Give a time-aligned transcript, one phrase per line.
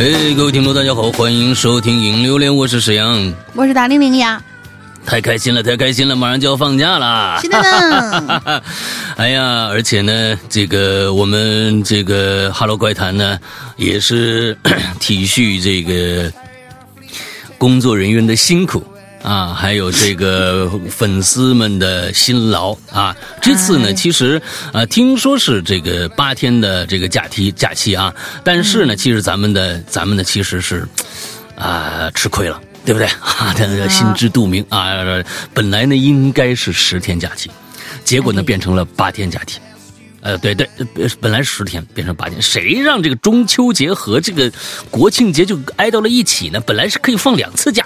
[0.00, 4.40] 哎，各位听众，大家好，欢迎收听《影榴莲》，我是沈阳，我是大玲玲呀，
[5.04, 8.62] 太开心了，太开心了，马上就要放假了，是的呢。
[9.18, 13.36] 哎呀，而且呢，这个我们这个《哈喽怪谈》呢，
[13.76, 14.56] 也是
[15.00, 16.32] 体恤这个
[17.58, 18.80] 工作人员的辛苦。
[19.24, 23.14] 啊，还有这个粉丝们的辛劳啊！
[23.42, 24.40] 这次呢，其实
[24.72, 28.14] 啊，听说是这个八天的这个假期假期啊，
[28.44, 30.86] 但是呢，其实咱们的咱们呢，其实是
[31.56, 33.52] 啊吃亏了，对不对啊？
[33.58, 34.94] 大家心知肚明啊。
[35.52, 37.50] 本来呢应该是十天假期，
[38.08, 39.60] 结果呢变成了八天假期。
[40.22, 40.66] 呃，对对，
[41.20, 44.50] 本来十天变成八天，谁让这个中秋节和这个
[44.90, 46.58] 国庆节就挨到了一起呢？
[46.60, 47.84] 本来是可以放两次假。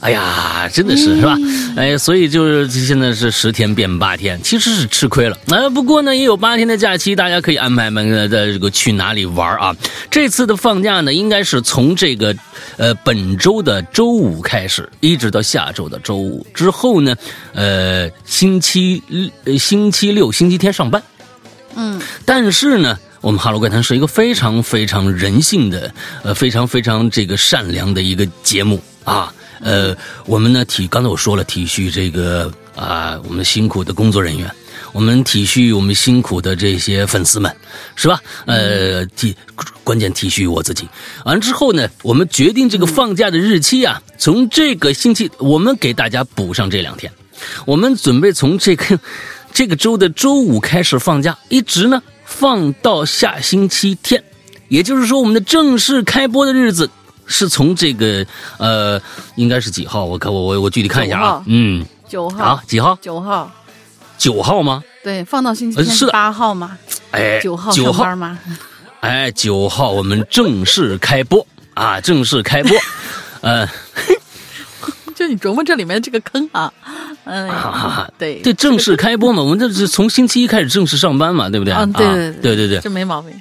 [0.00, 1.36] 哎呀，真的是是吧？
[1.76, 5.36] 哎，所以就是现在是十天变八天，其实是吃亏了。
[5.48, 9.76] 哎，不过呢，也有八天的假期，大家可以安排们的这个去哪里玩啊？
[10.10, 12.34] 这次的放假呢，应该是从这个
[12.78, 17.14] 呃本周的周五开始，一直到下周的周五之后呢，
[17.52, 19.02] 呃，星期
[19.58, 21.02] 星期六、星期天上班。
[21.76, 29.30] 嗯，但是呢，我们哈喽怪谈是一个非常非常人性的，呃，非常非常这个善良的一个节目啊。
[29.60, 34.50] 呃，我们呢体刚才我说了体恤这个啊，我们辛苦的工作人员，
[34.92, 37.54] 我们体恤我们辛苦的这些粉丝们，
[37.94, 38.20] 是吧？
[38.46, 39.36] 呃，体
[39.84, 40.88] 关键体恤我自己。
[41.24, 47.12] 完之后呢，我们决定这个放假的日期啊，从这个星期我们给大家补上这两天，
[47.66, 48.98] 我们准备从这个
[49.52, 54.24] 这个周的周五开始放假，一直呢放到下星期天，
[54.68, 56.88] 也就是说我们的正式开播的日子。
[57.30, 58.26] 是从这个
[58.58, 59.00] 呃，
[59.36, 60.04] 应该是几号？
[60.04, 62.98] 我看我我我具体看一下啊，嗯，九号啊，几号？
[63.00, 63.50] 九号，
[64.18, 64.82] 九号吗？
[65.02, 66.76] 对，放到星期天是八号吗？
[67.12, 68.38] 哎，九号九号吗？
[69.00, 72.76] 哎，九号我们正式开播啊，正式开播，
[73.40, 73.66] 呃，
[75.16, 76.70] 就你琢磨这里面这个坑啊，
[77.24, 77.48] 嗯，
[78.18, 81.72] 对对，正式开播嘛，我们这是从星期一开始正式上班嘛，对不对？
[81.72, 83.32] 嗯，对对对对对，这没毛病。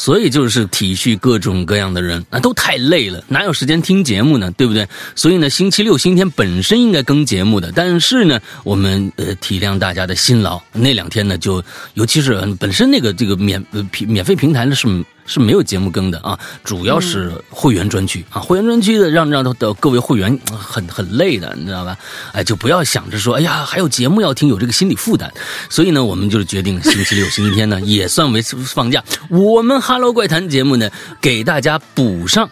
[0.00, 4.50] 所以就是体恤各种各样的人，那都太累了，哪有时间听节目呢？
[4.52, 4.88] 对不对？
[5.14, 11.62] 所以呢，星期六、星期天本身应该更节目的，但是呢，我们呃体谅大家的辛劳，那两天呢，就
[11.92, 14.88] 尤其是本身那个这个免呃平免费平台呢是。
[15.26, 21.96] 是没有节目更的啊，主要是会员专区啊，会员专区的让让的各位会员很很累的，你知道吧？
[22.32, 25.32] 哎，就不要想着说，哎呀，还有节目要听，有这个心理负担。
[25.68, 29.02] 所以呢，我们就是决定星期六、星期天呢 也算为放假。
[29.28, 32.50] 我们《哈喽怪谈》节目呢，给大家补上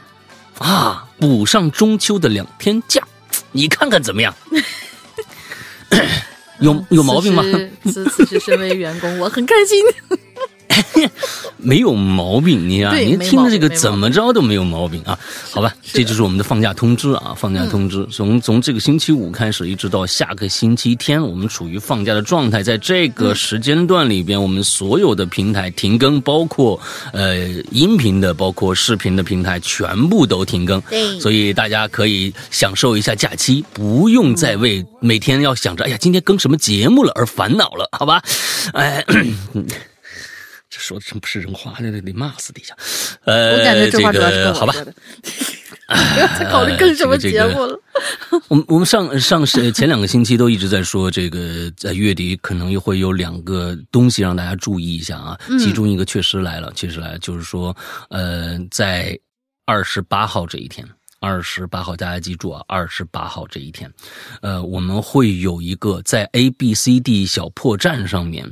[0.58, 3.02] 啊，补上中秋的两天假，
[3.52, 4.34] 你看看怎么样？
[6.60, 7.42] 有有毛病吗？
[7.84, 9.84] 此此时身为员工，我很开心。
[11.58, 15.18] 没有毛病，你啊，你听着这个怎么着都没有毛病啊？
[15.50, 17.34] 好吧，这就是我们的放假通知啊！
[17.36, 22.62] 放假通知，从从这个星期五开始，一直到下个星期天，我们处于放假的状态。
[22.62, 26.80] 在这个时间段里边，我们所有的平台停更，包括
[27.12, 30.80] 呃音频的，包括视频的平台，全部都停更。
[30.82, 38.22] 对，所以大家可以享受一下假期，不用再为每天要想着哎呀今天更什么节目了而烦恼了，好吧？
[38.74, 39.04] 哎。
[40.78, 42.72] 这说的真不是人话，那得得骂死底下。
[43.24, 44.72] 呃，我感觉这话主要是好吧。
[45.88, 47.80] 不要再考虑更什么节目了。
[48.48, 55.36] 我们我们上上是前两个星期都一直在说，这个在月底可能又会有两个东西让大家注意一下啊。
[55.58, 57.74] 其中一个确实来了，确实来了，就是说，
[58.10, 59.18] 呃，在
[59.64, 60.86] 二十八号这一天。
[61.20, 62.62] 二十八号，大家记住啊！
[62.68, 63.92] 二十八号这一天，
[64.40, 68.48] 呃，我们会有一个在 A B C D 小破站上面，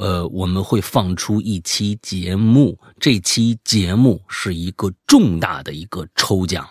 [0.00, 2.78] 呃，我们会放出一期节目。
[2.98, 6.66] 这期节目是一个重大的一个抽奖，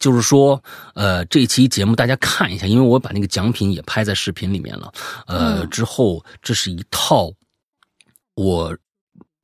[0.00, 0.62] 就是说，
[0.94, 4.90] 呃，这期节目大家看一下，因为我把那个奖品也拍在视频里面了。
[5.26, 7.30] 呃，之后这是一套
[8.34, 8.74] 我。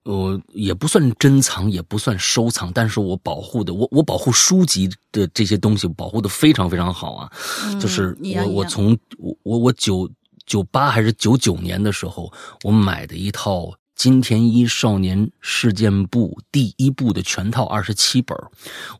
[0.05, 7.32] 我也不算珍藏，也不算收藏，但是我保护的，我我保护书籍的这些东西，保护的非常非常好啊。
[7.81, 10.11] 就是我我从我我我九
[10.47, 18.37] 九八还是九九年的时候，我买的一套金田一少年事件簿第一部的全套二十七本，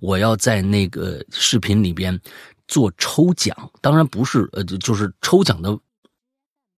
[0.01, 2.21] 我要在那个视频里边
[2.69, 5.79] 做抽奖，当然不是呃就是抽奖的。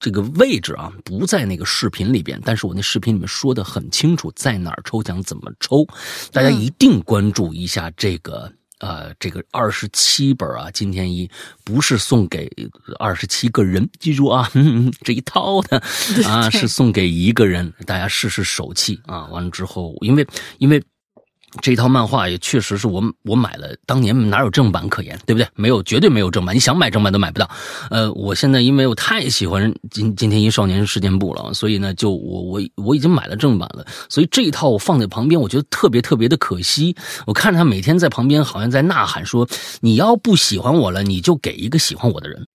[0.01, 5.87] 这个位置啊，不在那个视频里边，但是我那视频里面说的很清楚，在哪儿抽奖，怎么抽，
[6.31, 8.53] 大家一定关注一下这个。
[8.79, 11.31] 呃，这个二十七本啊，金天一
[11.65, 12.51] 不是送给
[12.99, 14.51] 二十七个人，记住啊，
[15.03, 15.83] 这一套的
[16.27, 19.27] 啊是送给一个人，大家试试手气啊。
[19.27, 20.27] 完了之后，因为
[20.59, 20.83] 因为。
[21.61, 25.47] 这套漫画也确实是我我买了，当年哪有正版可言，对不对？
[25.55, 26.55] 没有，绝对没有正版。
[26.55, 27.49] 你想买正版都买不到。
[27.91, 33.85] 呃，我现在因为我太喜欢今今天一少年事件簿了，所以呢，就我我我已经买了正版了。
[34.09, 36.95] 所以这一套我放在旁边，我觉得特别特别的可惜。
[37.27, 39.49] 我看着他每天在旁边，好像在呐喊说
[39.81, 42.47] ：“你要不喜欢我了，你就给一个喜欢我的人。”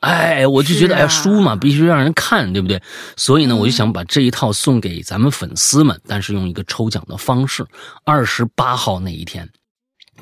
[0.00, 2.80] 哎，我就觉得，哎，书嘛，必须让人看，对不对？
[3.16, 7.66] 所以呢，我就想把这一套送给咱们粉丝们，但是用一个抽奖的方式，
[8.04, 9.48] 二十八号那一天。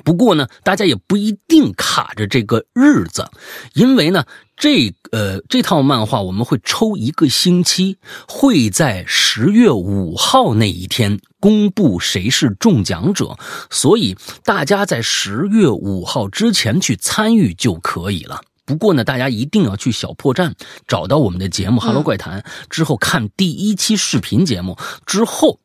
[0.03, 3.29] 不过呢，大家也不一定卡着这个日子，
[3.73, 4.25] 因为呢，
[4.55, 7.97] 这呃这套漫画我们会抽一个星期，
[8.27, 13.37] 会在十月五号那一天公布谁是中奖者，
[13.71, 18.41] 所以大家在十月五号之前去参与就可以了。
[18.67, 20.53] 不过呢，大家一定要去小破站
[20.85, 25.57] 找到我们的节目《哈喽怪谈》，之后看第一期视频节目之后，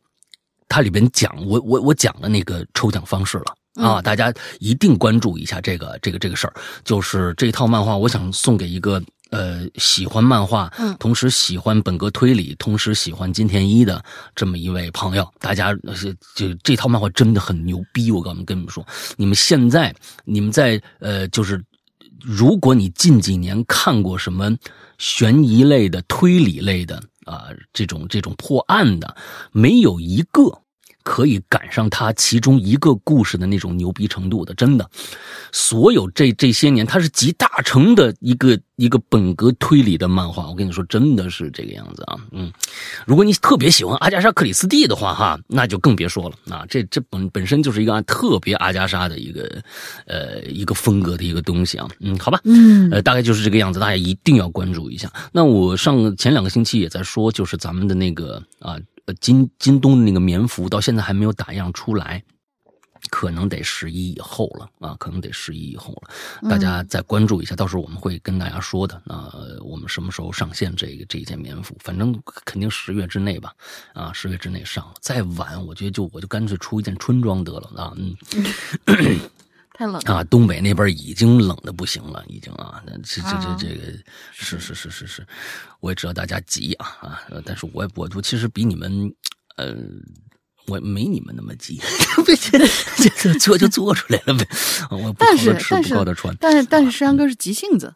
[0.69, 4.01] 它里边讲我我我讲的那个抽奖方式了啊！
[4.01, 6.55] 大家一定关注一下这个这个这个事儿，
[6.85, 14.01] 就是这套漫画，我想送给一个呃喜欢漫画，同时喜欢本格推理，同时喜欢金田一的
[14.37, 15.29] 这么一位朋友。
[15.41, 15.75] 大家
[16.37, 19.93] 就这套漫画真的很牛逼，我刚跟你们说，你们现在
[20.25, 21.61] 你们在呃就是。
[22.23, 24.57] 如果你近几年看过什么
[24.99, 29.17] 悬疑类的、推理类的啊，这种这种破案的，
[29.53, 30.63] 没有一个。
[31.03, 34.89] 可以赶上他其中一个故事的那种牛逼程度的，真的，
[35.53, 40.49] 所有这这些年，他是集大成的一个一个本格推理的漫画。
[40.49, 42.53] 我跟你说，真的是这个样子啊，嗯，
[43.07, 49.63] 如果你特别喜欢阿加莎克里斯蒂的话，哈，那就更别说了啊，这这本本身就是一个特别阿加莎的一个
[50.07, 55.13] 呃一个风格的一个东西啊，嗯，好吧，嗯，呃，大概就是这个样子，大家一定要关注一下。
[55.33, 58.79] 那我上前两个星期也在说，就是咱们的那个啊。
[59.07, 62.23] 呃，京京东的那个棉服到现在还没有打样出来，
[63.11, 66.49] 可能得十一以后了啊，可能得十一以后了。
[66.49, 69.03] 大家再关注一下，到时候我们会跟大家说的。
[69.05, 69.31] 那
[69.65, 71.77] 我们什么时候上线这个这一件棉服？
[71.81, 73.53] 反正肯定十月之内吧，
[73.93, 74.89] 啊，十月之内上。
[75.01, 78.17] 再晚，我觉得就我就干脆出一件春装得了啊，嗯。
[79.75, 80.23] 太冷啊！
[80.25, 83.93] 东北那边已经冷的不行了，已经啊，这这这这个
[84.33, 85.27] 是是是是是，
[85.81, 89.11] 我也知道大家急啊啊，但是我我我其实比你们，
[89.57, 89.75] 呃，
[90.67, 91.81] 我没你们那么急，
[93.19, 94.47] 这做就做出来了呗，
[94.91, 97.95] 我不靠着吃不高的穿，但是但是山羊哥是急性子。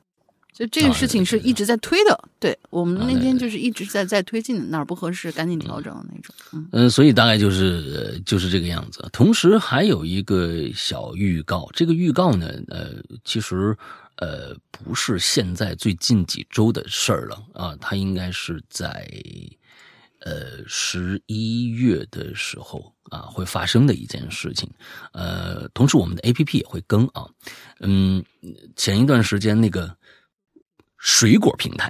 [0.57, 6.35] 就这个事情是一直在推的，对我们那天就是一直在在推进，哪儿不合适赶紧调整那种。
[6.73, 9.07] 嗯，所以大概就是就是这个样子。
[9.13, 13.77] 同时还有一个小预告，这个预告呢，呃，其实
[14.17, 19.07] 呃不是现在最近几周的事儿了啊，它应该是在
[20.21, 24.67] 呃十一月的时候啊会发生的一件事情。
[25.13, 27.29] 呃，同时我们的 A P P 也会更啊。
[27.81, 28.25] 嗯，
[28.75, 29.95] 前一段时间那个。
[31.07, 31.89] 水果平台，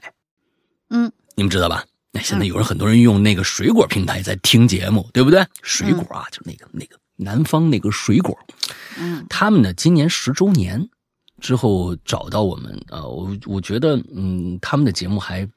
[0.90, 1.82] 嗯，你们知道吧？
[2.12, 5.42] 那现在有人很多人用那个水果平台在听节目，对不对？
[5.62, 8.38] 水果啊，就那个那个南方那个水果，
[8.98, 10.86] 嗯，他们呢今年十周年
[11.40, 15.48] 之后找到我们啊，我我觉得嗯，他们的节目还。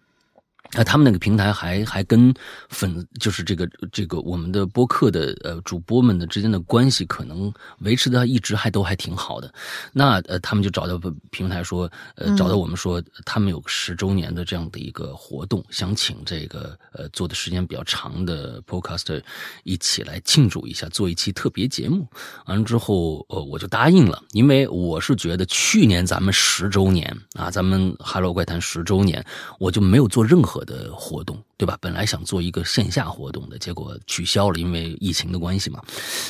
[0.74, 2.34] 那他们那个平台还还跟
[2.70, 9.52] 粉就是这个这个我们的播客的呃主播们的之间的关系可能维持的一直还都还挺好的，
[9.92, 11.00] 那呃他们就找到
[11.32, 19.20] 平台说呃找到我们说他们有十周年的这样的一个活动，想请这个呃做的时间比较长的 podcaster
[19.64, 22.08] 一起来庆祝一下，做一期特别节目。
[22.46, 29.26] 完了之后呃我就答应了，因为我是觉得去年咱们十周年啊，咱们 Hello 怪谈十周年，
[29.58, 30.59] 我就没有做任何。
[30.66, 31.78] 的活动，对吧？
[31.82, 35.82] 本来想做一个线下活动的，结果取消了，因为疫情的关系嘛。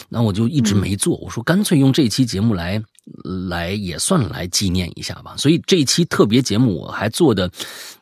[0.08, 1.18] 那我就一直没做。
[1.18, 2.82] 我说干脆用这期节目来，
[3.50, 5.36] 来也算来纪念一下吧。
[5.38, 7.52] 所以这期特别节目我还做的，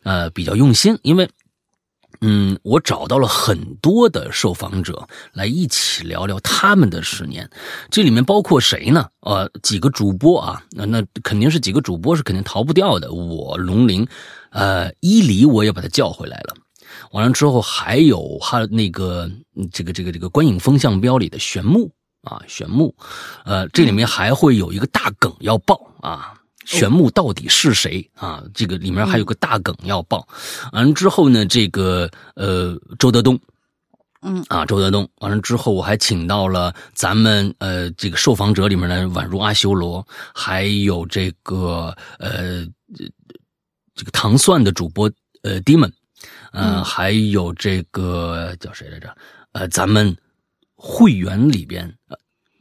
[0.03, 1.29] 呃，比较用心，因为，
[2.22, 7.50] 嗯，我找到了很多的受访者来一起聊聊他们的十年。
[7.90, 9.08] 这里面包括谁呢？
[9.22, 13.12] 呃，几个主播啊，那那肯定是几个主播是肯定逃不掉的。
[13.14, 14.08] 我龙鳞。
[14.50, 16.56] 呃，伊犁我也把他叫回来了。
[17.12, 19.30] 完了之后，还有他那个
[19.72, 21.92] 这个这个这个观影风向标里的玄木
[22.24, 22.96] 啊，玄木，
[23.46, 26.34] 呃，这里面还会有一个大梗要爆啊。
[26.68, 28.44] 玄牧到底是谁啊？
[28.54, 30.28] 这个里面还有个大梗要爆。
[30.74, 33.40] 完了之后呢，这个呃周德东。
[34.24, 42.66] 嗯啊，周德东完了之后，我还请到了咱们呃这个受访者里面的宛如阿修罗，还有这个呃
[43.94, 45.10] 这个糖蒜的主播
[45.44, 45.92] 呃 Demon，
[46.52, 49.16] 呃还有这个叫谁来着？
[49.52, 50.18] 呃，咱们
[50.76, 51.88] 会员里边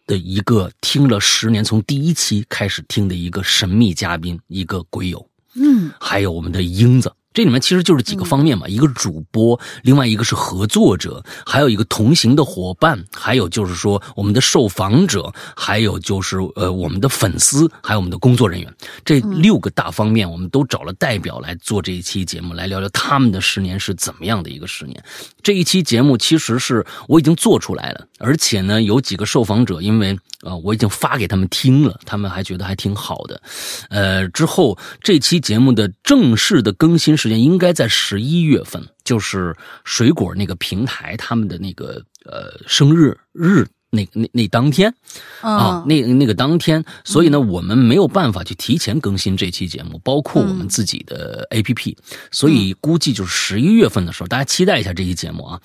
[0.07, 7.13] 的一个听了十年，从第一期开始听的一个神秘嘉宾，一个鬼友，嗯，还有我们的英子。
[7.37, 18.75] 这里面其实就是几个方面嘛，一个主播，另外一个是合作者，还有一个同行的伙伴，还有就是说我们的受访者，还有就是呃我们的粉丝，还有我们的工作人员，
[19.05, 25.05] 这六个大方面，我们都找了代表来做这一期节目，来聊聊他们的十年是怎么样的一个十年。
[25.43, 33.43] 这一期节目其实是我已经做出来了，而且呢，有几个受访者，因为呃我已经发给他们听了，他们还觉得还挺好的。
[33.91, 44.95] 呃，之后这期节目的正式的更新时间应该在十一月份，就是水果那个平台他们的那个呃生日日那那那当天
[45.41, 51.97] 啊，那那个当天，所以呢，我们没有办法去提前更新这期节目，包括我们自己的 APP，
[52.31, 55.61] 所以估计就是十一月份的时候，大家期待一下这期节目啊。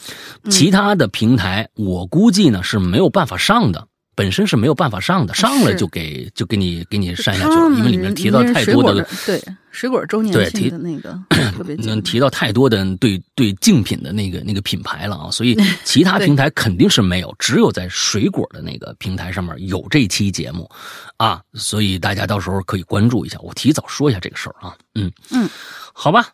[0.49, 3.87] 其他的平台，我估计呢是没有办法上的。
[4.13, 9.41] 本身是没有办法上的，上了就给就给你给你删下去了，因为里面 提到太多的对
[9.71, 11.17] 水果周年庆的那个
[11.55, 20.69] 特别能提到太多的对对竞品的那个那个品牌了啊，所以 其他平台肯定是没有，只有在水果的那个平台上面有这期节目
[21.15, 23.39] 啊，所以大家到时候可以关注一下。
[23.41, 25.49] 我提早说一下这个事儿啊，嗯嗯，
[25.93, 26.27] 好吧，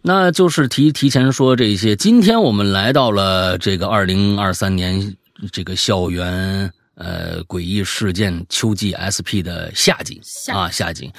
[0.00, 1.94] 那就是提提前说这些。
[1.94, 5.14] 今天我们来到了这个二零二三年
[5.52, 6.72] 这个校园。
[6.94, 10.20] 呃，诡异事件秋季 SP 的夏季
[10.52, 11.10] 啊，夏季，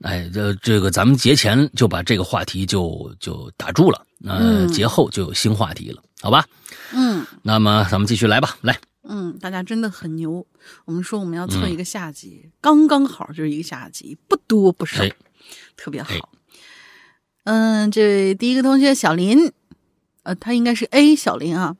[0.00, 6.44] 哎，这这个咱们节前就把这个话题就就打住了，呃，节后就有新话题了，好吧？
[6.92, 10.44] 嗯，那么咱们继续来吧，来，嗯，大家真的很牛，
[10.84, 15.04] 我们说我们要测一个夏季，刚刚好就是一个夏季，不多不少，
[15.76, 16.30] 特别好。
[17.44, 19.52] 嗯，这第一个同学小林，
[20.24, 21.76] 呃，他应该是 A 小林啊，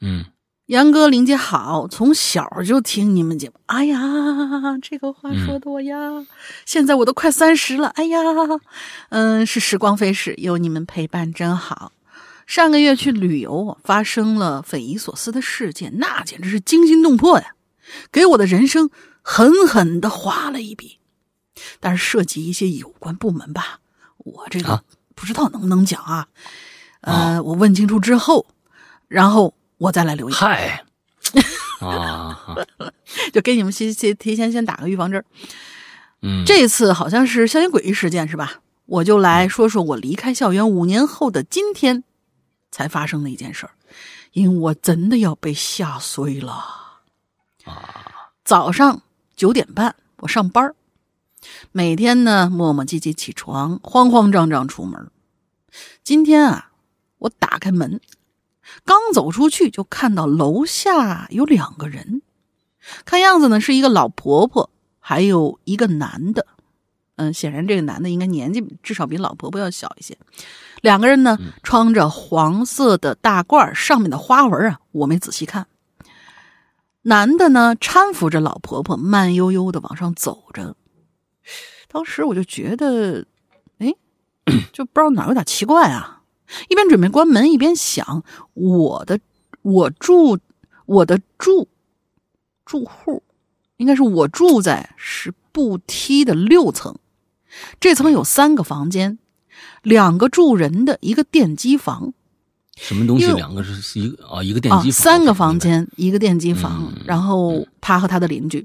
[0.00, 0.24] 嗯。
[0.68, 3.54] 杨哥、林姐好，从小就听你们节目。
[3.64, 3.98] 哎呀，
[4.82, 5.96] 这个话说的我呀，
[6.66, 7.88] 现在我都快三十了。
[7.88, 8.18] 哎呀，
[9.08, 11.92] 嗯，是时光飞逝，有你们陪伴真好。
[12.46, 17.54] 上个月去旅游，发生了匪夷所思的事件，那简直是惊心动魄呀，
[18.12, 18.90] 给我的人生
[19.22, 20.98] 狠狠的划了一笔。
[21.80, 23.80] 但是涉及一些有关部门吧，
[24.18, 24.84] 我这个
[25.14, 26.28] 不知道能不能讲啊。
[27.00, 28.44] 呃，我问清楚之后，
[29.08, 29.54] 然后。
[29.78, 30.38] 我再来留言。
[30.38, 30.84] 嗨，
[31.80, 32.56] 啊，
[33.32, 35.24] 就给你们先先提前先打个预防针。
[36.22, 38.60] 嗯，这次好像是校园诡异事件是吧？
[38.86, 42.02] 我就来说说我离开校园五年后的今天
[42.70, 43.72] 才发生的一件事儿，
[44.32, 46.52] 因为我真的要被吓碎了。
[47.64, 49.02] 啊，早上
[49.36, 50.74] 九点半我上班，
[51.70, 55.10] 每天呢磨磨唧唧起床，慌慌张张出门。
[56.02, 56.70] 今天啊，
[57.18, 58.00] 我打开门。
[58.84, 62.22] 刚走出去，就看到楼下有两个人，
[63.04, 64.70] 看样子呢是一个老婆婆，
[65.00, 66.46] 还有一个男的。
[67.16, 70.16] 嗯，显然这个男的应该年纪至少比老婆婆要小一些。
[70.82, 75.66] 两个人呢穿着黄色的大褂，上面的花纹啊我没仔细看。
[77.02, 80.76] 男的呢搀扶着老婆婆，慢悠悠的往上走着。
[81.88, 83.26] 当时我就觉得，
[83.78, 83.92] 哎，
[84.72, 86.17] 就不知道哪有点奇怪啊。
[86.68, 88.24] 一边准备关门，一边想：
[88.54, 89.20] 我的
[89.62, 90.38] 我住
[90.86, 91.68] 我的住
[92.64, 93.22] 住户，
[93.76, 96.96] 应该是我住在是步梯的六层，
[97.80, 99.18] 这层有三个房间，
[99.82, 102.12] 两个住人的一个电机房。
[102.76, 103.26] 什么东西？
[103.32, 106.92] 两个是一个啊，一个电机房，三个房间，一个电机房。
[107.04, 108.64] 然后他和他的邻居，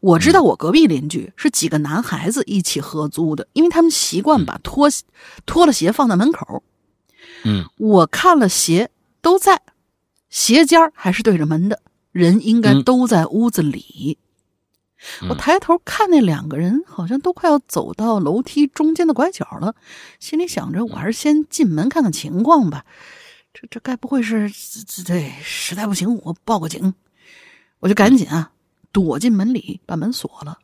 [0.00, 4.88] 我知道我隔壁邻居是几个男孩子一起合租的，因为他们习惯把拖
[5.44, 6.62] 脱了鞋放在门口。
[7.44, 9.62] 嗯，我看了鞋都在，
[10.28, 11.80] 鞋尖还是对着门的，
[12.12, 14.18] 人应该都在屋子里。
[15.28, 19.74] 我抬头看那两个人，好像都快要走到楼梯中间的拐角了，
[20.20, 22.84] 心里想着，我还是先进门看看情况吧。
[23.52, 24.48] 这这该不会是……
[24.48, 26.94] 这这，实在不行我报个警。
[27.80, 28.52] 我就赶紧啊，
[28.92, 30.58] 躲进门里，把门锁了，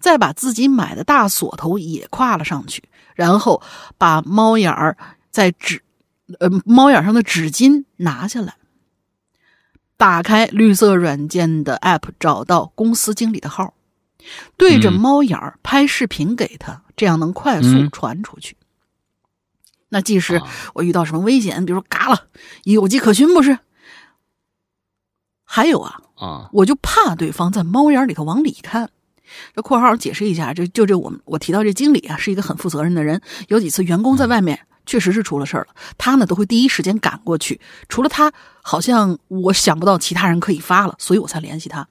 [0.00, 2.82] 再把自己买的大锁头也挎了上去，
[3.14, 3.62] 然后
[3.98, 4.96] 把猫眼儿
[5.30, 5.82] 在纸。
[6.40, 8.56] 呃，猫眼上的纸巾拿下来，
[9.96, 13.74] 打开绿色软件的 App，找到公司经理的号，
[14.56, 18.56] 对着猫眼儿拍视频给他，这样能快速嗯传出去。
[19.88, 22.26] 那即使啊我遇到什么危险，比如说嘎了，
[22.64, 23.58] 有迹可循，不是？
[25.44, 28.90] 还有啊，啊，我就怕对方在猫眼里头往里看。
[29.54, 33.20] 这括号解释一下，这就这我们我提到这经理啊，是一个很负责任的人。
[33.46, 37.60] 有几次员工在外面确实是出了事儿了，他呢都会第一时间赶过去。
[37.88, 41.88] 除了他，好像我想不到其他人可以发了，所以我才联系他。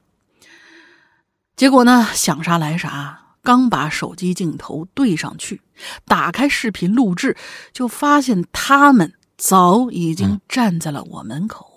[1.55, 5.61] 结果呢，想啥来啥，刚把手机镜头对上去，
[6.05, 7.37] 打开视频录制，
[7.71, 11.71] 就发现他们早已经站在了我门口。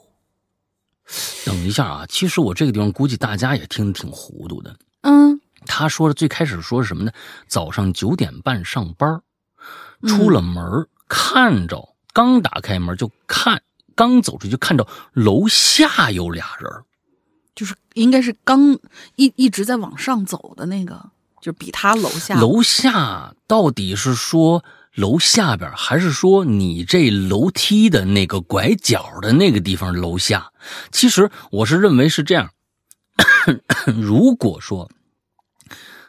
[1.47, 4.77] 等一下啊，其实我这个地方估计大家也听得挺糊涂的。
[5.03, 7.13] 嗯他说的最开始说是什么呢？
[7.47, 9.21] 早上九点半上班，
[10.03, 13.63] 嗯出了门儿看着，刚打开门就看，
[13.95, 16.71] 刚走出去就看着楼下有俩人。
[17.55, 18.79] 就是应该是刚
[19.17, 21.11] 一一直在往上走的那个，
[21.41, 30.53] 就比他楼下楼下到底是说楼下边，还是说你这楼梯的那个拐角的那个地方楼下？
[30.93, 32.51] 其实我是认为是这样，
[33.97, 34.89] 如果说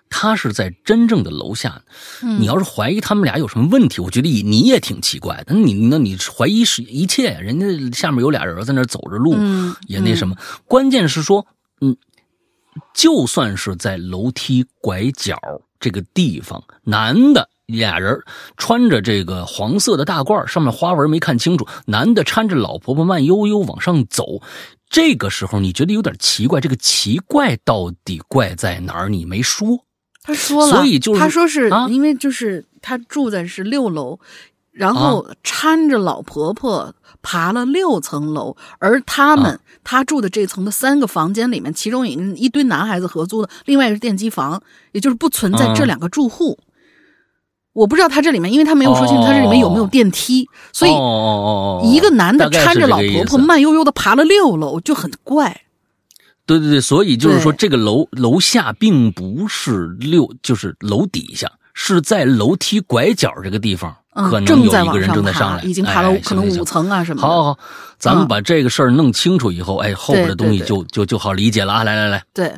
[0.10, 1.82] 他是在真正的楼下，
[2.24, 5.54] 嗯你要是怀疑他们俩有什么问题，我觉得你你也挺奇怪的。
[5.54, 10.36] 那你那你怀疑是一切，人家下面有俩人在那走着路，嗯也那什么。
[10.66, 11.46] 关键是说，
[11.82, 11.96] 嗯，
[12.94, 15.38] 就算是在楼梯拐角
[15.80, 18.20] 这个地方，男的俩人
[18.58, 24.42] 穿着这个黄色的大褂，上面花纹没看清楚，男的搀着老婆婆慢悠悠往上走。
[24.90, 29.08] 这个时候你觉得有点奇怪，这个奇怪到底怪在哪儿？
[29.08, 29.86] 你没说。
[30.30, 31.88] 他说了，所以就是他说是啊？
[31.90, 34.20] 因为就是他住在是六楼，
[34.72, 36.94] 然后搀着老婆婆
[37.24, 45.74] 爬了六层楼，而他们、啊他住的这层的三个房间里面，其中一一堆男孩子合租的，另外一个是电机房，也就是不存在啊。
[45.76, 46.60] 这两个住户。
[47.74, 50.92] 我不知道他这里面，因为他没有说清楚他这里面有没有电梯，所以
[51.92, 55.62] 一个男的搀着老婆婆慢悠悠的爬了六楼，就很怪。
[56.50, 66.64] 对对对，所以就是说，这个楼楼下并不是六，就是楼底下，是在楼梯拐角这个地方，可嗯，能正在有一个人正在上来，已经爬了哎可能五。
[66.64, 67.28] 层啊什么的。
[67.28, 67.60] 好好好，
[68.00, 68.28] 咱们嗯。
[68.28, 71.84] 把这个事儿弄清楚以后，哎，后边的东西就就就好理解了啊！
[71.84, 72.52] 来来来，对，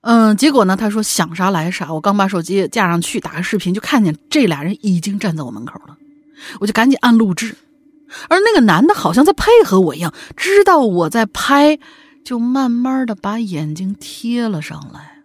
[0.00, 5.96] 嗯，结果呢，他说想啥来啥，我刚把手机架上去打开视频，就看见这俩人已经站在我门口了，
[6.58, 7.54] 我就赶紧按录制，
[8.28, 11.78] 而那个男的好像在配合我一样，知道我在拍，
[12.24, 15.22] 就慢慢的把眼睛贴了上来。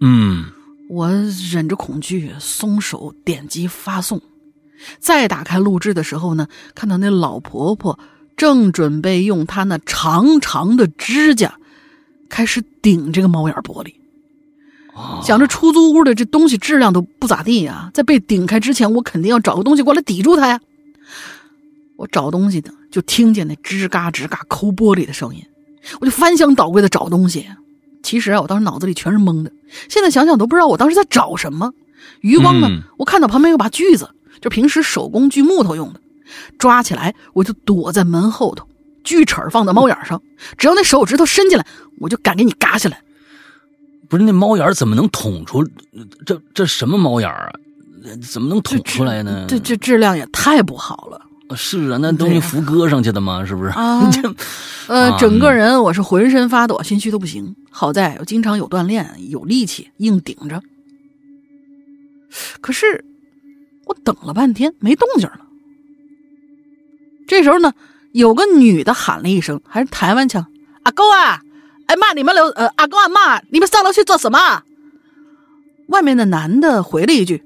[0.00, 0.46] 嗯，
[0.88, 1.10] 我
[1.50, 4.20] 忍着恐惧，松手点击发送，
[4.98, 7.98] 再打开录制的时候呢，看到那老婆婆
[8.36, 11.58] 正准备用她那长长的指甲
[12.28, 13.94] 开始顶这个猫眼玻璃。
[14.94, 20.60] 哦想着出租屋的这东西质量都不咋地呀，在被顶开之前，我肯定要找个东西过来抵住它呀。
[21.96, 25.44] 我找东西呢，就听见那吱嘎吱嘎抠玻璃的声音，
[26.00, 27.46] 我就翻箱倒柜的找东西。
[28.02, 29.50] 其实啊，我当时脑子里全是懵的，
[29.88, 31.72] 现在想想都不知道我当时在找什么。
[32.20, 34.08] 余光呢，嗯我看到旁边有把锯子，
[34.40, 36.00] 就平时手工锯木头用的，
[36.58, 38.66] 抓起来我就躲在门后头，
[39.04, 40.22] 锯齿儿放在猫眼上，
[40.56, 41.66] 只要那手指头伸进来，
[41.98, 43.02] 我就敢给你嘎下来。
[44.08, 45.62] 不是那猫眼怎么能捅出？
[46.24, 47.52] 这这什么猫眼啊？
[48.22, 49.44] 怎么能捅出来呢？
[49.48, 51.20] 这这质量也太不好了。
[51.56, 53.44] 是啊，那东西扶搁上去的吗？
[53.46, 53.70] 是不是？
[53.70, 54.34] 啊 这
[54.88, 57.54] 呃，啊整个人我是浑身发抖，心虚的不行。
[57.70, 60.62] 好在我经常有锻炼，有力气，硬顶着。
[62.60, 63.04] 可是
[63.86, 65.40] 我等了半天没动静了。
[67.26, 67.72] 这时候呢，
[68.12, 70.46] 有个女的喊了一声，还是台湾腔
[70.84, 71.40] ：“阿公啊，
[71.86, 74.62] 哎妈，你们楼呃，阿公阿妈，你们上楼去做什么？”
[75.88, 77.42] 外面的男的回了一句：“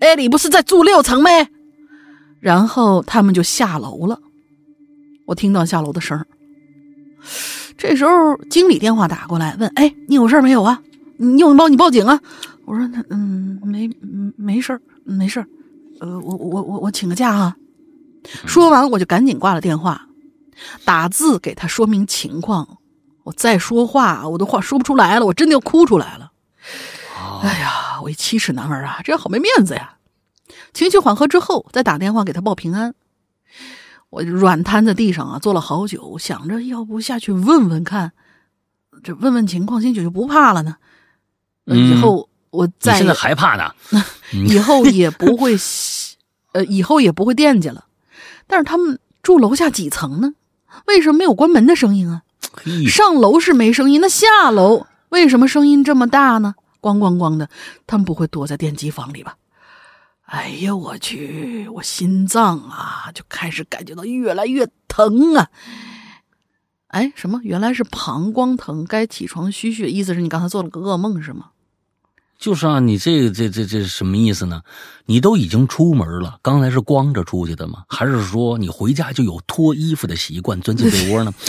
[0.00, 1.48] 哎，你不是在住六层没？”
[2.44, 4.20] 然后他们就下楼了。
[5.24, 6.26] 我听到下楼的声儿。
[7.78, 10.82] 这时候经理电话打过来，问：“哎，你有事儿没有啊？
[11.16, 12.20] 你有报你报警啊？”
[12.66, 15.46] 我说：“嗯，没，嗯没事儿，没事儿。
[16.00, 17.56] 呃，我我我我请个假啊。”
[18.44, 20.06] 说完我就赶紧挂了电话，
[20.84, 22.76] 打字给他说明情况。
[23.22, 26.30] 我再说话，我的话说不出来了，我真的要哭出来了。
[27.40, 29.93] 哎呀，我一七尺男儿啊，这样好没面子呀！
[30.72, 32.94] 情绪缓和之后，再打电话给他报平安。
[34.10, 38.12] 我软瘫在地上啊，坐了好久，想着要不下去问问看，
[39.02, 40.76] 这问问情况，兴许就不怕了呢。
[41.64, 43.74] 呃嗯以后我再现在害怕呢？
[44.30, 45.56] 以后也不会，
[46.52, 47.86] 呃，以后也不会惦记了。
[48.46, 50.34] 但是他们住楼下几层呢？
[50.86, 52.22] 为什么没有关门的声音啊？
[52.88, 56.54] 上楼是没声音，那下楼为什么声音这么大呢？
[56.80, 57.48] 咣咣咣的，
[57.86, 59.36] 他们不会躲在电机房里吧？
[60.26, 65.48] 哎呀，我去，我心脏啊就开始感觉到越来越疼啊！
[66.88, 67.40] 哎，什么？
[67.42, 69.88] 原来是膀胱疼，该起床嘘嘘。
[69.88, 71.50] 意思是你刚才做了个噩梦是吗？
[72.38, 74.62] 就是啊，你这这这这什么意思呢？
[75.06, 77.84] 你都已经出门了，刚才是光着出去的吗？
[77.88, 81.32] 还是说你回家就有脱衣服的习惯，钻进被窝呢？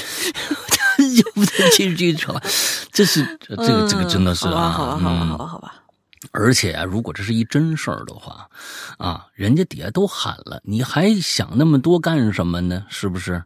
[0.98, 2.34] 又不得继续扯，
[2.92, 5.85] 这是这个这个真的是啊，好吧，好吧，好吧，好吧。
[6.32, 8.48] 而且啊，如果这是一真事儿的话，
[8.98, 12.84] 啊，人家底下都喊了，你还想那么多干什么呢？
[12.90, 13.44] 是不是？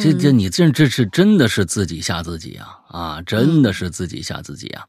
[0.00, 2.78] 这这你这这是真的是自己吓自己啊！
[2.88, 4.84] 啊，真的是自己吓自己啊！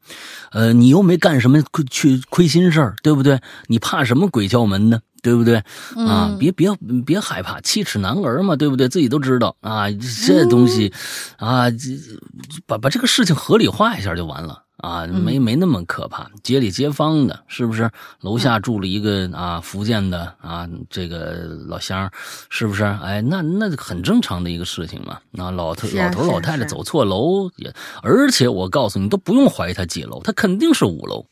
[0.52, 3.40] 呃，你又没干什么亏去亏心事儿，对不对？
[3.66, 5.00] 你怕什么鬼敲门呢？
[5.22, 5.56] 对不对？
[6.06, 6.70] 啊，别别
[7.04, 8.88] 别害怕，七尺男儿嘛，对不对？
[8.88, 9.90] 自己都知道啊，
[10.26, 10.92] 这东西
[11.36, 11.78] 啊，这
[12.66, 14.63] 把把这个事情合理化一下就完了。
[14.84, 16.30] 啊，没没那么可怕。
[16.42, 17.90] 街里街坊的，是不是？
[18.20, 21.32] 楼下住了一个啊，福建的啊，这个
[21.66, 22.10] 老乡，
[22.50, 22.84] 是不是？
[22.84, 25.18] 哎，那那很正常的一个事情嘛。
[25.30, 31.26] 那老头老头老太太走错楼也，而且我告诉你，都不用怀疑他几楼，他肯定是五楼。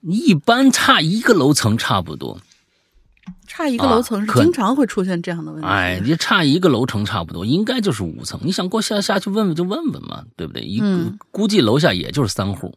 [0.00, 2.38] 你 一般差一个楼层差不多。
[3.46, 5.68] 差一个楼层是经常会出现这样的问题。
[5.68, 8.38] 哎，你差一个楼层差不多，应该就是五层。
[8.42, 10.62] 你想过下下去问问就问问嘛，对不对？
[10.62, 10.82] 一
[11.30, 12.76] 估计楼下也就是三户，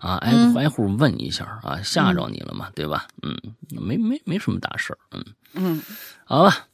[0.00, 3.06] 啊，挨挨户问一下啊，吓着你了嘛，对吧？
[3.22, 3.36] 嗯，
[3.70, 5.82] 没没没什么大事嗯嗯，
[6.24, 6.66] 好吧，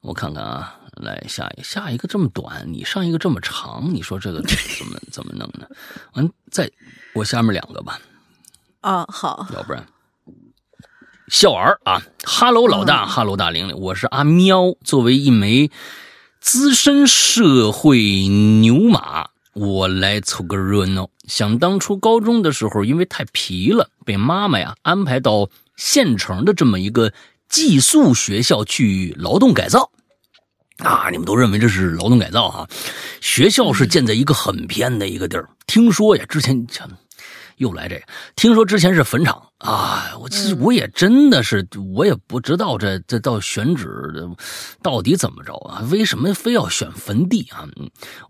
[0.00, 5.66] 我看看啊，来下一下一个这么短，你上一个这么长，你说这个怎么怎么弄呢？
[6.14, 6.70] 完，再
[7.14, 7.98] 我下面两个吧。
[8.80, 9.84] 啊，好，要不然。
[11.28, 14.74] 笑儿啊，哈喽老大，哈喽大玲玲，我是阿喵。
[14.84, 15.70] 作为一枚
[16.38, 17.98] 资深社会
[18.60, 21.08] 牛马，我来凑个热闹。
[21.26, 27.10] 想当初高中的时候，因为太皮了，被妈妈呀安排到县城的这么一个
[27.48, 29.90] 寄宿学校去劳动改造。
[30.76, 32.68] 啊，你们都认为这是劳动改造哈？
[33.22, 35.48] 学校是建在一个很偏的一个地儿。
[35.66, 36.66] 听说呀，之前。
[37.56, 38.02] 又来这个，
[38.36, 40.16] 听说之前是坟场啊！
[40.20, 44.28] 我其实我也真的是，我也不知道这这到选址
[44.82, 45.86] 到底怎么着啊？
[45.90, 47.66] 为什么非要选坟地啊？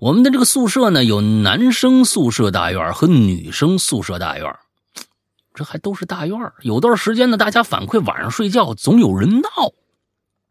[0.00, 4.54] 我们的这个宿舍呢，有男生宿舍大院和女生宿舍大院，
[5.54, 9.48] 这还都是大院有段时间呢，大家反馈晚上睡觉总有人闹，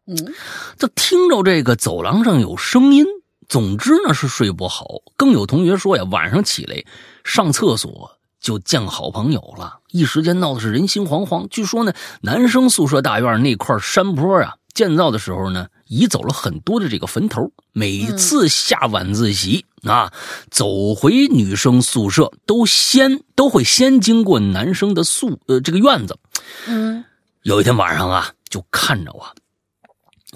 [0.06, 0.34] 嗯，
[0.78, 3.04] 就听着这个走廊上有声音。
[3.46, 4.86] 总之呢是睡不好。
[5.18, 6.82] 更有同学说呀，晚上起来
[7.24, 8.13] 上厕所。
[8.44, 11.48] 就见好朋友了，一时间闹的是人心惶惶。
[11.48, 17.50] 据说呢，男生宿舍大院那块山坡啊，建造的时候呢，移走了很多的这个坟头。
[17.72, 20.12] 每次下晚自习啊，
[20.50, 26.18] 走回女生宿舍，都先都会先经过男生的宿呃这个院子。
[26.66, 27.02] 嗯，
[27.44, 29.32] 有一天晚上啊，就看着啊，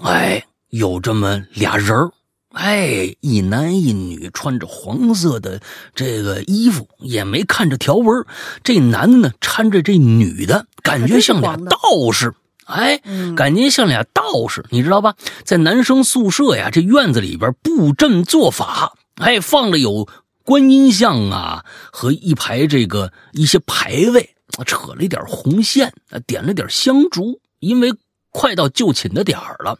[0.01, 2.09] 哎，有这么俩人儿。
[2.51, 5.61] 哎，一男一女穿着黄色的
[5.93, 8.25] 这个衣服，也没看着条纹。
[8.63, 11.77] 这男的呢，搀着这女的，感觉像俩道
[12.11, 12.33] 士。
[12.65, 12.99] 哎，
[13.35, 15.15] 感觉像俩道士，你知道吧？
[15.43, 20.07] 在男生宿舍呀，这院子里边布阵做法，哎，放着有
[20.43, 24.35] 观音像啊，和一排这个一些牌位，
[24.65, 25.93] 扯了一点红线，
[26.25, 27.93] 点了点香烛，因为。
[28.31, 29.77] 快到就寝的点儿了，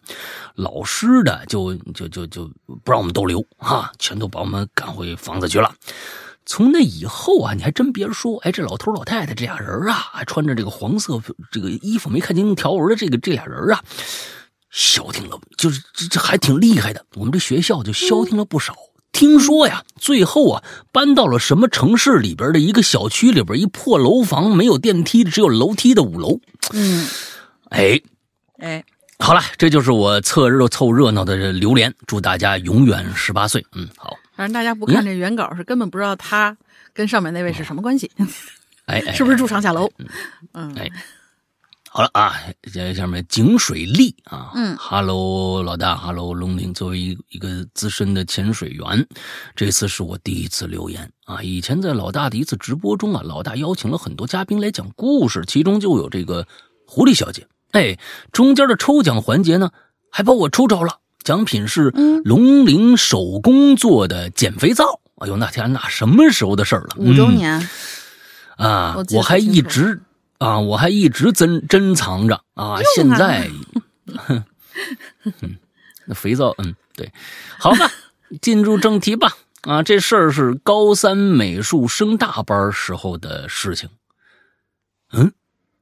[0.55, 2.49] 老师的就就就就
[2.83, 5.73] 不让我们逗留啊，全都把我们赶回房子去了。
[6.45, 13.83] 从那以后啊，你还真别说，哎，这老头老太太这俩人啊，还穿着这个黄色这个衣服，没看清条纹的这个这俩人啊，
[14.71, 17.05] 消停了，就是这这还挺厉害的。
[17.15, 18.75] 我们这学校就消停了不少。
[19.11, 26.39] 听说呀，最后啊，搬到了什么城市里边的一个小区里边，一破楼房，没有电梯，只有楼梯的五楼。
[26.73, 27.07] 嗯，
[27.69, 28.01] 哎。
[28.59, 28.83] 哎，
[29.19, 31.93] 好了，这就是我凑热凑热闹的榴莲。
[32.07, 33.65] 祝大家永远十八岁。
[33.73, 34.17] 嗯，好。
[34.35, 36.55] 反正大家不看这原稿，是根本不知道他
[36.93, 38.09] 跟上面那位是什么关系。
[38.85, 39.91] 哎，是不是住上下楼？
[40.53, 40.89] 嗯，哎，
[41.89, 42.33] 好了啊，
[42.71, 46.73] 接下面井水丽啊，嗯哈喽，老大哈喽，龙鳞。
[46.73, 49.07] 作为一一个资深的潜水员，
[49.55, 51.43] 这次是我第一次留言啊。
[51.43, 56.47] 以前在老大的一次直播中啊，老大邀请了很多嘉宾来讲故事，其中就有这个
[56.87, 57.45] 狐狸小姐。
[57.71, 57.97] 哎，
[58.31, 59.71] 中间的抽奖环节呢，
[60.09, 61.91] 还把我抽着了，奖品是
[62.23, 65.01] 龙鳞手工做的减肥皂。
[65.17, 66.89] 哎呦，那天那什么时候的事儿了？
[66.97, 67.67] 五周年
[68.55, 68.95] 啊！
[69.13, 70.01] 我还一直
[70.37, 72.79] 啊，我还一直珍珍藏着啊。
[72.95, 73.49] 现在，
[76.05, 77.11] 那肥皂，嗯，对，
[77.57, 77.91] 好吧，
[78.41, 79.35] 进入正题吧。
[79.63, 83.89] 啊，这事儿是高三美术升大班时候的事情。
[85.11, 85.33] 嗯，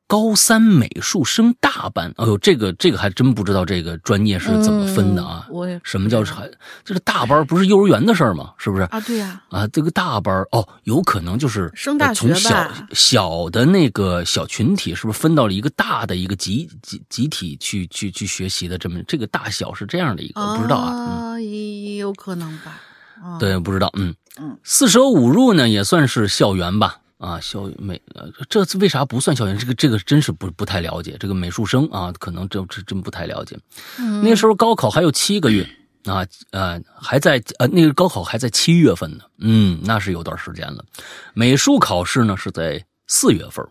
[0.08, 5.46] 高三美术升大班，哎呦，这个这个还真不知道这个专业是怎么分的啊？
[5.52, 6.50] 我也什么叫还
[6.86, 8.54] 就是大班不是幼儿园的事儿吗？
[8.58, 8.84] 是不是？
[8.84, 18.78] 啊，对呀、啊，这个大班哦，有可能就是升大学呃从小吧小的那个小群体，是不是分到了一个大的一个集集集体去去去学习的？
[18.78, 21.38] 这么这个大小是这样的一个，不知道啊。
[21.40, 22.82] 也也有可能吧。
[23.22, 23.92] 啊，对，不知道。
[23.98, 27.00] 嗯嗯，四舍五入呢，也算是校园吧。
[27.18, 29.58] 啊，校美呃，这次为啥不算校园？
[29.58, 31.18] 这个这个真是不不太了解。
[31.20, 33.58] 这个美术生啊，可能这这真不太了解。
[33.98, 35.68] 嗯那时候高考还有七个月
[36.06, 40.86] 啊，呃，还在呃，那个高考还在七月份呢，嗯，那是有段时间了。
[41.34, 43.68] 美术考试呢是在四月份，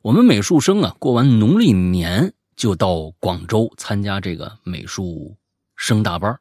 [0.00, 5.36] 我们美术生啊，过完农历年就到广州参加这个美术
[5.76, 6.40] 升大班儿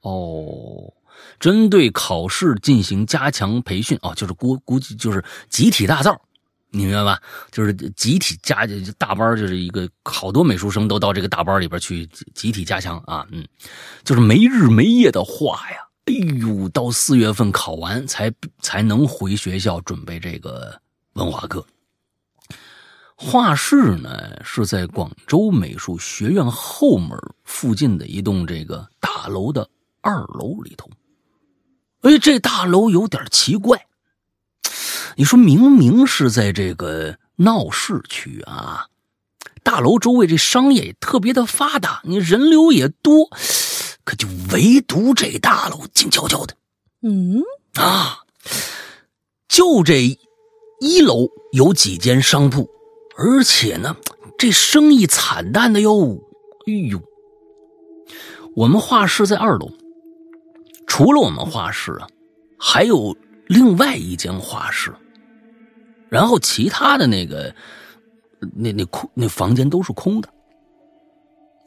[0.00, 0.92] 哦。
[1.40, 6.20] 针对考试进行加强培训哦，就是估估计就是集体大造，
[6.70, 7.20] 你明白吧？
[7.50, 13.46] 就是集体加大班，就是一个好多美术生都到这个大班里边去集集体加强啊，嗯，
[14.04, 20.80] 就是没日没夜的画呀，哎呦，到四月份考完才才能回学校准备这个
[21.14, 21.66] 文化课。
[23.14, 29.68] 画室呢是在广州美术学院后门附近的一栋这个大楼的
[30.00, 30.90] 二楼里头。
[32.02, 33.86] 哎，这大楼有点奇怪。
[35.16, 38.86] 你说明明是在这个闹市区啊，
[39.62, 43.28] 大楼周围这商业也特别的发达，你人流也多，
[44.04, 46.56] 可就唯独这大楼静悄悄的
[47.02, 47.42] 嗯，
[47.74, 48.18] 啊。
[49.48, 50.18] 就这
[50.80, 52.68] 一楼有几间商铺，
[53.16, 53.94] 而且呢，
[54.38, 56.18] 这生意惨淡的哟。
[56.66, 57.02] 哎呦，
[58.56, 59.70] 我们画室在二楼，
[60.92, 62.06] 除了我们画室啊，
[62.58, 64.94] 还有另外一间画室，
[66.10, 67.54] 然后其他的那个
[68.54, 70.28] 那那空那房间都是空的。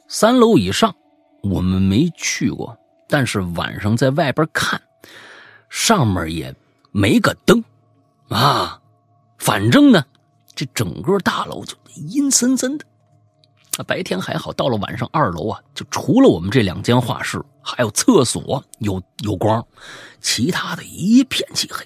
[0.06, 0.94] 三楼以上
[1.42, 4.80] 我们没去过，但是晚上在外边看，
[5.68, 6.54] 上面也
[6.92, 7.64] 没个灯
[8.28, 8.80] 啊，
[9.38, 10.04] 反正呢，
[10.54, 12.84] 这整个大楼就阴森森的。
[13.84, 19.66] 白天还好，到了晚上，二楼啊，就除了我们这两间画室，还有厕所有有光，
[20.20, 21.84] 其他的一片漆黑。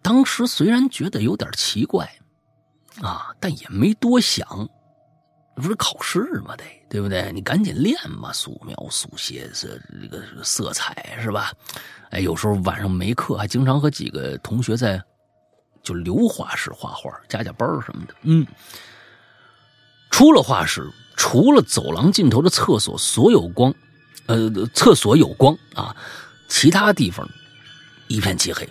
[0.00, 2.10] 当时虽然觉得有点奇怪，
[3.02, 4.68] 啊，但也没多想，
[5.54, 7.30] 不是考试嘛，得对不对？
[7.32, 11.52] 你赶紧练嘛，素描、速写这这个色彩是吧？
[12.10, 15.02] 哎，有时候晚上没课，还经常和几个同学在
[15.82, 18.14] 就留画室画画，加加班什么的。
[18.22, 18.46] 嗯，
[20.18, 23.72] 出了画室，除了走廊尽头的厕所，所有光，
[24.26, 25.94] 呃，厕所有光啊，
[26.48, 27.24] 其他地方
[28.08, 28.68] 一片漆黑。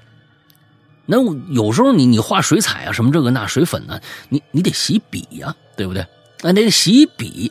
[1.05, 1.15] 那
[1.53, 6.05] 有时候你你画水彩啊，什么这个那水粉呢、你你得洗笔呀、对不对？
[6.41, 7.49] 那得洗笔，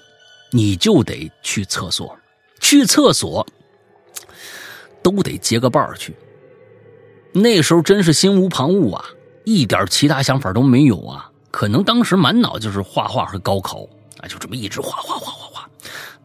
[0.50, 2.14] 你就得去厕所，
[2.60, 3.46] 去厕所
[5.02, 6.14] 都得结个伴儿去。
[7.32, 9.06] 那时候真是心无旁骛啊，
[9.46, 11.30] 一点其他想法都没有啊。
[11.56, 13.78] 可能当时满脑就是画画和高考
[14.18, 15.70] 啊，就这么一直画画画画画。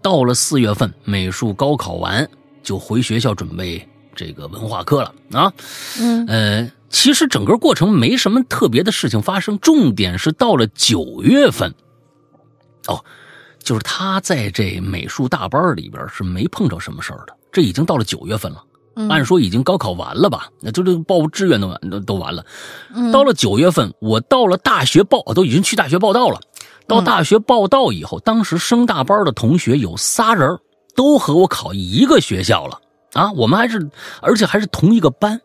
[0.01, 2.29] 到了四月份，美术高考完
[2.61, 5.53] 就回学校准备这个文化课了啊。
[6.01, 11.73] 嗯呃，其实整个过程没什么特别的事情发生，重点是到了九月份，
[12.87, 13.01] 哦，
[13.63, 17.33] 就是他在这美术大班里边是没碰着什么事儿的。
[17.53, 18.61] 这已经到了九月份了，
[18.95, 20.49] 嗯按说已经高考完了吧？
[20.59, 22.45] 那就这报志愿都完都都完了。
[22.93, 26.39] 嗯到了九月份，我到了大学报，都已经去大学报道了。
[26.87, 30.59] 到大学报道以后，当时升大班的同学有仨人，
[30.95, 32.81] 都和我考一个学校了
[33.13, 33.31] 啊！
[33.31, 33.89] 我们还是，
[34.21, 35.39] 而且还是同一个班。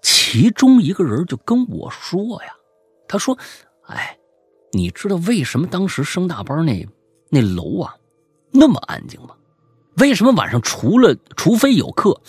[0.00, 2.52] 其中一个人就跟我说呀，
[3.06, 3.36] 他说
[3.88, 4.16] ：“哎，
[4.72, 6.86] 你知道为什么当时升大班那
[7.28, 7.94] 那楼啊
[8.50, 9.34] 那么安静吗？
[9.98, 12.20] 为什么晚上除了除非有课，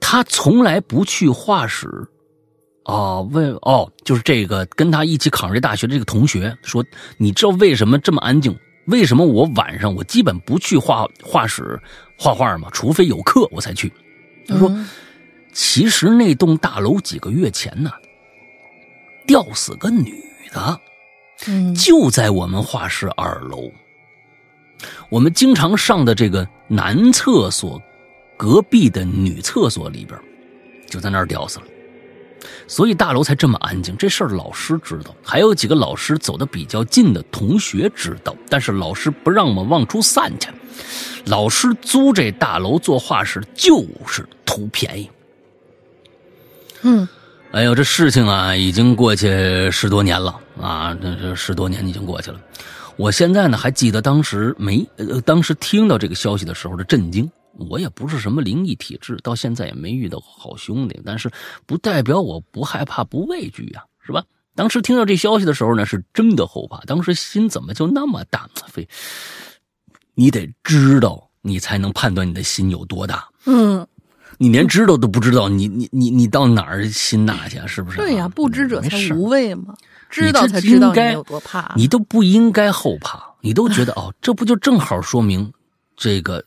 [0.00, 1.88] 他从来不去画室？
[2.84, 6.84] 哦，为哦，就是这个跟他一起考上这大学的这个同学说，
[7.16, 8.56] 你知道为什么这么安静？
[8.86, 11.80] 为什么我晚上我基本不去画画室
[12.18, 12.68] 画画吗？
[12.72, 13.92] 除非有课我才去。
[14.46, 14.68] 他说。
[14.68, 14.88] 嗯
[15.54, 17.90] 其实那栋大楼几个月前呢，
[19.26, 20.10] 吊死个女
[20.50, 20.80] 的，
[21.46, 23.70] 嗯就在我们画室二楼。
[25.10, 27.80] 我们经常上的这个男厕所
[28.36, 30.18] 隔壁的女厕所里边，
[30.88, 31.66] 就在那儿吊死了。
[32.66, 33.96] 所以大楼才这么安静。
[33.96, 40.48] 这事儿老师知道，还有几个老师走的比较近的同学知道，但是老师不让我们往出散去。
[41.26, 45.08] 老师租这大楼做画室就是图便宜。
[46.80, 47.08] 嗯，
[47.52, 52.40] 哎呦，这事情啊，已经过去十多年了啊，这这十多年已经过去了。
[52.96, 57.30] 我现在呢还记得当时没，呃，当时听到这个消息的时候的震惊。
[57.68, 61.30] 我也不是什么灵异体质，到现在也没遇到好兄弟，但是
[61.66, 64.24] 不代表我不害怕、不畏惧呀，是吧？
[64.54, 66.80] 当时听到这消息的时候呢，是真的后怕。
[66.86, 68.48] 当时心怎么就那么大？
[68.68, 68.88] 非
[70.14, 73.28] 你得知道，你才能判断你的心有多大。
[73.44, 73.86] 嗯，
[74.38, 77.60] 你连知道都不知道，你你你你到哪儿心大去？
[77.66, 77.98] 是不是？
[77.98, 79.74] 对呀，不知者才无畏嘛。
[80.12, 81.72] 知道才知道你有多怕。
[81.74, 85.52] 你都不应该后怕，你都觉得哦，这不就正好说明
[85.96, 86.44] 这个，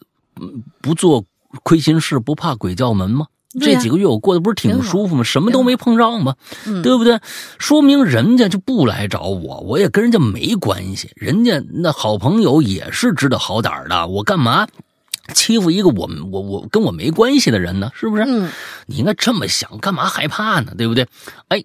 [0.79, 1.25] 不做
[1.63, 3.25] 亏心事，不怕鬼叫门吗？
[3.57, 5.23] 这几个月我过得不是挺舒服吗？
[5.23, 6.35] 什么都没碰上吗？
[6.83, 7.19] 对不对？
[7.57, 11.09] 说明人家就不来找我，我也跟人家没关系。
[11.15, 14.67] 人家那好朋友也是知道好歹的，我干嘛
[15.33, 17.89] 欺负一个我我我跟我没关系的人呢？
[17.95, 18.23] 是不是？
[18.27, 18.51] 嗯，
[18.87, 20.73] 你应该这么想，干嘛害怕呢？
[20.77, 21.07] 对不对？
[21.47, 21.63] 哎，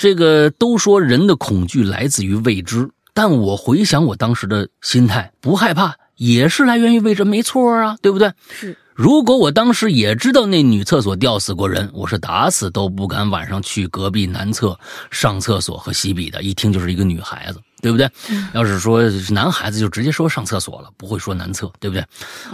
[0.00, 8.32] 这个都说人的恐惧来自于未知，但我回想我当时的心态，不害怕也是来源于未知，没错啊，对不对？
[8.48, 8.78] 是。
[8.94, 14.78] 如果我当时也知道那女厕所吊死过人，我是打死都不敢晚上去隔壁男厕
[15.10, 16.42] 上厕所和洗笔的。
[16.42, 18.10] 一听就是一个女孩子，对不对？
[18.54, 22.04] 要是说男孩子，就直接说上厕所了，不会说男厕，对不对？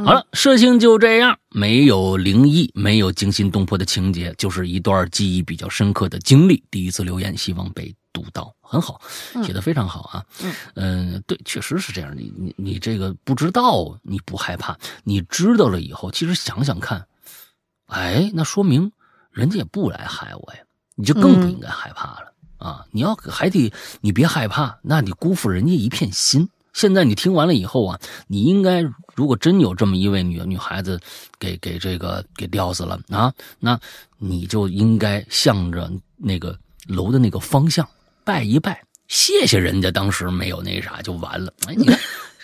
[0.05, 6.63] 好了，事情就这样，没有灵异，没有惊心动魄的情节，就是一段记忆比较深刻的经历。
[6.71, 7.95] 第一次留言，希望被。
[8.17, 8.99] 读到很好，
[9.45, 10.25] 写的非常好啊。
[10.75, 12.17] 嗯，对，确实是这样。
[12.17, 17.07] 你你你这个不知道，你不害怕；你知道了以后，其实想想看，
[17.89, 18.91] 哎，那说明
[19.31, 20.61] 人家也不来害我呀，
[20.95, 22.85] 你就更不应该害怕了啊！
[22.91, 26.49] 你要还得你别害怕，那你辜负人家一片心。
[26.73, 28.83] 现在你听完了以后啊，你应该
[29.15, 31.01] 如果真有这么一位女女孩子
[31.39, 33.81] 给给这个给吊死了啊，那
[34.19, 37.89] 你就应该向着那个楼的那个方向。
[38.25, 41.53] 拜一拜，谢谢人家当时没有那啥就完了。
[41.67, 41.99] 哎，你看，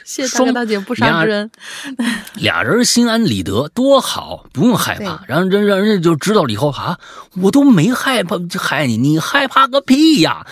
[0.05, 1.51] 谢大哥大姐不杀之恩，
[2.35, 5.25] 俩人心安理得多好，不用害怕。
[5.27, 6.99] 然后让让人家就知道了以后啊，
[7.37, 10.47] 我都没害怕害你，你害怕个屁呀！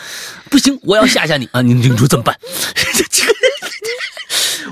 [0.50, 1.62] 不行，我要吓吓你啊！
[1.62, 2.36] 你你说怎么办？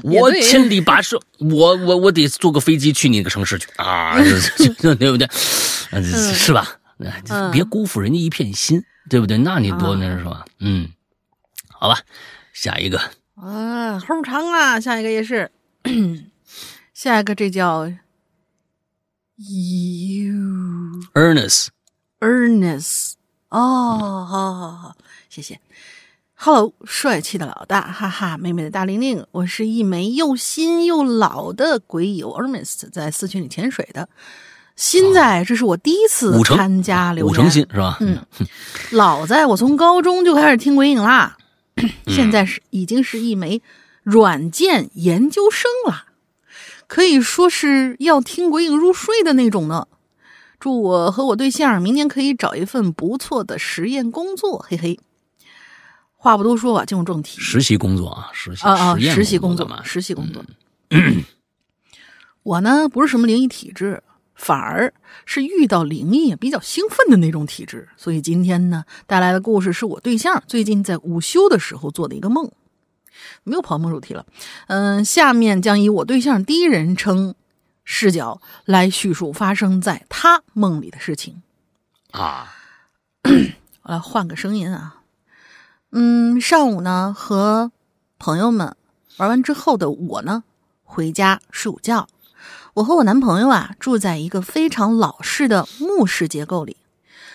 [0.04, 4.16] 我千里跋涉，我我我得坐个飞机去你那个城市去啊，
[4.80, 5.28] 对不对？
[6.12, 6.68] 是吧？
[7.52, 8.82] 别辜负人家一片心。
[9.10, 9.38] 对不对？
[9.38, 10.44] 那你多那是吧？
[10.60, 10.86] 嗯，
[11.70, 11.98] 好吧，
[12.52, 13.00] 下一个
[13.40, 15.50] 啊，后长啊，下一个也是，
[16.92, 17.86] 下一个这叫
[19.36, 20.34] you
[21.14, 23.12] Ernest，Ernest，
[23.50, 24.96] 哦，好好好，
[25.28, 25.60] 谢谢
[26.34, 34.08] ，Hello，帅气的老大，哈哈，妹妹的大玲玲，我是一枚又新又老的鬼友 Ernest，在四群里潜水的。
[34.74, 37.98] 新在，这是我第一次参加留言，五成新是吧？
[38.00, 38.18] 嗯，
[38.90, 41.36] 老在，我从高中就开始听鬼影啦，
[42.06, 43.62] 现在是已经是一枚
[44.02, 46.06] 软件研究生了，
[46.86, 49.86] 可以说是要听鬼影入睡的那种呢。
[50.58, 54.98] 祝我和我对象明年可以找一份不错的实验工作，嘿嘿。
[56.16, 57.40] 话不多说吧，进入正题。
[57.40, 60.44] 实习工作啊，实习啊啊，实习工作嘛，实习工作。
[62.42, 64.02] 我呢，不是什么灵异体质。
[64.38, 64.94] 反而
[65.26, 72.50] 是遇到灵异比较兴奋的那种体质，所以今天呢带来的故事是我对象最近在午休的时候做的一个梦，
[73.42, 74.24] 没有跑梦主题了。
[74.68, 77.34] 嗯，下面将以我对象第一人称
[77.84, 81.42] 视角来叙述发生在他梦里的事情。
[82.12, 82.54] 啊，
[83.82, 85.02] 我来换个声音啊。
[85.90, 87.72] 嗯，上午呢和
[88.20, 88.76] 朋友们
[89.16, 90.44] 玩完之后的我呢
[90.84, 92.06] 回家睡午觉。
[92.78, 96.76] 我和我男朋友啊，住在一个非常老式的木式结构里，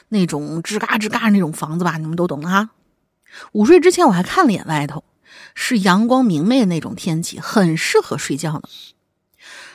[0.07, 2.69] 那种吱嘎吱嘎那种房子吧，你们都懂的哈。
[3.51, 5.03] 午睡之前我还看了眼外头，
[5.53, 8.61] 是阳光明媚的那种天气，很适合睡觉呢。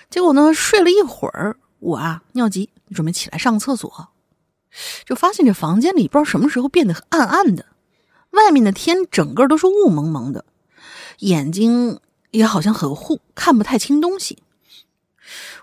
[0.08, 4.08] 结果呢，睡了一会儿，我啊尿急，准备起来上厕所，
[5.04, 7.66] 就发现这房间里不知道什么时候变得暗暗的，
[8.30, 10.46] 外面的天整个都是雾蒙蒙的，
[11.18, 12.00] 眼睛
[12.30, 14.38] 也好像很糊，看不太清东西。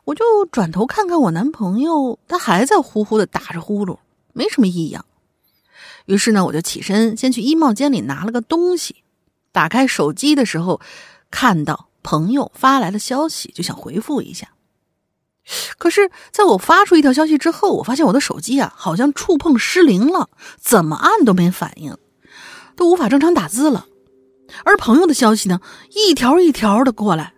[0.05, 3.97] 我就转头看看我男朋友，他还在呼呼的打着呼噜，
[4.33, 5.05] 没什么异样。
[6.05, 8.97] 于是呢，我就起身先去衣帽间里拿了个东西，
[9.51, 10.79] 打开手机的时候，
[11.31, 14.49] 看到朋友发来的消息，就想回复一下。
[15.77, 20.29] 可是，在我发出一条消息之后，我发现我的手机啊，好像触碰失灵了，
[20.59, 21.95] 怎么按都没反应，
[22.75, 23.87] 都无法正常打字了。
[24.63, 27.34] 而朋友的消息呢，一条一条的过来。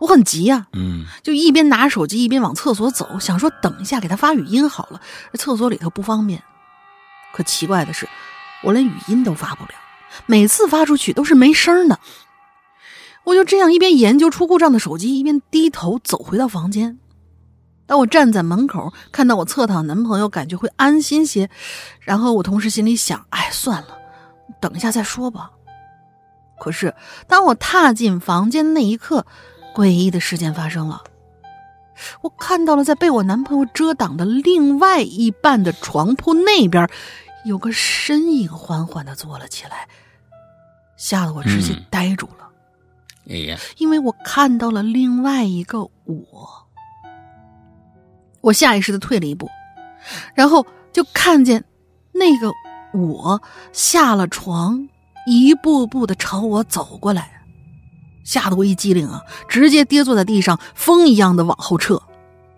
[0.00, 5.00] 我很急呀、嗯就一边拿手机一边往厕所走，想说等一下给他发语音好了，
[5.34, 6.42] 厕所里头不方便。
[7.32, 8.08] 可奇怪的是，
[8.64, 9.70] 我连语音都发不了，
[10.26, 12.00] 每次发出去都是没声的。
[13.24, 16.98] 我就这样一边研究出故障的手机，一边低头走回到房间。
[17.86, 21.50] 当我站在门口看到我侧躺男朋友，感觉会安心些。
[22.00, 23.98] 然后我同时心里想：哎，算了，
[24.60, 25.50] 等一下再说吧。
[26.58, 26.94] 可是
[27.26, 29.26] 当我踏进房间那一刻，
[29.74, 31.02] 诡异的事件发生了。
[32.22, 36.88] 我看到了在被我男朋友遮挡的另外一半的床铺那边，
[37.44, 39.88] 有个身影缓缓的坐了起来，
[40.96, 42.48] 吓得我直接嗯呆住了。
[43.28, 46.66] 哎呀，因为我看到了另外一个我。
[48.40, 49.50] 我下意识的退了一步，
[50.34, 51.62] 然后就看见
[52.12, 52.50] 那个
[52.94, 54.88] 我下了床，
[55.26, 57.39] 一步步的朝我走过来，
[58.24, 62.00] 吓得我一激灵啊，直接跌坐在地上，风一样的往后撤，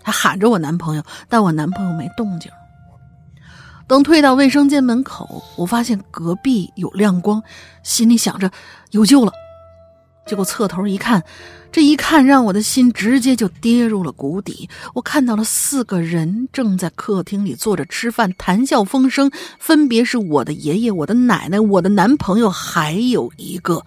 [0.02, 2.50] 他喊着我男朋友，但我男朋友没动静。
[3.86, 7.42] 等退到卫生间门口，我发现隔壁有亮光，
[7.82, 8.50] 心里想着
[8.90, 9.32] 有救了。
[10.24, 11.22] 结果侧头一看，
[11.72, 14.70] 这一看让我的心直接就跌入了谷底。
[14.94, 23.84] 我看到了四个人正在客厅里坐着吃饭，谈笑风生，分别是我的爷爷、我的奶奶、我的男朋友，还有一个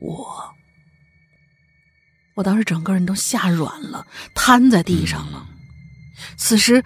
[0.00, 0.26] 我。
[2.40, 5.46] 我当时整个人都吓软了，瘫在地上了。
[6.38, 6.82] 此时，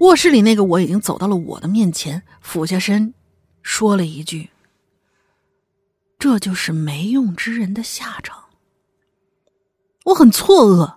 [0.00, 3.14] 卧室里那个我已经走到了我的面前，俯下身，
[3.62, 4.50] 说了一句。
[6.18, 8.36] 这就是没用之人的下场。
[10.06, 10.94] 我很错愕，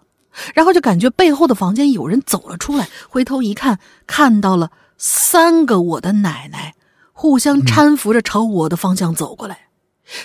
[0.56, 6.74] 然后就感觉背后的房间有人走了出来，回头一看，看到了三个我的奶奶
[7.12, 9.68] 互相搀扶着朝我的方向走过来，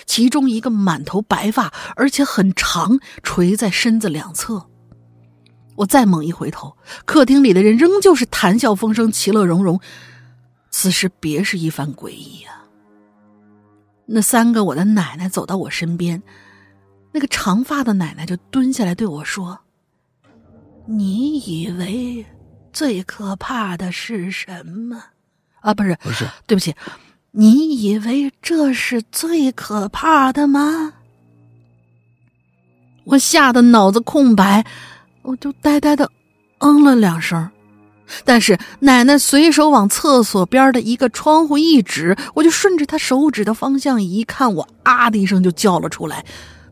[0.05, 4.67] 其中一个满头白发，而且很长，垂在身子两侧。
[5.75, 6.75] 我再猛一回头，
[7.05, 9.79] 客厅里的人仍旧是谈笑风生、其乐融融。
[10.69, 12.51] 此时别是一番诡异呀、
[14.05, 16.21] 那三个我的奶奶走到我身边，
[17.11, 19.57] 那个长发的奶奶就蹲下来对我说
[20.85, 22.25] ：“你以为
[22.71, 25.01] 最可怕的是什么？
[25.61, 26.75] 啊，不是，不是，对不起，
[27.31, 30.93] 你以为这是最可怕的吗？”
[33.05, 34.65] 我吓得脑子空白，
[35.23, 36.11] 我就呆呆的
[36.59, 37.49] 嗯了两声。
[38.25, 46.25] 但是奶奶随手往厕所边的一个窗户一指，我就顺着她手指的方向一看，我啊的一声就叫了出来。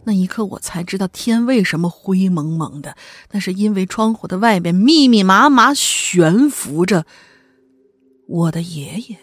[0.03, 2.95] 那一刻，我才知道天为什么灰蒙蒙的，
[3.32, 7.05] 那是因为窗户的外边密密麻麻悬浮着
[8.28, 9.18] 我的爷爷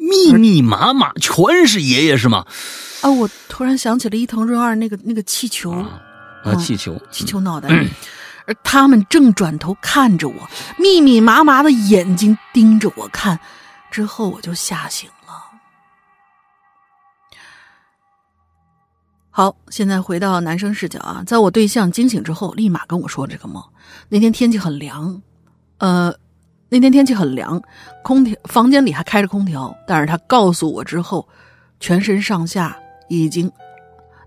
[0.00, 2.44] 密密麻麻全是爷爷是吗？
[3.02, 3.10] 啊！
[3.10, 6.00] 我突然想起了伊藤润二那个那个气球，啊，
[6.44, 7.68] 嗯气球，气球脑袋，
[8.46, 13.38] 而他们正转头看着我，密密麻麻的眼睛盯着我看。
[13.90, 15.34] 之后我就吓醒了。
[19.30, 23.62] 好，现在回到男生视角啊，在我对象惊醒之后，立马跟我说这个梦。
[24.08, 25.20] 那天天气很凉，
[25.78, 26.14] 呃，
[26.70, 27.60] 那天天气很凉，
[28.02, 31.28] 空调房间里还开着空调，但是他告诉我之后，
[31.80, 32.76] 全身上下
[33.08, 33.50] 已经，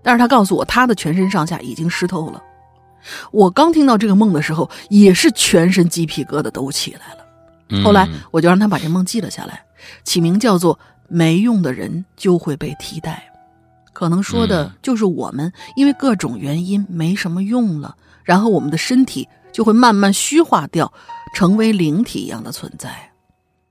[0.02, 2.42] 但是他告诉我他的全身上下已经湿透了。
[3.32, 7.24] 我刚听到这个梦的时候，也是全身鸡皮疙瘩都起来了。
[7.70, 9.64] 嗯后来我就让他把这梦记了下来，
[10.04, 10.78] 起名叫做
[11.08, 13.24] “没用的人就会被替代”，
[13.94, 20.92] 可能说的就是我们因为各种原因没什么用了，然后我们的身体就会慢慢虚化掉，
[21.34, 23.12] 成为灵体一样的存在，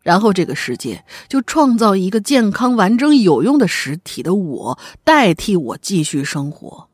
[0.02, 6.88] 然后这个世界就创造一个健康、完整、有用的实体的我，代替我继续生活。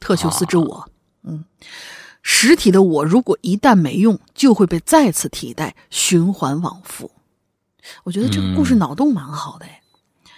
[0.00, 0.90] 特修斯之我，
[1.22, 1.44] 嗯。
[2.22, 7.10] 实体的我如果一旦没用，就会被再次替代，循环往复。
[8.02, 9.77] 我觉得这个故事脑洞蛮好的哎。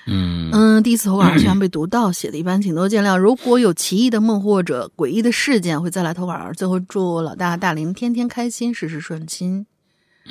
[0.07, 3.17] 嗯嗯，第一次投稿希望 被读到，写的一般请多见谅。
[3.17, 6.53] 如果有奇异的梦或者诡异的事件，会再来投稿。
[6.57, 9.67] 最后祝老大大林天天开心，事事顺心。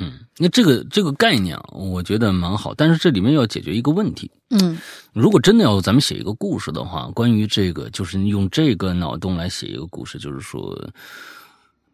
[0.00, 4.30] 嗯，那这个这个概念啊，我觉得蛮好，但是这里面要解决一个问题。
[4.50, 4.78] 嗯
[5.12, 10.88] 如果真的要咱们写一个故事的话，关于这个，就是用这个脑洞来写一个故事，就是说，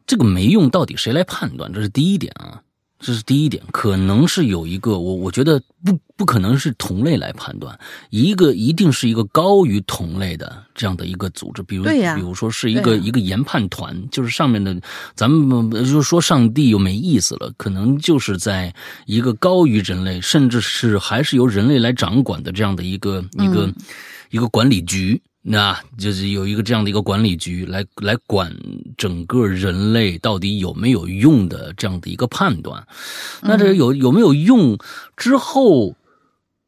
[0.07, 1.73] 这个没用到底谁来判断？
[1.73, 2.63] 这是第一点啊，
[2.99, 7.79] 这是第一点，可能是有一个我我觉得不不可能是同类来判断，
[8.11, 14.75] 一个一定是一个高于同类的这样的一个组织，比如比如说是一个、一个研判团，就是上面的
[15.15, 18.75] 咱们就说上帝又没意思了，可能就是在
[19.05, 23.71] 一个高于人类，甚至是还是由人类来掌管的这样的一个、一个
[24.31, 25.21] 一个管理局。
[25.49, 28.53] 那就是有一个这样的一个管理局来来管
[28.97, 32.85] 整个人类到底有没有用的这样的一个判断。
[33.43, 34.77] 那这有有没有用
[35.17, 35.95] 之后，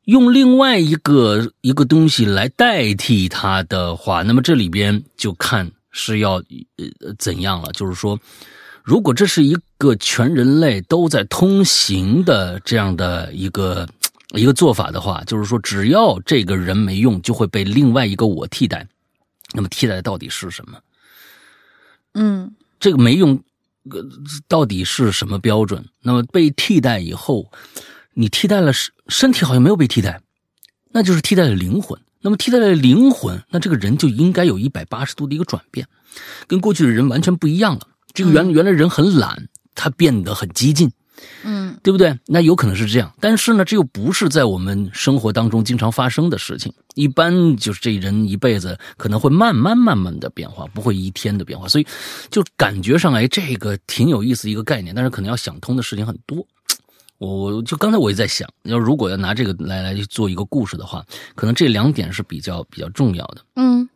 [0.05, 7.72] 用另外一个一个东西来代替它的话，那么这里边就看是要呃怎样了。
[7.72, 8.16] 就是说，
[8.85, 13.89] 如果这是一个全人类都在通行的这样的一个。
[14.35, 18.87] 一个做法的话，就是说，只要这个人没用，就会被另外一个我替代。
[19.55, 20.79] 那么，替代的到底是什么？
[22.12, 23.43] 嗯，这个没用，
[24.47, 25.87] 到底是什么标准？
[26.03, 27.51] 那么被替代以后，
[28.12, 30.20] 你替代了身身体，好像没有被替代，
[30.91, 31.99] 那就是替代了灵魂。
[32.20, 35.87] 那么替代了灵魂，那这个人就应该有一百八十度的一个转变，
[36.47, 37.87] 跟过去的人完全不一样了。
[38.12, 40.91] 这个原原来人很懒，他变得很激进。
[41.45, 42.19] 嗯，对不对？
[42.27, 46.73] 那有可能是这样，但是呢，这又不是在我们生活当中经常发生的事情。
[46.95, 51.69] 一般就是这人一辈子可能会慢慢慢慢的变化，不会一天的变化。
[51.69, 51.87] 所以，
[52.29, 56.45] 就感觉上来这个挺有意思一个概念，但是可能要想通的事情很多。
[57.19, 61.05] 我就刚才我也在想，要如果要拿这个来来做一个故事的话，
[61.35, 63.43] 可能这两点是比较比较重要的。
[63.57, 63.89] 嗯，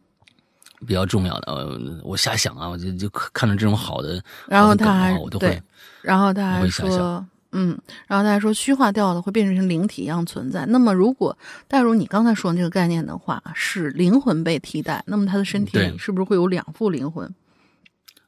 [0.86, 1.52] 比较重要的。
[1.52, 5.60] 呃，我瞎想啊，我就就看着这种好的，然后他还我都会。
[6.02, 10.66] 然后他还说，嗯，然后他还说，虚化掉的会变成像灵体一样存在。
[10.66, 11.36] 那么，如果
[11.68, 17.32] 带入你刚才说的那个概念的话，是灵魂被替代，那么他的身体里是不是会有两副灵魂？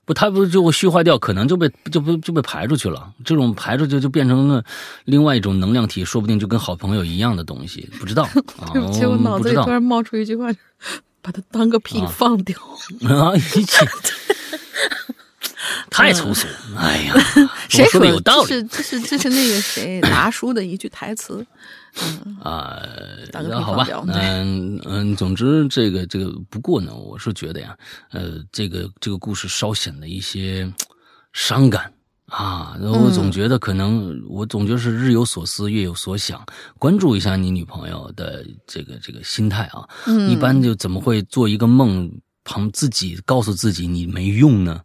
[0.06, 3.10] 不，他不就会虚化掉，可能就被就被就被排出去了。
[3.24, 4.62] 这种排出去就变成了
[5.06, 8.28] 另外一种能量体，说不定就跟好朋友一样的东西，不知道。
[8.74, 10.52] 对不起，我脑子里突然冒出一句话，
[11.22, 12.54] 把它当个屁放掉。
[13.08, 13.86] 啊，一起。
[15.90, 16.46] 太粗俗，
[16.76, 17.14] 哎呀！
[17.68, 18.48] 谁说的有道理？
[18.48, 21.44] 这是这是这是那个谁 达叔的一句台词。
[22.02, 22.82] 嗯啊，
[23.62, 27.76] 好吧，嗯嗯，总之这个这个，不过呢，我是觉得呀，
[28.10, 30.68] 呃，这个这个故事稍显得一些
[31.32, 31.92] 伤感
[32.26, 32.76] 啊。
[32.80, 36.44] 我总觉得可能，我总觉得是日有所思，夜有所想。
[36.80, 39.88] 关注一下你女朋友的这个这个心态啊。
[40.06, 42.10] 嗯，一般就怎么会做一个梦？
[42.44, 44.80] 旁自己告诉自己你没用呢，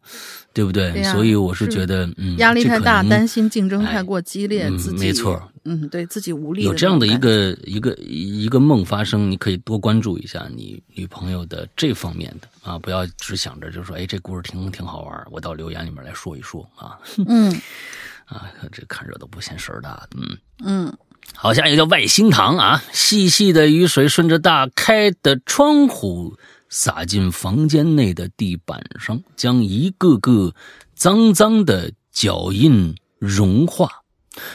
[0.54, 1.04] 对不对？
[1.04, 6.64] 所以我是觉得，嗯，压力太大，担心竞争太过激烈，自己没错，嗯，对自己无力。
[6.64, 16.98] 有这样的一个一个一个梦发生，你可以多关注一下你女朋友的这方面的啊，不要只想着就说，哎，这故事挺挺好玩，我到留言里面来说一说啊。
[17.28, 17.52] 嗯，
[18.26, 20.98] 啊，这看热闹不嫌事儿大，嗯嗯。
[21.36, 26.36] 好，下一个叫外星堂啊，细细的雨水顺着大开的窗户。
[26.70, 30.54] 洒进房间内的地板上，将一个个
[30.96, 33.90] 脏脏的脚印融化。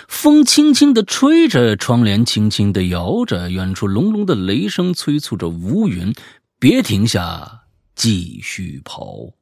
[0.09, 6.15] 风轻轻地吹着，窗帘轻轻地摇着，远处隆隆的雷声催促着乌云
[6.59, 9.35] 别停下，继续跑。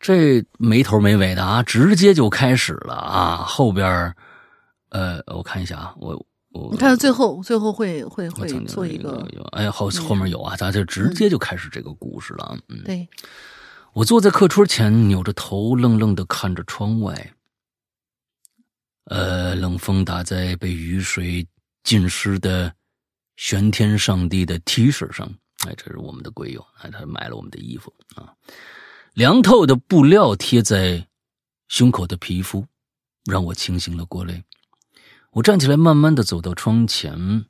[0.00, 3.36] 这没头没尾的啊，直接就开始了啊！
[3.46, 4.14] 后边，
[4.88, 6.24] 呃，我看一下啊，我。
[6.70, 12.58] 你看，最后最后会会会做一个，哎，后后面有啊，咱就直接就开始这个故事了。
[12.68, 13.08] 嗯，对，
[13.94, 17.34] 我坐在客桌前，扭着头，愣愣的看着窗外。
[19.04, 21.46] 呃，冷风打在被雨水
[21.82, 22.72] 浸湿的
[23.36, 25.26] 玄天上帝的 T 恤上。
[25.66, 28.32] 哎，这是我们的鬼友，哎，他买了我们的衣服啊。
[29.14, 31.06] 凉透的布料贴在
[31.68, 32.66] 胸口的皮肤，
[33.24, 34.42] 让我清醒了过来。
[35.32, 37.46] 我站起来，慢慢的走到窗前，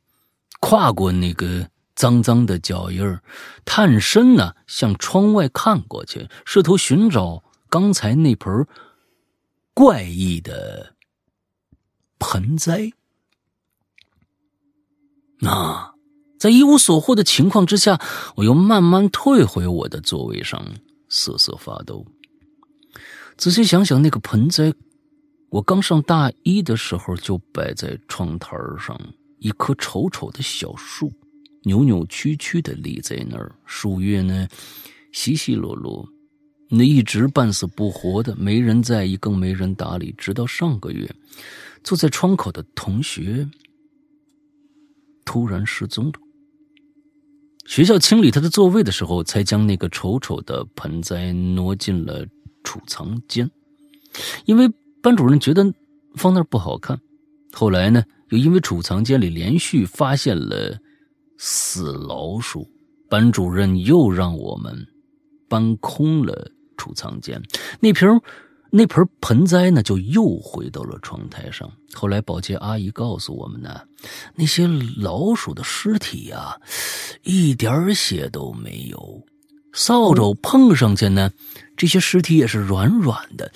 [0.61, 3.22] 跨过那个脏脏的脚印儿，
[3.64, 8.66] 探身呢，向窗外看过去，试图寻找刚才那盆
[9.74, 10.95] 怪异的
[12.20, 12.93] 盆栽。
[15.41, 15.95] 那，
[16.39, 18.01] 在一无所获的情况之下，
[18.37, 20.64] 我又慢慢退回我的座位上，
[21.09, 22.07] 瑟瑟发抖。
[23.37, 24.72] 仔细想想，那个盆栽。
[25.53, 28.98] 我刚上大一的时候就摆在窗台上，
[29.38, 31.12] 一棵丑丑的小树，
[31.64, 34.48] 扭扭曲曲的立在那儿，树叶呢
[35.12, 36.09] 稀稀落落，
[36.70, 40.14] 那一直半死不活的，没人在意，更没人打理。
[40.16, 41.14] 直到上个月，
[41.84, 43.46] 坐在窗口的同学
[45.26, 46.12] 突然失踪了。
[47.66, 52.26] 学校清理他的座位的时候，才将那个丑丑的盆栽挪进了
[52.64, 53.50] 储藏间，
[54.46, 54.66] 因为。
[55.03, 55.64] 班主任觉得
[56.14, 56.98] 放那儿不好看，
[57.53, 60.78] 后来呢，又因为储藏间里连续发现了
[61.38, 62.66] 死老鼠，
[63.11, 64.86] 班主任又让我们
[65.48, 67.42] 搬空了储藏间。
[67.80, 68.09] 那瓶
[68.70, 71.70] 那盆盆栽呢，就又回到了窗台上。
[71.92, 73.80] 后来保洁阿姨告诉我们呢，
[74.36, 76.57] 那些老鼠的尸体呀，
[77.24, 79.22] 一点血都没有。
[79.74, 81.30] 扫帚碰上去呢，
[81.76, 83.50] 这些尸体也是软软的，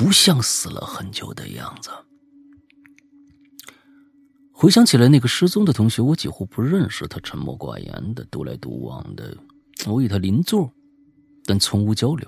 [0.00, 1.90] 不像死了很久的样子。
[4.50, 9.36] 回想起来，那个失踪的同学，我几乎不认识他，沉默寡言的，独来独往的。
[9.86, 10.72] 我与他邻座，
[11.44, 12.26] 但从无交流。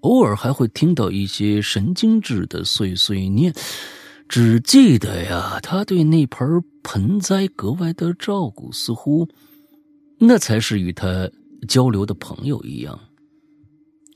[0.00, 3.54] 偶尔还会听到一些神经质的碎碎念，
[4.28, 9.26] 只记得呀，他对那盆盆栽格外的照顾，似乎
[10.18, 11.30] 那才是与他
[11.66, 13.07] 交流的朋友一样。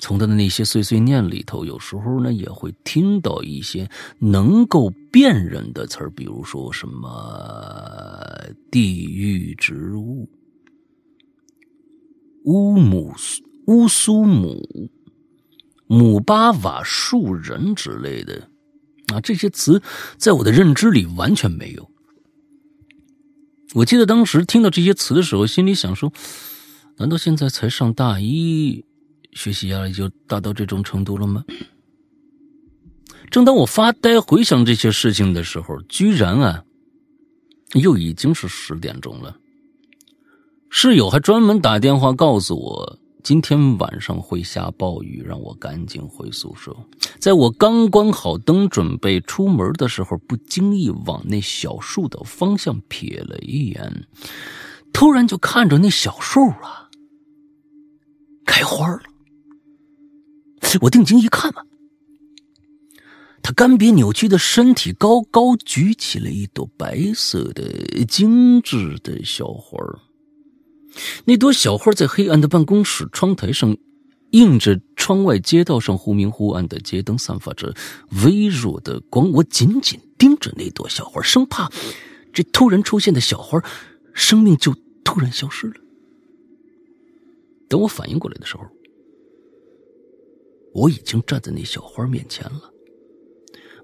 [0.03, 3.89] 从他的那些碎碎念里头，有时候呢也会听到一些
[4.19, 7.09] 能够辨认的词儿，比如说什么
[8.69, 10.29] “地狱植物
[12.47, 13.15] ”“乌姆
[13.69, 14.91] 乌苏姆
[15.87, 18.49] ”“姆巴瓦树人”之类的
[19.15, 19.81] 啊，这些词
[20.17, 21.89] 在我的认知里完全没有。
[23.75, 26.13] 我记得当时听到这些词的时候，心里想说：
[26.97, 28.85] 难道现在才上大一？
[29.33, 31.45] 学习压力就大到这种程度了吗？
[33.31, 36.65] 正当我发呆回想这些事情的时候，居然啊，
[37.73, 39.39] 又已经是十点钟了。
[40.69, 46.77] 室友还专门打电话告诉我，今天晚上会下暴雨，让我赶紧回宿舍。
[47.19, 54.07] 在我刚关好灯准备出门的时候，不经意往那小树的方向瞥了一眼，
[54.93, 56.91] 突然就看着那小树啊，
[58.45, 59.03] 开花了。
[60.81, 61.63] 我定睛一看嘛，
[63.43, 69.79] 他干瘪扭曲的身体高高举起了一朵白色的精致的小花
[71.25, 73.77] 那朵小花在黑暗的办公室窗台上，
[74.31, 77.75] 映着窗外街道上忽明忽暗的街灯，散发着
[78.25, 79.31] 微弱的光。
[79.33, 81.71] 我紧紧盯着那朵小花，生怕
[82.33, 83.63] 这突然出现的小花
[84.15, 85.75] 生命就突然消失了。
[87.69, 88.65] 等我反应过来的时候。
[90.75, 92.73] 我已经站在那小花面前了。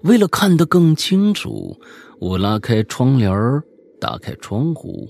[0.03, 1.77] 为了看得更清楚，
[2.19, 3.31] 我拉开窗帘
[3.99, 5.07] 打开窗户，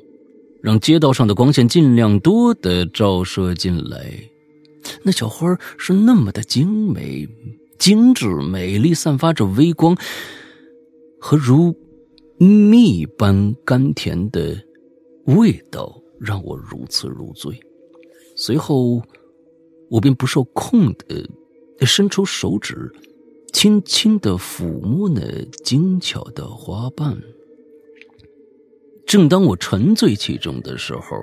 [0.62, 4.12] 让街道上的光线尽量多的照射进来。
[5.04, 7.28] 那小花是那么的精美、
[7.78, 9.96] 精致、美丽，散发着微光
[11.20, 11.76] 和如
[12.38, 14.58] 蜜般甘甜的
[15.26, 17.60] 味道，让我如痴如醉。
[18.36, 19.02] 随后，
[19.90, 21.30] 我便不受控的。
[21.86, 22.92] 伸出手指，
[23.54, 25.22] 轻轻的抚摸那
[25.64, 27.18] 精巧的花瓣。
[29.06, 31.18] 正当我沉醉其中的时候，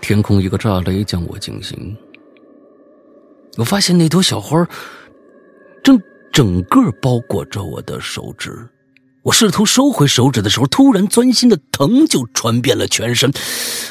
[0.00, 1.96] 天空一个炸雷将我惊醒。
[3.56, 4.66] 我发现那朵小花
[5.84, 6.00] 正
[6.32, 8.68] 整个包裹着我的手指。
[9.22, 13.30] 我试图收回手指的时候，突然钻心的疼就传遍了全身。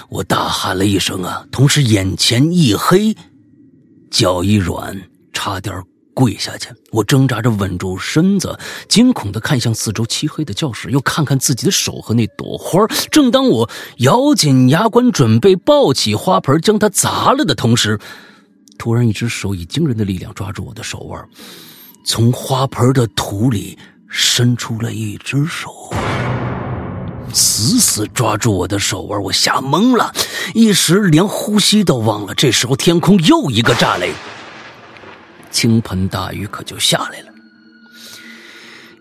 [0.09, 3.15] 我大喊了一声啊，同时眼前一黑。
[4.11, 5.01] 脚一软，
[5.31, 5.81] 差点
[6.13, 6.67] 跪下去。
[6.91, 8.59] 我挣扎着稳住身子，
[8.89, 12.85] 惊恐的看向四周漆黑的教室，又看看自己的手和那朵花。
[13.09, 17.97] 正当我咬紧牙关准备抱起花盆将它砸了的同时，
[18.77, 21.25] 突然一只手以惊人的力量抓住我的手腕，
[22.05, 23.77] 从花盆的土里
[24.09, 25.71] 伸出了一只手。
[27.33, 30.13] 死死抓住我的手腕，我吓懵了，
[30.53, 32.33] 一时连呼吸都忘了。
[32.35, 34.13] 这时候，天空又一个炸雷，
[35.51, 37.27] 倾盆大雨可就下来了。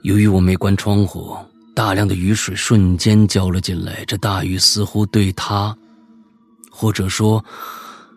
[0.02, 1.36] 由于我没关窗户，
[1.74, 4.04] 大量的雨水瞬间浇了进来。
[4.06, 5.76] 这大雨似乎对他，
[6.70, 7.44] 或者说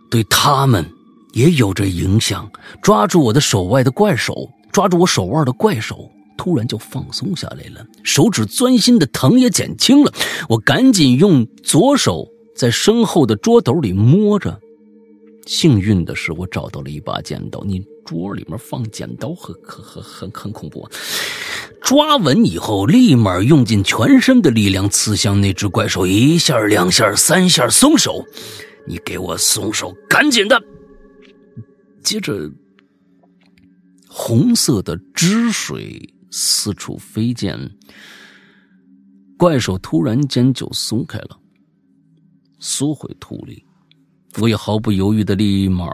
[0.10, 0.90] 对他们，
[1.34, 2.50] 也有着影响。
[2.82, 6.10] 抓住我的手腕的怪手，抓住我手腕的怪手。
[6.38, 10.14] 突然就放松下来了，手指钻心的疼也减轻了。
[10.50, 14.60] 我赶紧用左手在身后的桌斗里摸着，
[15.46, 17.64] 幸运的是我找到了一把剪刀。
[17.66, 20.92] 你桌里面放剪刀很很很很很恐怖啊。
[21.82, 28.24] 抓稳以后，立马用尽全身的力量刺向那只怪兽，一下、两下、三下，松手！
[28.88, 30.62] 你给我松手，赶紧的！
[32.02, 32.50] 接着，
[34.08, 36.13] 红色的汁水。
[36.36, 37.70] 四处飞溅，
[39.38, 41.40] 怪兽突然间就松开了，
[42.58, 43.64] 缩回土里。
[44.42, 45.86] 我也毫不犹豫的立马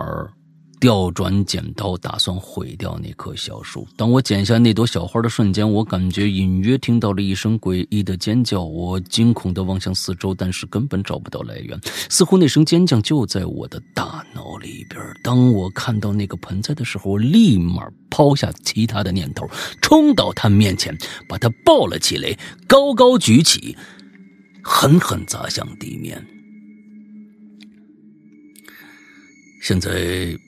[0.80, 3.86] 调转剪刀，打算毁掉那棵小树。
[3.98, 8.64] 当我剪下那朵小花的瞬间，我感觉隐约听到了一声诡异的尖叫。
[8.64, 11.78] 我惊恐地望向四周，但是根本找不到来源，
[12.10, 15.02] 似乎那声尖叫就在我的大脑里边。
[15.22, 19.46] 当我看到那个盆栽的时候，我立马抛下其他的念头，
[19.82, 22.34] 冲到他面前，把他抱了起来，
[22.68, 23.76] 高高举起，
[24.64, 26.26] 狠狠砸向地面。
[29.62, 30.40] 现在。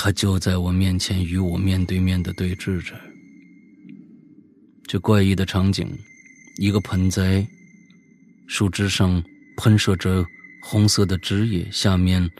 [0.00, 2.94] 他就在我面前，与我面对面的对峙着。
[4.84, 5.92] 这怪异的场景：
[6.58, 7.44] 一个盆栽，
[8.46, 9.20] 树枝上
[9.56, 10.24] 喷射着
[10.62, 12.30] 红色的汁液，下面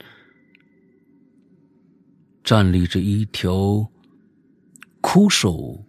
[2.45, 3.85] 站立着一条
[5.01, 5.85] 枯瘦、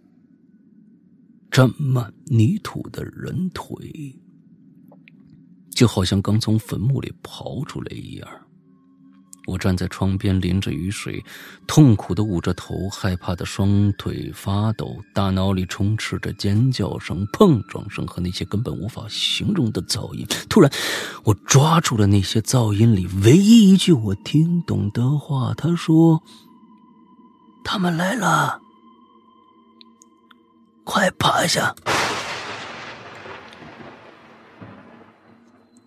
[1.49, 3.73] 沾满泥土的人腿，
[5.69, 8.40] 就好像刚从坟墓里刨出来一样。
[9.47, 11.23] 我站在窗边，淋着雨水，
[11.65, 20.25] 痛苦的捂着头，害怕的双腿发抖，大脑里充斥着尖叫声、碰撞声和那些根本无法形容的噪音。
[20.47, 20.71] 突然，
[21.23, 25.53] 我抓住了那些噪音里唯一一句我听懂的话。
[25.55, 26.21] 他说
[27.65, 28.61] ：“他们来了，
[30.83, 31.75] 快趴下。”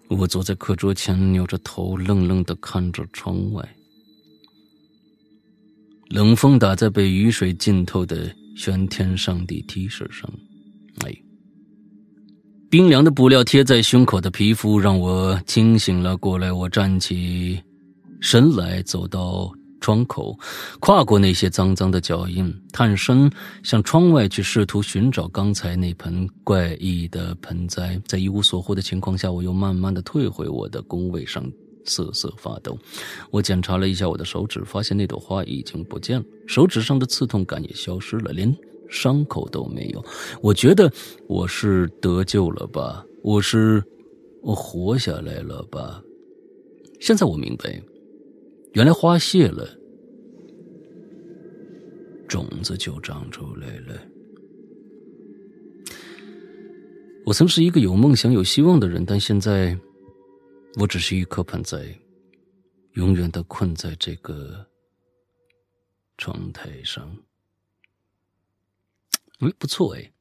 [0.09, 3.77] 我坐在课桌前，扭着头，愣愣的看着窗外。
[6.11, 10.31] 冷风打在被雨水浸透的玄天上帝 T 恤上，
[11.05, 11.13] 哎，
[12.71, 16.53] 冰凉的布料贴在胸口的皮肤让我清醒了过来。
[16.53, 17.61] 我站起
[18.21, 19.53] 身来，走到。
[19.85, 20.35] 窗口，
[20.81, 23.31] 跨过那些脏脏的脚印，探身
[23.63, 28.01] 向窗外去，试图寻找刚才那盆怪异的盆栽。
[28.07, 31.45] 在一无所获的情况下，我又慢慢的退回我的工位上，
[31.85, 32.79] 瑟瑟发抖。
[33.31, 38.51] 我检查了一下我的手指，发现那朵花已经不见了，手指上的刺痛感也消失了，连
[38.89, 40.03] 伤口都没有。
[40.41, 40.91] 我觉得
[41.29, 43.05] 我是得救了吧？
[43.23, 43.85] 我是
[44.43, 46.01] 我活下来了吧？
[47.01, 47.79] 现在我明白。
[48.75, 49.79] 原来花谢了，
[52.27, 54.01] 种子就长出来了。
[57.25, 59.79] 我曾是一个有梦想、有希望的人，但现在，
[60.81, 61.97] 我只是一颗盆栽，
[62.95, 64.67] 永远的困在这个
[66.19, 67.17] 窗台上。
[69.39, 70.14] 哎，不错哎。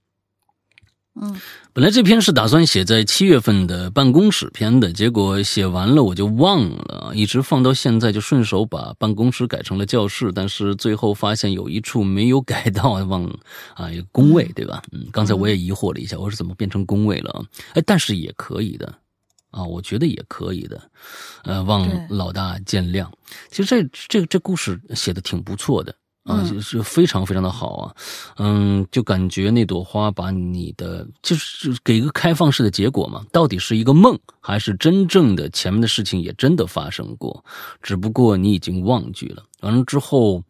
[1.16, 1.40] 嗯，
[1.74, 10.32] 本来这篇是打算写在七月份的办公室篇的，结果写完了我就忘了，一直放到现在，就顺手把办公室改成了教室。
[10.34, 13.24] 但是最后发现有一处没有改到， 忘
[13.76, 14.82] 啊，一个工位对吧？
[14.92, 17.46] 嗯，刚才我也疑惑了一下，我说怎么变成工位了？
[17.76, 18.92] 哎，但是也可以的，
[19.52, 20.82] 啊，我觉得也可以的，
[21.44, 23.08] 呃，望老大见谅。
[23.52, 25.94] 其实这这这故事写的挺不错的。
[26.24, 27.96] 啊，是非常非常的好啊，
[28.38, 37.44] 嗯，就感觉那朵花把你的就是给一个开放式的结果嘛，到底是一个梦还是真正的前面的事情也真的发生过，
[37.82, 39.44] 只不过你已经忘记了。
[39.62, 40.42] 完了之后，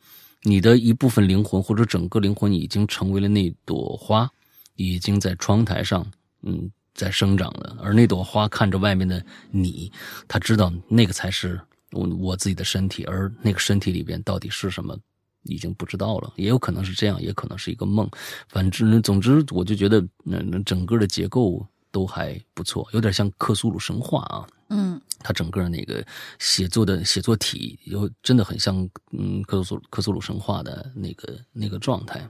[0.44, 4.30] 你的一部分灵魂或者整个灵魂已经成为了那朵花，
[4.76, 6.06] 已经在窗台上，
[6.44, 7.76] 嗯，在生长了。
[7.82, 9.92] 而那朵花看着外面的你，
[10.28, 11.60] 他知道那个才是
[11.94, 14.96] 我我自己的身体，而那个身体里边到底是什么？
[15.44, 18.10] 已经不知道了，也有可能是这样，也可能是一个梦。
[18.48, 24.48] 反正总之，我就觉得那那整个的结构都还不错，有点像克苏鲁神话啊。
[24.70, 26.04] 嗯，它整个那个
[26.40, 32.28] 写作的写作体又真的很像嗯克苏克苏鲁神话的那个那个状态。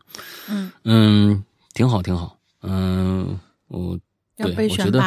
[0.50, 1.44] 嗯嗯，
[1.74, 2.38] 挺好挺好。
[2.64, 3.98] 嗯，我
[4.36, 5.02] 对我觉得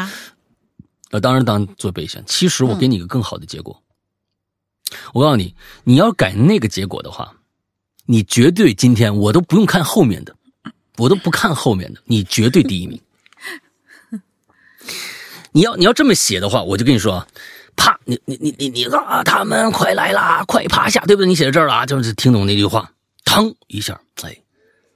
[1.10, 2.24] 呃，当然当做备选。
[2.26, 3.82] 其实我给你一个更好的结果。
[5.12, 5.54] 我告诉你，
[5.84, 7.36] 你要改那个结果的话。
[8.06, 10.34] 你绝对今天我都不用看后面的，
[10.96, 13.00] 我都不看后面的，你绝对第一名。
[15.52, 17.26] 你要你要这么写的话，我就跟你说，
[17.74, 21.26] 啪，你你你你你啊，他们快来啦，快趴下，对不对？
[21.26, 22.92] 你写在这儿了啊，就是听懂那句话，
[23.24, 24.36] 腾一下，哎，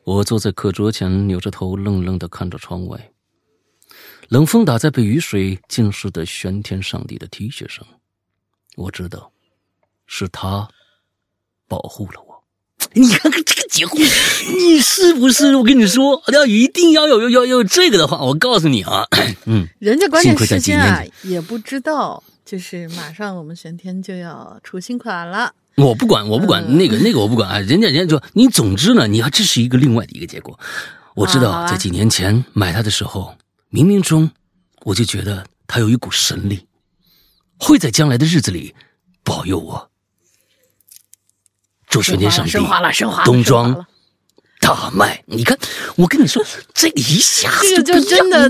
[0.05, 3.11] 我坐在课桌前，扭着头，愣愣的看着窗外，
[4.29, 7.85] 冷风打在被雨水浸湿的玄天上帝的 T 恤上，
[8.77, 9.33] 我知道，
[10.07, 10.69] 是他
[11.67, 12.30] 保护了我。
[12.93, 15.55] 你看看这个结果，你是不是？
[15.55, 19.07] 我跟你说，要一定要有要要有这个的话，我告诉你啊，
[19.47, 25.53] 嗯，人家关键时间啊也不知道，就是马上我们玄天就要出新款了。
[25.77, 27.59] 我不管，我不管那个那个，我不管啊。
[27.61, 30.59] 人家人家说你，总之呢，你要这是一个另外的一个结果。
[31.15, 33.35] 我知道，在几年前买它的时候，
[33.71, 34.31] 冥冥中
[34.83, 36.67] 我就觉得它有一股神力，
[37.59, 38.75] 会在将来的日子里
[39.23, 39.90] 保佑我。
[41.91, 43.87] 周学年上帝升华了，升华了，冬庄升华了
[44.61, 45.23] 大卖。
[45.27, 45.59] 你看，
[45.97, 48.49] 我跟你说，这个一下子这个就真的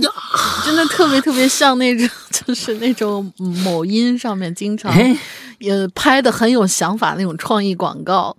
[0.65, 3.33] 真的特别特别像那种， 就是那种
[3.65, 5.17] 某音上面经常哎
[5.59, 8.37] 也拍的很有想法那种创意广告。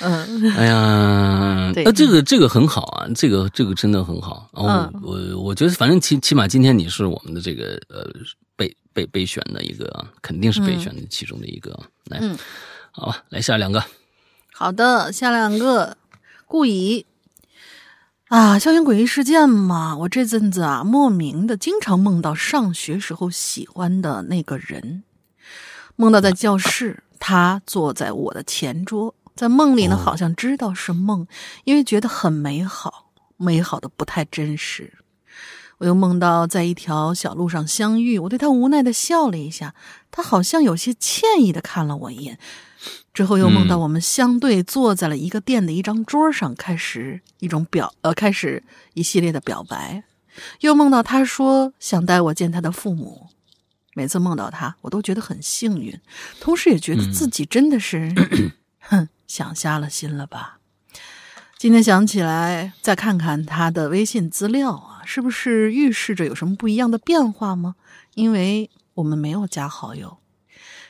[0.00, 4.48] 嗯，哎呀， 对呃，这个这个很好啊，这个这个真的很好。
[4.52, 8.06] 然后嗯我我觉得，反正起起码今天你是我们的这个呃
[8.56, 11.70] 备备备选的一个啊，肯定是备选的其中的一个。
[12.10, 12.36] 来，嗯
[12.90, 13.82] 好吧，来下两个。
[14.58, 15.98] 好的，下两个。
[16.46, 17.04] 顾以
[18.28, 25.02] 啊，校园诡异事件嘛，我这阵子啊，莫名的经常梦到上学时候喜欢的那个人，
[25.96, 29.98] 梦到在教室，他坐在我的前桌，在梦里呢，哦。
[29.98, 31.26] 好像知道是梦，
[31.64, 34.90] 因为觉得很美好，美好的不太真实。
[35.76, 39.74] 我又梦到在一条小路上相遇，我对他无奈的笑了一下，
[40.10, 42.38] 他好像有些歉意的看了我一眼，
[43.16, 48.62] 之后又梦到嗯我们相对坐在了一个店的一张桌上，开始一种表呃，开始
[48.92, 50.04] 一系列的表白，
[50.60, 53.28] 又梦到他说想带我见他的父母。
[53.94, 55.98] 每次梦到他，我都觉得很幸运，
[56.40, 58.12] 同时也觉得自己真的是，
[58.80, 60.58] 哼，想瞎了心了吧。
[61.56, 67.76] 今天想起来，再看看他的微信资料啊，是不是预示着有什么不一样的变化吗？
[68.12, 70.18] 因为我们没有加好友。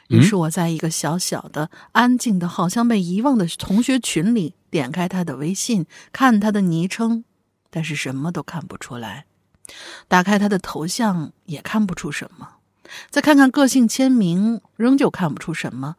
[0.08, 7.24] 于是我在一个小小的、安静的、好像被遗忘的同学群里点开他的微信，看他的昵称，
[7.70, 9.26] 但是什么都看不出来。
[10.06, 12.58] 打开他的头像也看不出什么，
[13.10, 15.96] 再看看个性签名，仍旧看不出什么。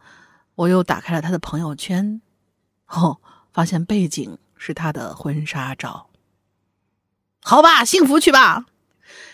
[0.56, 2.22] 我又打开了他的朋友圈，
[2.88, 3.20] 哦，
[3.52, 6.10] 发现背景是他的婚纱照。
[7.42, 8.66] 好吧，幸福去吧。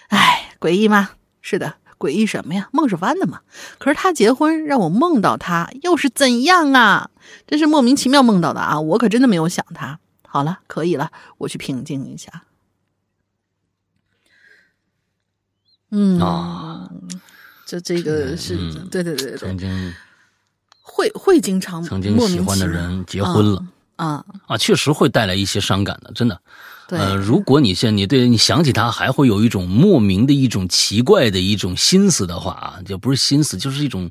[0.08, 1.12] 哎，诡异吗？
[1.42, 2.68] 是的，诡异什么呀？
[2.72, 3.40] 梦是弯的嘛。
[3.80, 7.10] 可是他结婚让我梦到他，又是怎样啊？
[7.48, 8.80] 真是莫名其妙梦到的啊！
[8.80, 10.00] 我可真的没有想他。
[10.28, 12.44] 好了，可以了，我去平静一下。
[15.92, 16.90] 嗯啊，
[17.68, 19.94] 这这个是、嗯对对对对曾，经
[20.82, 23.64] 会会经常曾经喜欢的人结婚了
[23.96, 26.42] 啊，啊，确实会带来一些伤感的，真的。
[26.88, 34.10] 对，呃，如果你现在你对你想起他，还会有一种莫名的一种奇怪的一种心思的话啊，就不是心思，就是一种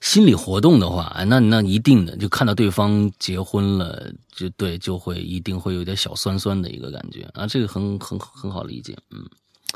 [0.00, 9.24] 心理活动的话，哎那那一定的，就看到对方结婚了，就对，就会一定会有点小酸酸的一个感觉啊，这个很很很好理解，嗯，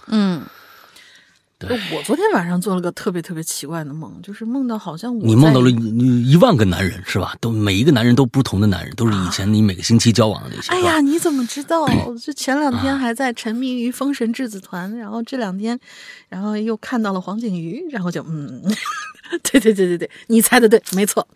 [0.08, 0.42] 嗯。
[1.68, 7.34] 对我昨天晚上做了个特别特别奇怪的梦，就是梦到好像我你梦到了一一万个男人是吧？
[7.40, 10.72] 都每一个男人都不同的男人，都是以前你每个星期交往的那些。
[10.72, 11.86] 哎呀，你怎么知道？
[12.20, 15.78] 就前两天还在沉迷于《封神质子团》，然后这两天，
[16.28, 18.62] 然后又看到了黄景瑜，然后就嗯，
[19.42, 21.26] 对对对对对，你猜的对，没错。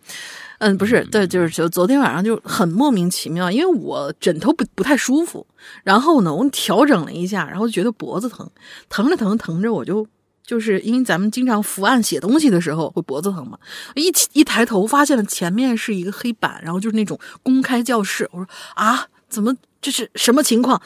[0.59, 5.45] 嗯，不是，对，就是就昨天晚上就很莫名其妙，因为我枕头不不太舒服，
[5.83, 8.49] 然后呢，我调整了一下，然后觉得脖子疼，
[8.89, 10.07] 疼着疼着疼着，我就
[10.47, 13.59] 就是因为咱们经常伏案写东西的时候会脖子疼嘛，
[13.95, 20.81] 一起一抬头发现了前面是一个黑板，然后就是那种公开教室，我说啊，怎么这是什么情况？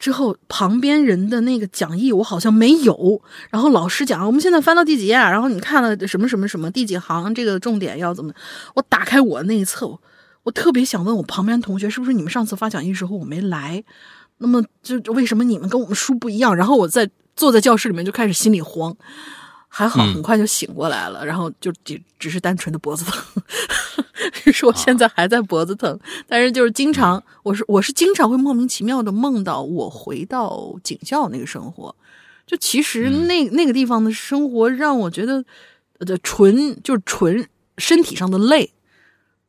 [0.00, 8.32] 之后旁边人的那个讲义我好像没有，然后老师讲我们现在翻到第几页，然后你看了什么什么什么第几行，这个重点要怎么？
[8.74, 9.98] 我打开我那一册，我
[10.44, 13.82] 我特别想问我旁边同学，是不是你们上次发讲义时候我没来？
[14.38, 16.54] 那么就为什么你们跟我们书不一样？
[16.54, 18.94] 然后我在坐在教室里面就开始心里慌，
[19.68, 23.22] 还好很快就醒过来了，然后就只只是单纯的脖子疼，
[24.32, 31.94] 是说现在还在脖子疼，但是就是经常我是我是经常会莫名其妙的梦到我回到警校那个生活，
[32.46, 35.44] 就其实那、那个地方的生活让我觉得
[35.98, 38.70] 呃纯就是纯身体上的累。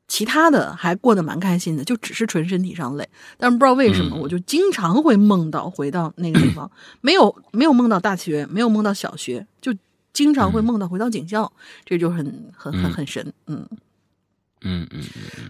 [0.08, 4.20] 其他的还过得蛮开心的，就只是纯身体上累，但是不知道为什么，嗯。
[4.22, 6.70] 我就经常会梦到回到那个地方，
[7.01, 9.74] 没有没有梦到大学，没有梦到小学，就
[10.14, 11.51] 经常会梦到回到警校，
[11.84, 13.68] 这就很很很很神，嗯。
[14.62, 15.03] 嗯嗯嗯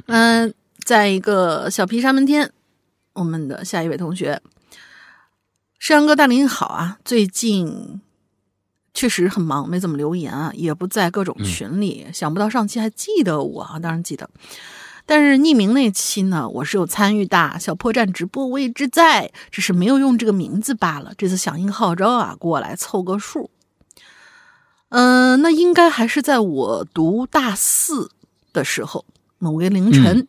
[0.08, 0.54] 嗯，嗯、
[0.84, 2.52] 在一个小皮沙门天，
[3.14, 4.42] 我们的下一位同学，
[5.80, 8.02] 世阳哥大林好啊，最近
[8.96, 12.08] 确实很忙，没怎么留言啊，也不在各种群里。
[12.12, 14.28] 想不到上期还记得我啊，当然记得。
[15.06, 21.14] 但是匿名那期呢，我是有参与的，小破站直播我一直在，只是没有用这个名字罢了。
[21.16, 23.52] 这次响应号召啊，过来凑个数。
[24.90, 28.10] 嗯、那应该还是在我读大四
[28.54, 29.06] 的时候，
[29.38, 30.28] 某个凌晨，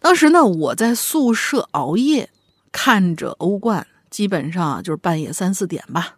[0.00, 2.28] 当时呢，我在宿舍熬夜，
[2.72, 6.16] 看着欧冠，基本上啊就是半夜三四点吧。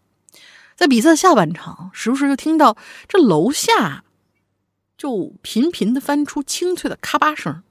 [0.83, 2.76] 在比赛下半场，时不时就听到
[3.07, 4.03] 这楼下
[4.99, 7.62] 就频频的翻出清脆的咔吧声，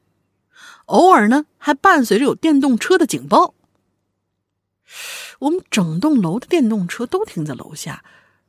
[0.86, 3.53] 偶尔呢还伴随着有电动车的警报。
[5.39, 8.05] 我们整栋楼的电动车都停在楼下，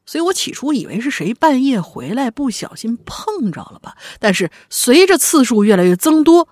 [0.06, 3.96] 所以我起初以为是谁半夜回来不小心碰着了吧。
[4.20, 6.48] 但是随着次数越来越增多，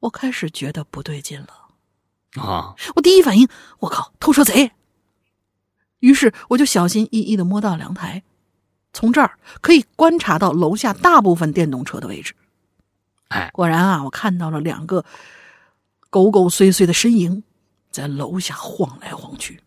[0.00, 2.42] 我开始觉得不对劲了。
[2.42, 4.72] 啊，我第一反应，我靠，偷车贼！
[6.00, 8.22] 于是我就小心翼翼的摸到阳台，
[8.92, 12.34] 从这儿可以观察到楼下大部分电动车的位置。
[13.28, 15.04] 哎，果然啊，我看到了两个
[16.10, 17.42] 狗狗祟祟的身影
[17.90, 19.60] 在楼下晃来晃去。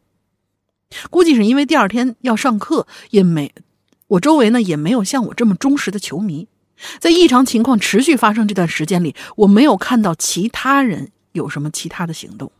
[1.09, 3.53] 估计是因为第二天要上课，也没
[4.07, 6.47] 我周围呢也没有像我这么忠实的球迷。
[6.99, 12.51] 在异常情况持续发生这段时间里，我没有看到其他人有什么其他的行动。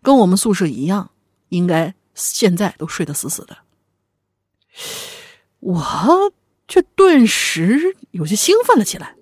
[0.00, 1.10] 跟我们宿舍一样，
[1.48, 3.58] 应该现在都睡得死死的。
[5.60, 6.32] 我
[6.68, 9.16] 却顿时有些兴奋了起来，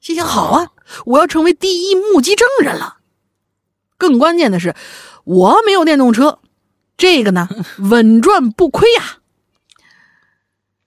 [0.00, 0.72] 心想：好啊，
[1.06, 2.98] 我要成为第一目击证人了。
[3.96, 4.74] 更关键的是，
[5.24, 6.40] 我没有电动车，
[6.96, 7.48] 这个呢
[7.90, 9.18] 稳赚不亏呀。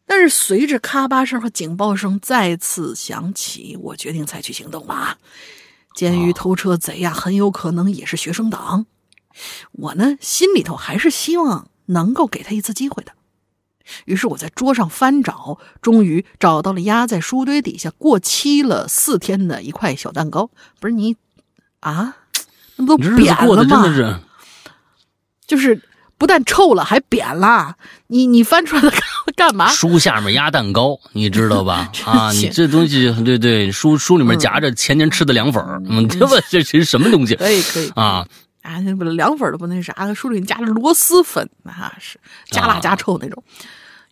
[0.06, 5.18] 但是随着咔吧声和警报声再次响起，我决定采取行动了啊！
[5.96, 8.86] 鉴于偷车贼呀很有可能也是学生党，
[9.72, 13.12] 我呢心里头还是希望能够给他一次机会的。
[14.04, 20.50] 于是我在桌上翻找，终于找到了压在书堆底下过期了四天的一块小蛋糕。
[20.82, 21.16] 不是你
[21.80, 22.16] 啊，
[22.76, 23.96] 那不都扁了过得真的吗？
[23.96, 24.16] 是
[25.48, 25.82] 就是
[26.18, 27.78] 不但臭了，还扁了。
[28.08, 29.00] 你你翻出来的干
[29.38, 29.70] 干嘛？
[29.70, 31.90] 书下面压蛋糕，你知道吧？
[32.04, 38.28] 啊，你这东西，对对，书书里面夹着前年吃的凉粉儿，嗯，这不 这是什么东西可以可以啊？
[38.68, 43.42] 啊，那不凉粉儿都不那啥，书里加了螺蛳粉，那是加辣加臭那种。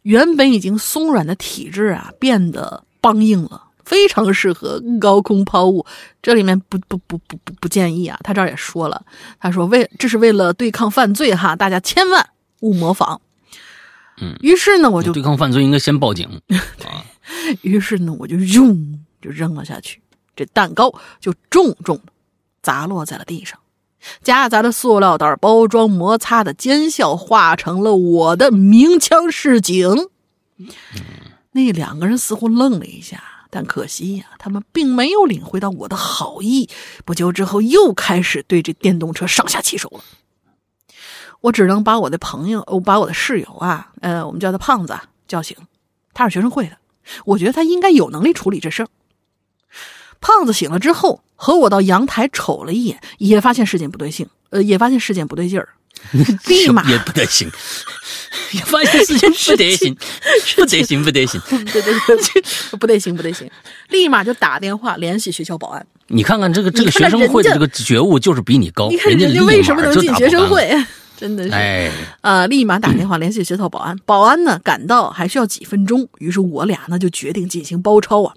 [0.04, 5.86] 原本已经松软的体质啊，变得梆硬了，非常适合高空抛物。
[6.22, 9.06] 这里面不不不不不不建议啊，他这儿也说了，
[9.40, 12.30] 他说为这是为了对抗犯罪哈，大家千万
[12.62, 13.20] 勿模仿。
[14.22, 16.42] 嗯，于是呢，我就对抗犯罪应该先报警
[16.86, 17.04] 啊！
[17.64, 20.02] 于是呢，我就用就扔了下去，
[20.38, 22.14] 这蛋糕就重重的
[22.62, 23.60] 砸落在了地上，
[24.24, 30.10] 夹杂着塑料袋包装摩擦的尖笑化成了我的鸣枪示警。
[31.52, 36.70] 那两个人似乎愣了一下，但可惜呀、他们并没有领会到我的好意。
[37.06, 40.04] 不久之后，又开始对这电动车上下其手了。
[41.42, 45.56] 我只能把我的朋友，我把我的室友啊，呃，我们叫他胖子啊叫醒，
[46.14, 46.78] 他是学生会的，
[47.26, 48.88] 我觉得他应该有能力处理这事儿。
[50.20, 55.70] 胖子醒了之后，和我到阳台瞅了一眼，也发现事情不对劲，呃，也发现事情不对劲儿，
[56.48, 57.50] 立马也不得行，
[58.52, 59.96] 也发现事情 不得行，
[60.56, 61.42] 不得行，不得行。
[61.50, 62.44] 对对对，
[62.80, 63.50] 不得行不得行，
[63.90, 65.86] 立马就打电话联系学校保安。
[66.08, 70.14] 你看看这个这个学生会的这个觉悟就是比你高，你看人家为什么能进？
[70.16, 70.72] 学生会？
[71.18, 73.98] 真的是，哎，啊，立马打电话联系学校保安。
[74.06, 78.34] 保安呢赶到还需要几分钟，于是我俩呢就决定进行包抄啊。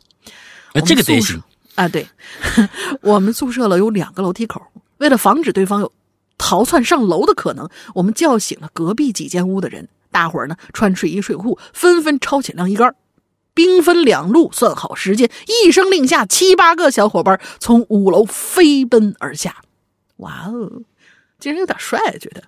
[0.75, 1.43] 哎这个得行。
[1.79, 2.09] 啊，对，
[3.03, 4.61] 我们宿舍楼有两个楼梯口，
[4.97, 5.93] 为了防止对方有
[6.37, 9.89] 逃窜上楼的可能，我们叫醒了隔壁几间屋的人。
[10.11, 12.97] 大伙儿呢穿睡衣睡裤，纷纷抄起晾衣杆，
[13.55, 19.59] 兵分两路，算好时间，一声令下，七八个小伙伴从五楼飞奔而下。
[20.17, 20.83] 哇哦，
[21.39, 22.43] 竟然有点帅，觉得。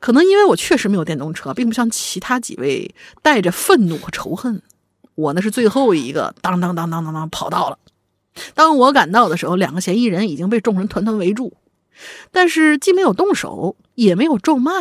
[0.00, 2.92] 可能因为我确实没有电动车，并不像其他几位
[3.22, 4.60] 带着愤怒和仇恨。
[5.14, 7.78] 我呢是最后一个，当当当当当当跑到了。
[8.54, 11.54] 当我赶到的时候，两个嫌疑人已经被众人团团围住，
[12.30, 14.72] 但是既没有动手，也没有咒骂。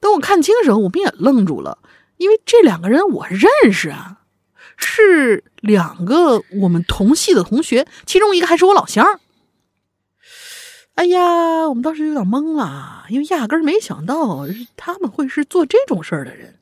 [0.00, 1.78] 等我看清的时候，我们也愣住了，
[2.16, 4.20] 因为这两个人我认识啊，
[4.76, 9.20] 是两个我们同系的同学，其中一个还是我老乡。
[10.94, 16.58] 哎呀，我们当时有点懵了，因为压根儿没想到他们会是做这种事儿的人。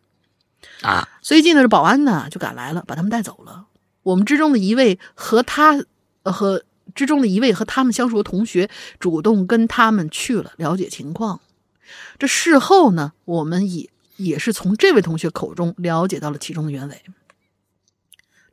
[0.83, 3.67] 啊，随即呢，这保安呢就赶来了，把他们带走了。
[4.03, 5.83] 我们之中的一位和他，
[6.23, 6.63] 呃和
[6.95, 11.41] 之中的一位和他们相熟的同学，主动跟他们去了了解情况。
[12.19, 17.03] 这事后呢，我们也也是从这位同学口中了解到了其中的原委。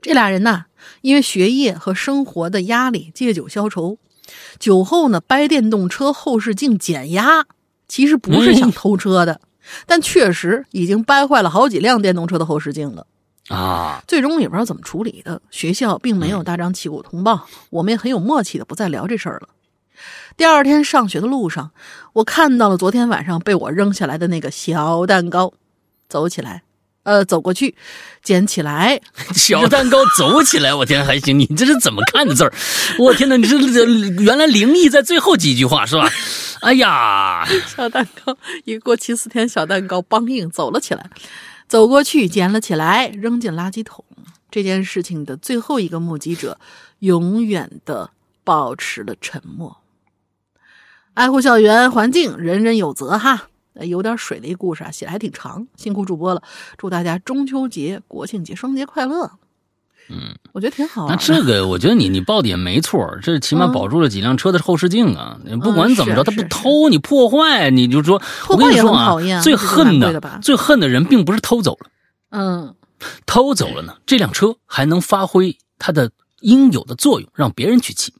[0.01, 0.65] 这俩人呢，
[1.01, 3.97] 因为学业和生活的压力，借酒消愁。
[4.59, 7.45] 酒后呢，掰电动车后视镜减压，
[7.87, 9.41] 其实不是想偷车的，
[9.85, 13.07] 但确实已经掰坏了好几辆电动车的后视镜了。
[13.49, 19.49] 啊，最终也不知道怎么处理的，学校并没有大张旗鼓通报，我们也很有默契的不再聊这事儿了。
[20.35, 21.71] 第二天上学的路上，
[22.13, 25.53] 我看到了昨天晚上被我扔下来的那个小蛋糕，
[26.09, 26.61] 走起来，
[27.03, 27.75] 呃，走过去，
[28.21, 29.01] 捡起来，
[29.33, 32.53] 小蛋糕走起来，我天还行，你这是怎么看的字儿？
[32.99, 33.85] 我天哪，你这这
[34.21, 36.07] 原来灵异在最后几句话是吧？
[36.61, 41.09] 哎呀，小蛋糕一过七四天，小蛋糕梆硬走了起来，
[41.67, 44.05] 走过去捡了起来，扔进垃圾桶。
[44.49, 46.57] 这件事情的最后一个目击者，
[46.99, 48.11] 永远的
[48.43, 49.77] 保持了沉默。
[51.13, 53.49] 爱护校园环境，人人有责哈。
[53.81, 56.41] 有点水的一个故事啊，写的还挺长，辛苦主播了。
[56.77, 59.33] 祝大家中秋节、国庆节双节快乐。
[60.09, 61.07] 嗯，我觉得挺好。
[61.09, 65.37] 那这个，我觉得你你报的也没错，这起码保住了几辆车的后视镜啊。
[65.61, 71.89] 不管怎么着，他不偷你破坏，你就说，我跟你说啊，最恨的最恨的人并不是偷走了，
[72.31, 72.75] 嗯，
[73.25, 76.09] 偷走了呢，这辆车还能发挥它的
[76.41, 78.13] 应有的作用，让别人去骑。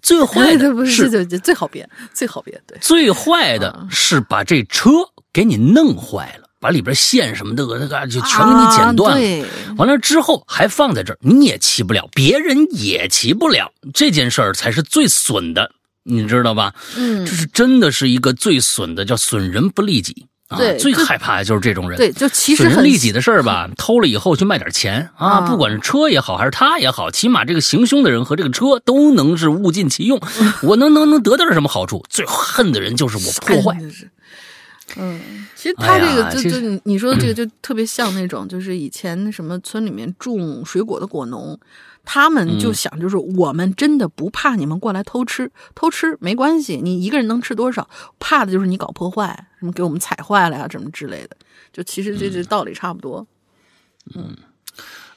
[0.00, 1.08] 最坏的 不是
[1.40, 4.90] 最好别最好别对，最坏的是把这车
[5.32, 9.46] 给你弄坏了，把里边线什么的那个就全给你剪断了。
[9.76, 13.72] 完了之后还放在这儿，你也骑不了，别人也骑不了。
[13.92, 15.72] 这件事儿才是最损的，
[16.04, 16.72] 你知道吧？
[16.96, 20.26] 嗯，这是真的是一个最损的，叫损人不利己。
[20.54, 21.96] 对，最害怕的就是这种人。
[21.96, 30.20] 对，就其实损人利己的事儿吧，偷了以后去卖点钱啊，不管是车也好，还是他也好，起码这个行凶的人和这个车都能是物尽其用。
[30.62, 32.04] 我能能能得到点什么好处？
[32.10, 33.78] 最恨的人就是我破坏。
[34.96, 41.58] 嗯，其实他这个就就你你说的这个就特别像那种，就是以前什么村里面种水果的果农。
[42.04, 47.88] 他们就想，就是我们真的不怕你们过来偷吃，偷吃没关系，你一个人能吃多少？
[48.18, 51.36] 怕的就是你搞破坏，什么给我们踩坏了呀，什么之类的。
[51.72, 53.24] 就其实这这道理差不多。
[54.16, 54.36] 嗯，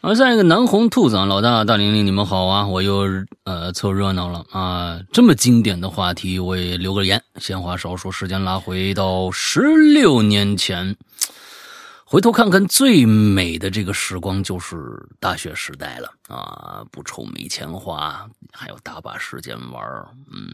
[0.05, 3.07] 而下一个南红兔子啊，老大大玲玲，你们好啊，我又
[3.43, 4.99] 呃凑热闹了啊。
[5.11, 7.23] 这么经典的话题，我也留个言。
[7.39, 9.61] 闲话少说，时间拉回到十
[9.93, 10.95] 六年前。
[12.03, 14.77] 回头看看，最美的这个时光就是
[15.19, 16.85] 大学时代了啊！
[16.91, 19.83] 不愁没钱花，还有大把时间玩
[20.31, 20.53] 嗯，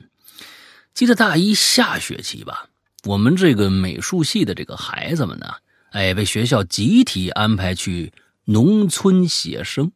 [0.93, 2.67] 记得大一下学期吧，
[3.03, 5.47] 我们这个美术系的这个孩子们呢，
[5.91, 8.13] 哎，被学校集体安排去
[8.51, 9.91] 农村写生。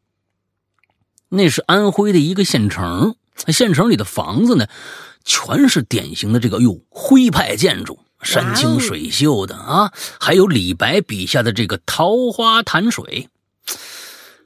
[1.29, 3.15] 那是安徽的一个县城，
[3.47, 4.67] 县城里的房子呢，
[5.23, 7.99] 全是典型的这个哟徽派建筑。
[8.21, 13.29] 山清水秀的啊，还有李白笔下的这个桃花潭水。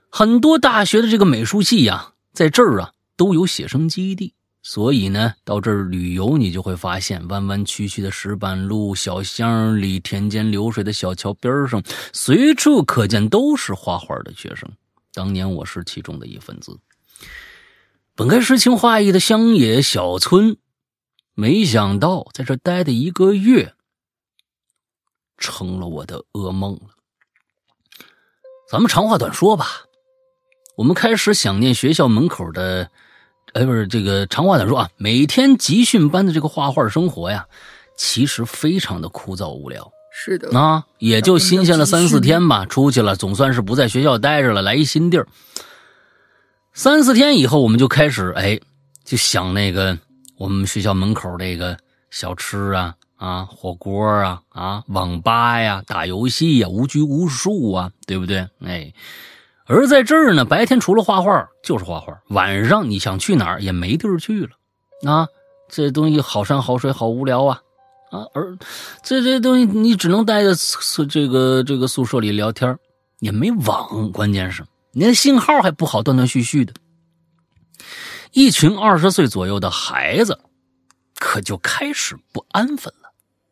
[0.10, 11.82] 很多大学的这个美术系呀，在这儿啊都有写生基地，所以呢，到这儿旅游，你就会发现弯弯曲曲的石板路、小巷里、田间流水的小桥边上，
[12.14, 14.70] 随处可见都是画画的学生。
[15.14, 16.78] 当年我是其中的一份子。
[18.16, 20.58] 本该诗情画意的乡野小村。
[21.36, 23.74] 没想到在这待的一个月，
[25.38, 26.90] 成了我的噩梦了。
[28.70, 29.86] 咱们长话短说吧，
[30.76, 32.92] 我们开始想念学校门口的，
[33.54, 37.46] 哎，不是这个长话短说啊，每天集训班的这个画画生活呀，
[37.98, 39.92] 其实非常的枯燥无聊。
[40.12, 45.28] 是的，啊，也就新鲜了三四天吧，出去了，总算是不在学校待着了，来一新地儿。
[46.74, 48.60] 三四天以后，我们就开始哎，
[49.04, 49.98] 就想那个。
[50.38, 51.78] 我们学校门口那个
[52.12, 58.48] 小吃啊啊，火锅啊啊，网吧呀，打游戏呀，无拘无束啊，对不对？
[58.64, 58.94] 哎，
[59.70, 64.50] 而在这儿呢，白天除了画画就是画画，晚上你想去哪儿也没地儿去了
[65.10, 65.28] 啊。
[65.70, 67.62] 这东西好山好水好无聊啊
[68.10, 68.26] 啊！
[68.34, 68.58] 而
[69.04, 70.50] 这这东西你只能待在
[71.08, 72.76] 这个这个宿舍里聊天，
[73.20, 76.74] 也没网，关键是连信号还不好，断断续续的。
[78.32, 80.40] 一群二十岁左右的孩子，
[81.20, 82.92] 可就开始不安分。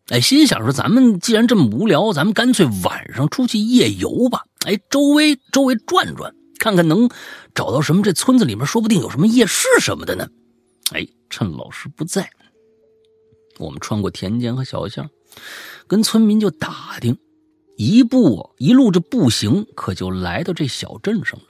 [0.09, 4.45] 哎，心想说：“咱们既然这么无聊，咱们干脆晚上出去夜游吧。
[4.65, 7.09] 哎，周围周围转转，看看能
[7.53, 8.01] 找到什么。
[8.01, 10.27] 这村子里面说不定有什么夜市什么的呢。”
[10.93, 12.29] 哎，趁老师不在，
[13.57, 15.09] 我们穿过田间和小巷，
[15.87, 17.17] 跟村民就打听，
[17.75, 21.45] 一步一路这步行，可就来到这小镇上了。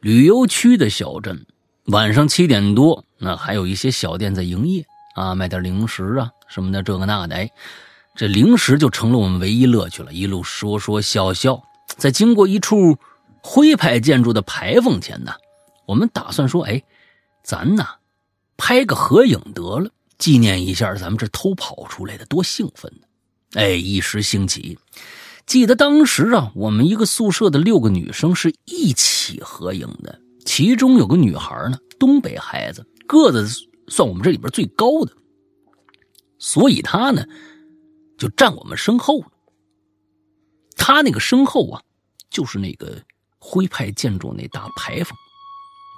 [0.00, 1.44] 旅游区的小镇。
[1.86, 4.84] 晚上七点多，那还有一些小店在营业
[5.16, 7.34] 啊，买点零食啊什么的，这个那的。
[7.34, 7.50] 哎，
[8.14, 10.12] 这零食就成了我们唯一乐趣了。
[10.12, 11.60] 一路说说笑笑，
[11.96, 12.96] 在经过一处
[13.42, 15.32] 徽派建筑的牌坊前呢，
[15.86, 16.82] 我们打算说：“哎，
[17.42, 17.84] 咱呢
[18.56, 23.06] 拍个合影得了，纪念一下咱们这偷跑出来的，多兴奋呢！”
[23.58, 24.78] 哎，一时兴起，
[25.46, 30.20] 记得当时啊，我们一个宿舍的六个女生是一起合影的。
[30.44, 33.48] 其中有个女孩呢，东北孩子，个子
[33.88, 35.12] 算我们这里边最高的，
[36.38, 37.24] 所以他呢
[38.18, 39.24] 就站我们身后。
[40.76, 41.82] 他那个身后啊，
[42.30, 43.02] 就是那个
[43.38, 45.16] 徽派建筑那大牌坊。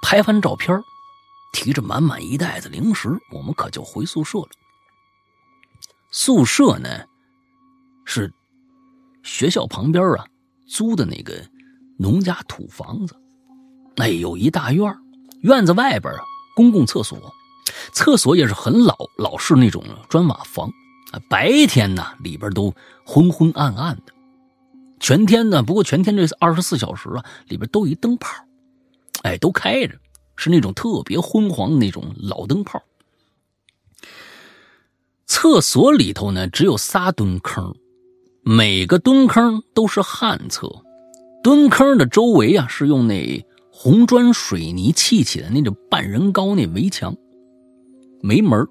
[0.01, 0.81] 拍完照片，
[1.53, 4.49] 提着满满一袋子零食，我们可就回宿舍了。
[6.11, 7.05] 宿舍呢，
[8.05, 8.33] 是
[9.21, 10.25] 学校旁边啊
[10.67, 11.47] 租的那个
[11.97, 13.15] 农家土房子，
[13.97, 14.97] 哎，有一大院
[15.41, 16.23] 院子外边啊
[16.55, 17.31] 公共厕所，
[17.91, 20.69] 厕所也是很老老式那种砖瓦房
[21.11, 21.19] 啊。
[21.29, 22.73] 白天呢里边都
[23.05, 24.13] 昏昏暗暗的，
[24.99, 28.29] 全天呢不过全天这二十四小时啊里边都一灯泡，
[29.23, 29.95] 哎都开着，
[30.35, 32.81] 是那种特别昏黄的那种老灯泡。
[35.25, 37.75] 厕所里头呢，只有仨蹲坑，
[38.41, 40.83] 每个蹲坑都是旱厕。
[41.41, 47.15] 蹲坑的周围啊，是用那红砖水泥砌起的那种半人高那围墙，
[48.21, 48.67] 没门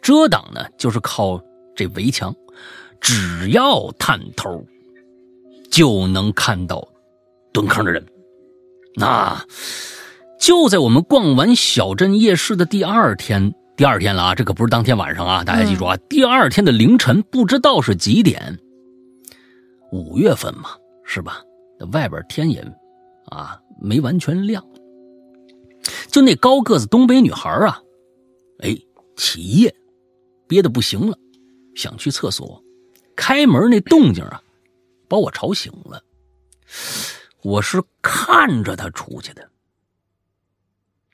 [0.00, 1.40] 遮挡呢，就是靠
[1.74, 2.34] 这围墙。
[3.00, 4.64] 只要探头，
[5.70, 6.86] 就能看到
[7.52, 8.04] 蹲坑的人。
[8.94, 9.44] 那
[10.40, 13.54] 就在我们逛完小镇夜市的第二天。
[13.76, 15.44] 第二天了啊，这可不是当天晚上啊！
[15.44, 18.58] 大家记住啊，第二天的凌晨不知道是几点。
[19.92, 20.70] 五月份嘛，
[21.04, 21.42] 是吧？
[21.78, 22.66] 那外边天也
[23.26, 24.64] 啊没完全亮。
[26.10, 27.78] 就那高个子东北女孩啊，
[28.60, 28.76] 哎，
[29.16, 29.74] 起夜，
[30.46, 31.18] 憋得不行了，
[31.74, 32.62] 想去厕所。
[33.14, 34.42] 开门那动静啊，
[35.08, 36.02] 把我吵醒了。
[37.42, 39.50] 我是看着他出去的。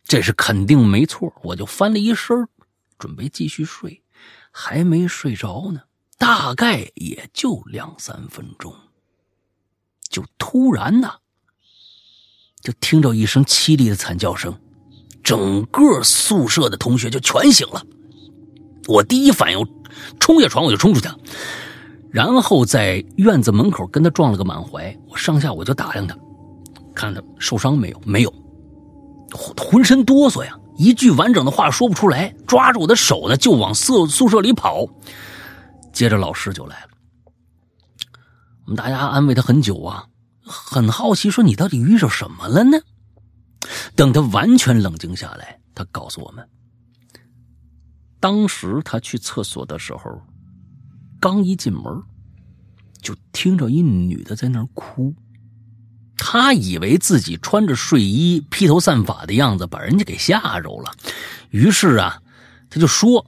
[0.04, 2.48] 这是肯定没错，我就翻了一身，
[2.98, 4.02] 准备继续睡，
[4.50, 5.82] 还没睡着呢，
[6.18, 8.74] 大概也就两三分钟，
[10.10, 11.18] 就突然呐，
[12.60, 14.60] 就听着一声凄厉的惨叫声，
[15.22, 17.82] 整个宿舍的同学就全醒了。
[18.88, 19.66] 我第一反应
[20.18, 21.16] 冲下床，我就冲出去了，
[22.10, 26.16] 然后在院子门口跟他撞了个满怀，我上下我就打量他，
[26.94, 28.34] 看他受伤没有，没有。
[29.56, 34.86] 浑身哆嗦呀，一句完整的话说不出来，抓着我的手呢就往宿宿舍里跑。
[35.92, 36.88] 接着老师就来了，
[38.66, 40.06] 我们大家安慰他很久啊，
[40.44, 42.78] 很好奇说你到底遇着什么了呢？
[43.94, 46.48] 等他完全冷静下来，他告诉我们，
[48.18, 50.20] 当时他去厕所的时候，
[51.20, 51.84] 刚一进门，
[53.00, 55.14] 就听着一女的在那儿哭。
[56.16, 60.92] 他以为自己穿着睡衣、披头散发的样子把人家给吓着了，
[61.50, 62.22] 于是啊，
[62.70, 63.26] 他就说：“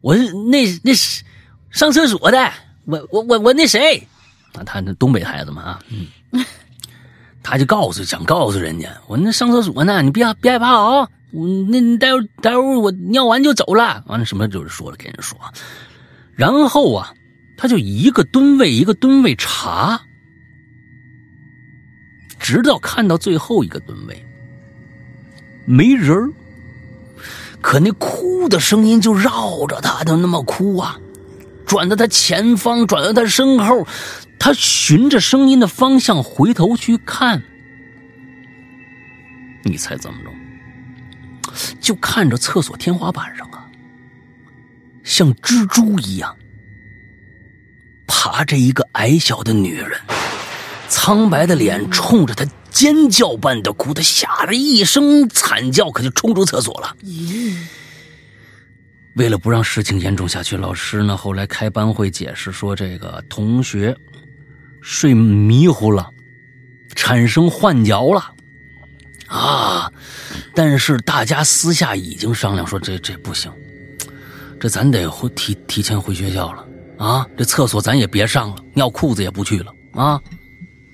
[0.00, 1.22] 我那那是
[1.70, 2.52] 上厕所的，
[2.86, 3.98] 我我我我那谁？
[4.54, 6.06] 啊，他那东北孩子嘛啊，嗯，
[7.42, 15.38] 他就告诉想告诉人家，我那上厕所呢，你别别害怕啊，我那待会待会我尿完就走了，完了什么就是说了跟人说，
[16.34, 17.14] 然后啊，
[17.56, 20.00] 他就一个蹲位一个蹲位查。”
[22.40, 24.24] 直到看到最后一个蹲位，
[25.66, 26.32] 没人
[27.60, 30.98] 可那哭的声音就绕着他，就那么哭啊，
[31.66, 33.86] 转到他前方，转到他身后，
[34.40, 37.40] 他循着声音的方向回头去看，
[39.62, 40.30] 你猜怎么着？
[41.78, 43.68] 就看着厕所天花板上啊，
[45.04, 46.34] 像蜘蛛一样
[48.06, 50.00] 爬着一个矮小的女人。
[50.88, 56.96] 苍白的脸冲着他尖叫般的哭，他吓得一声惨叫，可就冲出厕所了。
[59.14, 63.96] 为了不让事情严重下去，老师呢后来开班会解释说，这个同学
[64.80, 66.10] 睡迷糊了，
[66.94, 68.22] 产生幻觉了
[69.28, 69.92] 啊！
[70.54, 73.50] 但是大家私下已经商量说，这这不行，
[74.58, 76.66] 这咱得回提提前回学校了
[76.98, 77.26] 啊！
[77.36, 80.20] 这厕所咱也别上了，尿裤子也不去了啊！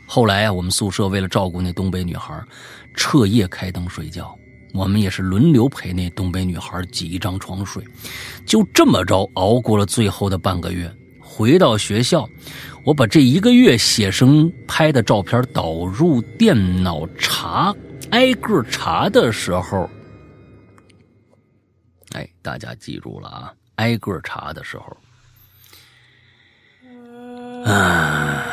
[0.07, 2.41] 后来啊，我们宿舍为了照顾那东北女孩，
[2.95, 4.37] 彻夜开灯睡觉。
[4.73, 7.83] 我们也是轮流陪那东北女孩挤一张床睡，
[8.45, 10.95] 就这么着熬过了最后的半个月。
[11.19, 12.29] 回到学校，
[12.87, 17.75] 我把这一个月写生拍的照片导入电脑查，
[18.11, 19.91] 挨个查的时候，
[22.13, 24.97] 哎，大家记住了啊，挨个查的时候，
[27.65, 28.45] 啊。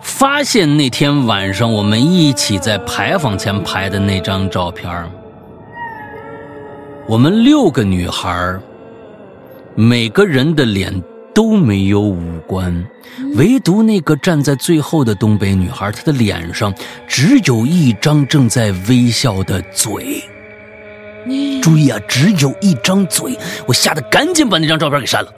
[0.00, 4.90] 发现那天晚上我们一起在牌坊前拍的那张照片，
[7.06, 8.58] 我们六个女孩，
[9.76, 11.02] 每个人的脸
[11.34, 12.86] 都没有五官，
[13.34, 16.72] 唯独那个站在最后的东北女孩，她的脸上
[17.08, 20.22] 只有一张正在微笑的嘴。
[21.60, 23.36] 注意啊，只有一张嘴，
[23.66, 25.32] 我吓得赶紧把那张照片给删了。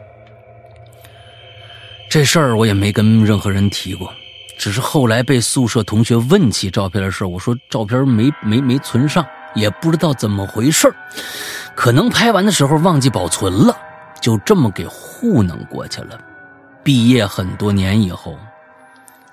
[2.10, 4.12] 这事儿我也没跟任何人提过，
[4.58, 10.92] 只是后来被宿舍同学问起照片的事我说照片没没没存上，也不知道怎么回事
[11.74, 13.76] 可能拍完的时候忘记保存了，
[14.26, 16.18] 就这么给糊弄过去了。
[16.82, 18.36] 毕业很多年以后，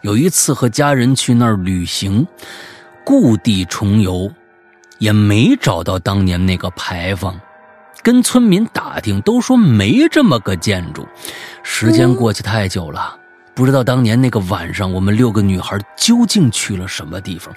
[0.01, 2.27] 有一次和家人去那儿旅行，
[3.03, 4.31] 故地重游，
[4.99, 7.35] 也没找到当年那个牌坊。
[8.03, 11.07] 跟村民打听，都说没这么个建筑。
[11.63, 13.17] 时间过去太久了，
[13.55, 17.51] 不知道当年那个晚上，我们六个女孩究竟去了什么地方。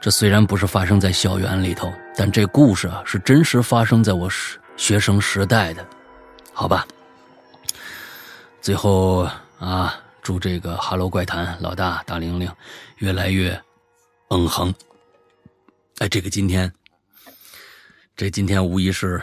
[0.00, 5.86] 这虽然不是发生在校园里头，但这故事啊是真实发生在我学学生时代的，
[6.58, 6.84] 好吧？
[8.60, 9.28] 最后
[9.60, 12.50] 啊，祝这个《哈喽怪谈》老大大玲玲
[12.96, 13.50] 越来越
[14.30, 14.74] 嗯哼。
[15.98, 16.72] 哎，这个今天，
[18.16, 19.22] 这今天无疑是。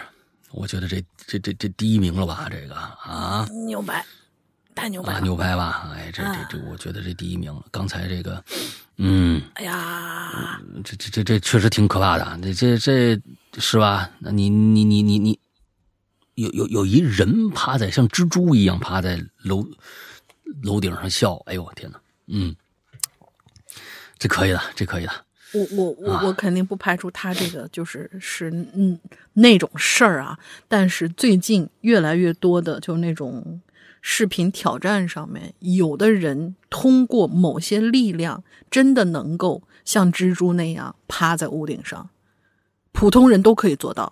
[0.51, 2.47] 我觉得这这这这第一名了吧？
[2.49, 4.05] 这个啊，牛掰，
[4.73, 5.91] 太牛掰，牛掰吧？
[5.93, 7.61] 哎，这这这，我觉得这第一名了。
[7.69, 8.41] 刚才这个，
[8.95, 12.39] 嗯，哎呀，这这这这确实挺可怕的。
[12.41, 12.77] 这这
[13.51, 14.09] 这是吧？
[14.19, 15.37] 那你你你你你，
[16.35, 19.67] 有有有一人趴在像蜘蛛一样趴在楼
[20.63, 21.35] 楼顶上笑。
[21.47, 21.99] 哎呦我天哪！
[22.27, 22.55] 嗯，
[24.17, 25.11] 这可以的，这可以的。
[25.53, 28.99] 我我我我肯定不排除他这个就是是嗯
[29.33, 30.37] 那种事儿啊，
[30.67, 33.61] 但是最近越来越多的就那种
[34.01, 42.09] 视频挑战上面，有的人通过某些力量，真的能够像蜘蛛那样趴在屋顶上，
[42.91, 44.11] 普通人都可以做到，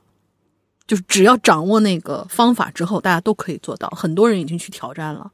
[0.86, 3.88] 就是只要掌握那个方法之后，大家都可以做到。
[3.90, 5.32] 很多人已经去挑战了，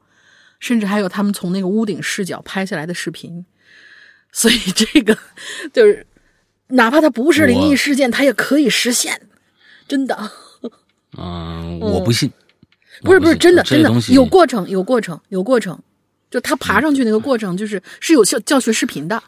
[0.58, 3.44] 甚至还有他们从那个屋顶视角拍下来的视频。
[4.32, 5.16] 所以这个
[5.72, 6.06] 就是，
[6.68, 9.28] 哪怕它不是灵异事件，它也可以实现，
[9.88, 10.30] 真的。
[11.18, 12.30] 嗯，我不信。
[13.02, 15.82] 不是不是真的真的有过程有过程有过程，
[16.30, 19.20] 就他爬上去那个过程，就是是有教教学视频的。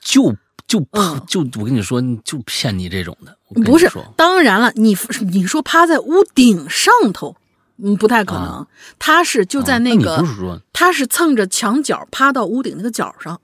[0.00, 0.34] 就
[0.80, 3.36] 就就我跟你说，就骗你这种的。
[3.64, 4.96] 不是，当然了，你
[5.30, 7.36] 你说趴在屋顶上头，
[7.76, 8.66] 嗯，不太可能。
[8.98, 10.24] 他是就在那个，
[10.72, 13.40] 他是蹭着墙角趴到屋顶那个角上。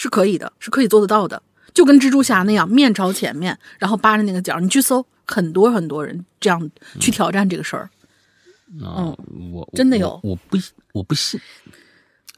[0.00, 1.42] 是可以的，是可以做得到的，
[1.74, 4.60] 就跟蜘蛛侠那样，面朝前面，然后扒着那个角。
[4.60, 7.90] 你去搜，很多很多人这样去挑战这个事儿。
[8.80, 9.16] 嗯，
[9.52, 10.56] 我真的有，我不，
[10.92, 11.40] 我不信。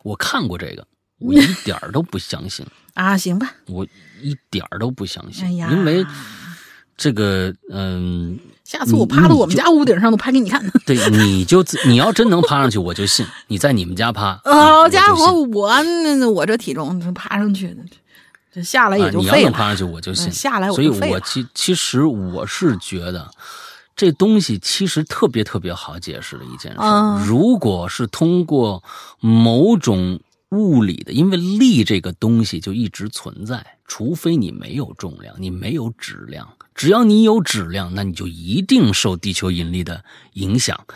[0.03, 0.87] 我看过这个，
[1.21, 3.17] 我一点都不相信 啊！
[3.17, 3.87] 行吧，我
[4.21, 6.05] 一点都不相信，因为
[6.97, 10.61] 这个，嗯，下次我趴到我们家屋顶上，都拍给你看。
[10.85, 13.25] 对，你就你要真能爬上去，我就信。
[13.47, 17.77] 你在你们家爬，好家伙，我那我这体重爬上去，
[18.53, 19.37] 这下来也就废了。
[19.37, 20.31] 你要能爬上去，我就信。
[20.33, 23.31] 下来我，所以我其其实我是觉得。
[23.97, 26.79] 这东西其实特别特别好解释的一件事。
[27.27, 28.83] 如果是通过
[29.19, 30.19] 某种
[30.51, 36.57] 物理的，因为力这个东西就一直存在，除非你没有重量，你没有质量。
[36.75, 40.05] 只要你有质量，那你就一定受地球引力的
[40.35, 40.87] 影响，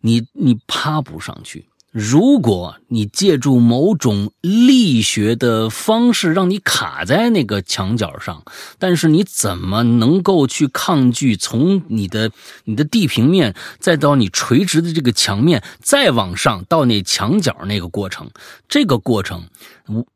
[0.00, 1.66] 你你趴不上去。
[1.90, 8.44] 如果你借助某种力学的方式让你卡在那个墙角上，
[8.78, 12.30] 但是你怎么能够去抗拒从你的
[12.64, 18.30] 你的地平面再到你垂直的这个墙面再往上到那墙角那个过程？
[18.68, 19.48] 这个过程，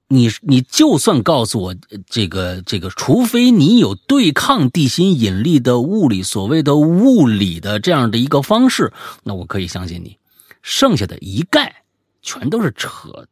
[0.07, 1.75] 你你就算告诉我
[2.09, 8.93] 这个这个，除非你有对抗地心引力的物理所谓的物理的这样的一个方式，
[9.25, 10.19] 那我可以相信你。
[10.65, 11.85] 剩下的一概
[12.23, 13.29] 全都是扯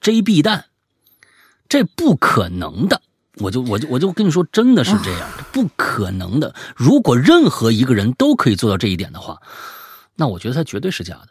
[0.00, 0.64] ，J B 蛋，
[1.68, 3.00] 这不可能的。
[3.36, 6.52] 我就我就我就跟你说，真的是这样，不可能的。
[6.74, 9.40] 如果任何一个人都可以做到这一点的话，
[10.16, 11.28] 那我觉得他绝对是假的。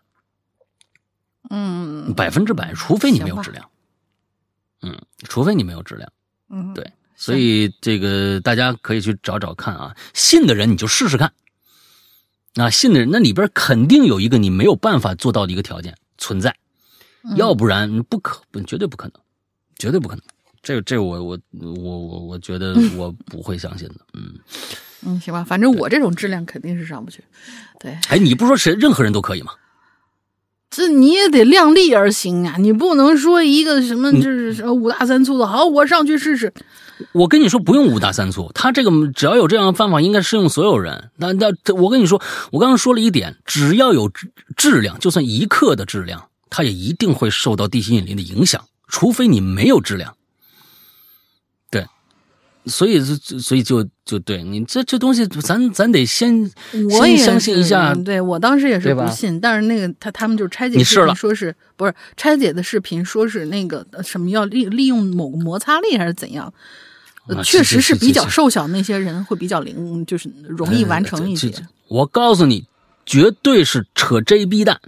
[1.49, 3.69] 嗯，百分之百，除非你没有质量。
[4.83, 4.97] 嗯，
[5.27, 6.09] 除非你没有质量。
[6.49, 6.93] 嗯，对。
[7.17, 11.33] 所以这个大家可以去找找看啊，信的人你就试试看。
[12.55, 16.55] 那信的人，那里边肯定有一个你没有办法做到的一个条件存在，
[17.35, 19.13] 要不然不可，绝对不可能，
[19.77, 20.23] 绝对不可能。
[20.63, 23.95] 这这我我我我我觉得 我不会相信的。
[24.13, 24.33] 嗯
[25.05, 27.23] 嗯，行吧，反正我这种质量肯定是上不去。
[27.79, 29.51] 对，哎，你不说谁任何人都可以吗？
[30.71, 32.55] 这你也得量力而行啊！
[32.57, 36.51] 你不能说一个什么就是什么五大三粗的，好，我上去试试。
[37.11, 41.09] 我跟你说，不用五大三粗，他这个只要有这样的方法，应该适用所有人。
[41.17, 50.15] 那那我跟你说，我刚刚说了一点，只要有质质量，就算一克的质量，它也一定会受到地心引力的影响，除非你没有质量。
[51.69, 51.85] 对，
[52.65, 56.49] 所以就所以就就对你这这东西，咱咱得先
[56.97, 66.53] 我也先相信一下是，对我当时也是不信，但是那个他他们就拆解视频说是不是拆解的视频说是那个呃什么要利利用某个摩擦力还是怎样？
[67.43, 71.51] 确实是是比较瘦小那些人会比较灵，就是容易完成一些。
[71.87, 72.67] 我告诉你，
[73.05, 74.79] 绝对是扯 JB 蛋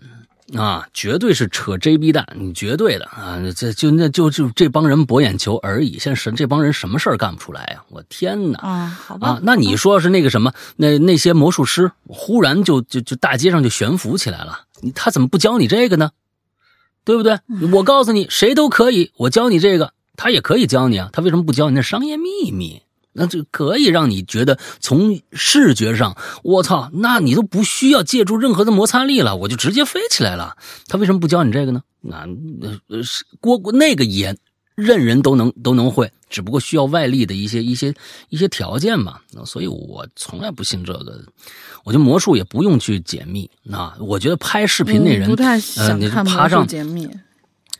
[0.55, 5.99] 啊，绝对是扯 JB 蛋，你绝对的啊，这就那就就这帮人博眼球而已。
[5.99, 8.59] 现在是这帮人什么事儿干不出来呀、我天哪！
[8.59, 16.11] 啊，好吧，啊，那你说是那个什么，那那些魔术师忽然就就就大街上就悬浮起来了，你他怎么不教你这个呢？
[17.03, 17.39] 对不对？
[17.71, 21.75] 我告诉你，谁都可以，我教你这个，他也可以教你啊，他为什么不教你？
[21.75, 22.81] 那商业秘密，
[23.13, 30.57] 那就可以让你觉得从视觉上，我操，那你都不需要借助任何的摩擦力了，我就直接飞起来了。
[30.87, 31.81] 他为什么不教你这个呢？
[32.01, 32.17] 那
[32.61, 34.35] 呃呃是郭那个也
[34.75, 37.93] 任人都能都能会，只不过需要外力的一些一些
[38.29, 39.19] 一些条件嘛。
[39.31, 41.23] 那所以我从来不信这个，
[41.83, 43.49] 我觉得魔术也不用去解密。
[43.63, 47.09] 那我觉得拍视频那人，嗯不太呃，想你看魔术爬上解密。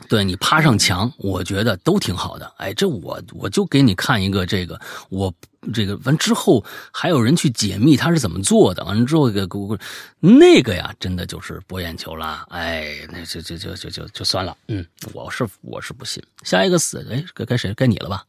[0.08, 2.52] 对你趴上墙，我觉得都挺好的。
[2.58, 4.80] 哎，这我我就给你看一个这个，
[5.10, 5.34] 我
[5.74, 9.78] 这个完之后还有人去解密他是怎么做的，完了之后给给我
[10.20, 12.46] 那个呀，真的就是博眼球了。
[12.50, 14.56] 哎，那就就就就就就算了。
[14.68, 16.24] 嗯，我是我是不信。
[16.44, 17.74] 下一个死，哎，该该谁？
[17.74, 18.24] 该你了吧？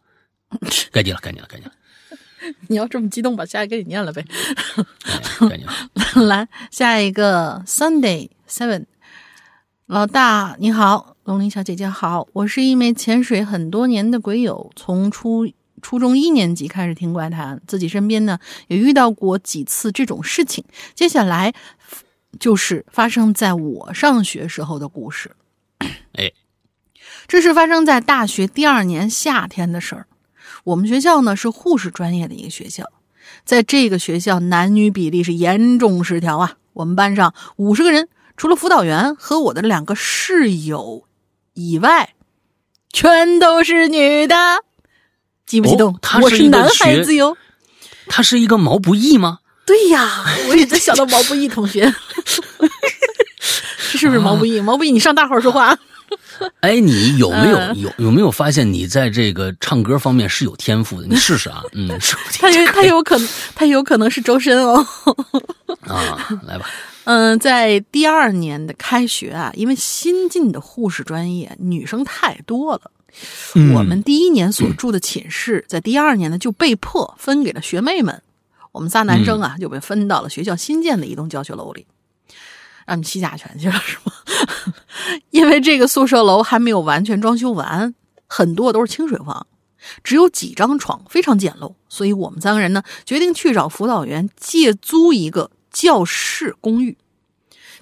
[0.90, 1.72] 该你了，该你了，该你了，
[2.68, 4.24] 你要这么激动，把下一个给你念了呗。
[5.48, 5.72] 该你了。
[6.26, 8.86] 来，下一个 Sunday Seven，
[9.88, 15.50] 老大你好，龙鳞小姐姐好，我是一枚潜水很多年的鬼友，从初
[15.80, 20.62] 初中一年级开始听怪谈，自己身边呢也遇到过几次这种事情。
[20.94, 21.54] 接下来
[22.38, 25.34] 就是发生在我上学时候的故事。
[26.12, 26.32] 哎，
[27.26, 30.06] 这是发生在大学第二年夏天的事儿。
[30.64, 32.84] 我们学校呢是护士专业的一个学校，
[33.46, 36.58] 在这个学校男女比例是严重失调啊。
[36.74, 41.04] 我们班上五十个人，除了辅导员和我的两个室友
[41.54, 42.14] 以外，
[42.92, 44.36] 全都是女的。
[45.44, 45.92] 激不激动？
[45.94, 47.36] 哦他是我是男孩子哟。
[48.06, 49.40] 他是一个毛不易吗？
[49.66, 51.92] 对呀，我也在想到毛不易同学，
[53.92, 54.60] 这 是不是毛不易？
[54.60, 55.76] 毛不易，你上大号说话。
[56.60, 61.06] 哎，你有没有嗯有有没有发现你在这个唱歌方面是有天赋的？
[61.06, 61.90] 你试试啊，嗯，
[62.40, 64.86] 他有他有可能，他有可能是周深哦。
[65.80, 66.16] 啊，
[66.46, 66.70] 来吧，
[67.08, 72.90] 嗯，在第二年的开学啊，因为新进的护士专业女生太多了，
[73.54, 78.22] 嗯我们第一年所住的寝室，在第二年呢就被迫分给了学妹们。
[78.72, 81.86] 我们仨男生啊，就被分到了学校新建的一栋教学楼里，
[82.86, 84.12] 让你吸甲醛去了是吗？
[85.30, 87.94] 因为这个宿舍楼还没有完全装修完，
[88.26, 89.46] 很多都是清水房，
[90.04, 91.72] 只有几张床，非常简陋。
[91.88, 96.96] 所以我们三个人呢，决定去找辅导员借租一个教室公寓。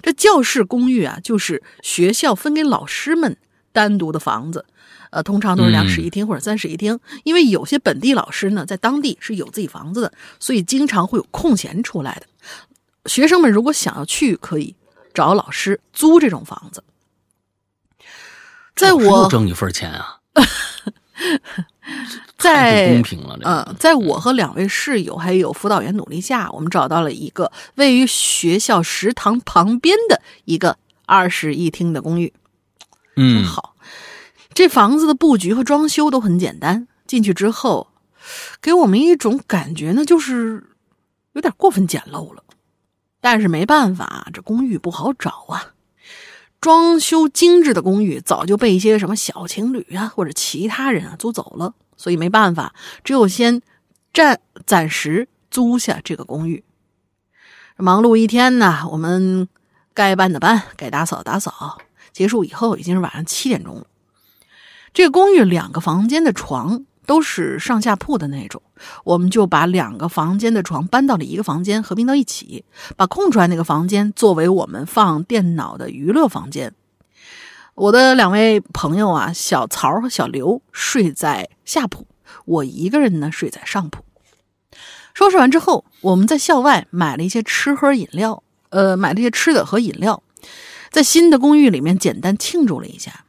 [0.01, 3.35] 这教室公寓啊，就是学校分给老师们
[3.71, 4.65] 单独的房子，
[5.09, 6.99] 呃，通常都是两室一厅或者三室一厅。
[7.23, 12.27] 因为有些本地老师呢，在当地是有自己房子的，所以经常会有空闲出来的。
[13.09, 14.75] 学生们如果想要去，可以
[15.13, 16.83] 找老师租这种房子。
[18.75, 20.43] 在我又挣你份钱啊，太
[22.37, 32.31] 在不公平了，这个嗯，在我和两位室友还有辅导员努力下，我们找到了一个位于学校食堂旁边的一个二室一厅的公寓。
[33.15, 33.75] 嗯，好，
[34.53, 36.87] 这房子的布局和装修都很简单。
[37.07, 37.87] 进去之后，
[38.61, 40.63] 给我们一种感觉呢，就是
[41.33, 42.43] 有点过分简陋了。
[43.19, 45.73] 但是没办法，这公寓不好找啊。
[46.59, 53.61] 装修精致的公寓早就被一些什么小情侣啊或者其他人啊租走了，所以没办法，只有先
[54.13, 56.63] 暂暂时租下这个公寓。
[57.75, 59.47] 忙碌一天呢，我们
[59.93, 61.79] 该搬的搬，该打扫的打扫。
[62.13, 63.85] 结束以后已经是晚上七点钟了。
[64.93, 68.61] 这个公寓两个房间的床都是上下铺的那种，
[69.03, 72.65] 我们就把两个房间的床搬到了一个房间，合并到一起，
[72.95, 76.73] 把空出来那个房间作为我们放电脑的娱乐房间。
[77.77, 82.07] 我的两位朋友啊，小曹和小刘睡在下铺，
[82.45, 84.03] 我一个人呢睡在上铺。
[85.13, 90.23] 收拾完之后，我们在校外买了一些吃喝饮料，呃，买了一些吃的和饮料。
[90.89, 93.25] 在新的公寓里面简单庆祝了一下，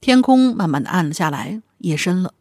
[0.00, 2.34] 天空慢慢的暗了下来，夜深了，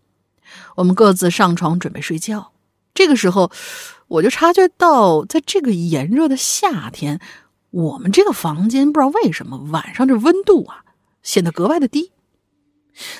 [0.77, 2.53] 我们各自上床准备睡觉。
[2.95, 3.51] 这个时候，
[4.07, 7.19] 我就察觉到，在这个炎热的夏天，
[7.69, 10.85] 我们这个房间不知道为什么晚上这温度啊
[11.29, 12.11] 显得格外的低。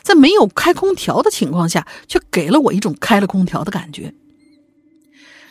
[0.01, 4.15] 在没有开空调的情况下，却给了我一种开了空调的感觉。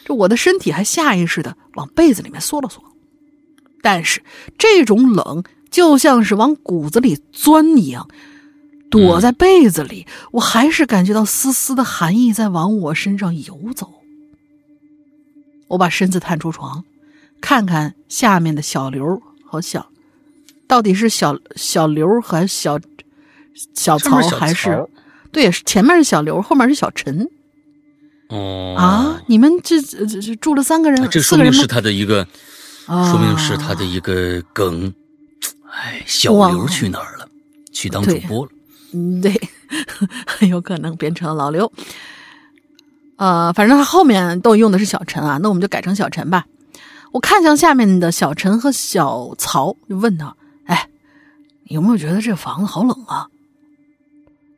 [0.04, 2.82] 这我的身体还下意识的往被子里面缩了缩，
[3.80, 4.22] 但是
[4.58, 8.08] 这种冷就像是往骨子里钻一样，
[8.90, 13.94] 躲在被子里，我还是感觉到丝丝的寒意在往我身上游走。
[15.68, 16.84] 我把身子探出床，
[17.40, 19.90] 看看下面的小刘和小，
[20.68, 22.78] 到底是小小刘和小
[23.74, 24.86] 小曹还是？
[25.32, 27.28] 对，前面是小刘，后面是小陈。
[28.28, 29.20] 哦啊！
[29.26, 32.26] 你们这这这住了三个人，这说明是他的一个，
[32.86, 34.92] 说明是他的一个梗。
[35.70, 37.26] 哎，小刘去哪儿了？
[37.72, 38.52] 去当主播了？
[38.92, 39.40] 嗯，对，
[40.26, 41.72] 很 有可能变成了老刘。
[43.16, 46.44] 呃，反正他后面都用的是小陈啊，那我们就改成小陈吧。
[47.12, 50.37] 我看向下面的小陈和小曹，就问他：“哎，
[51.68, 53.28] 有没有觉得这房子好冷啊？”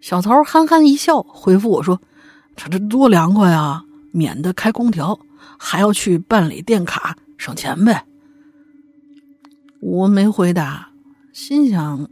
[0.01, 2.01] 小曹憨憨一笑，回复我说。
[2.57, 3.85] 这这多凉快啊！
[4.13, 5.19] 免得开空调，
[5.57, 8.05] 还要去办理电卡，省钱呗。
[9.81, 10.91] 我没回答，
[11.33, 12.09] 心想，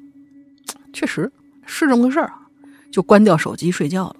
[0.92, 1.30] 确实
[1.66, 2.32] 是这么个事儿，
[2.90, 4.16] 就关掉手机睡觉了。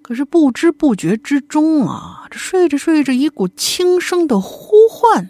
[0.00, 5.28] 可是不知不觉之中啊，这睡着睡着，一股轻声的呼唤，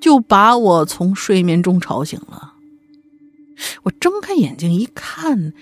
[0.00, 2.49] 就把我从睡眠中吵醒了。
[3.82, 5.52] 我睁开眼睛一看，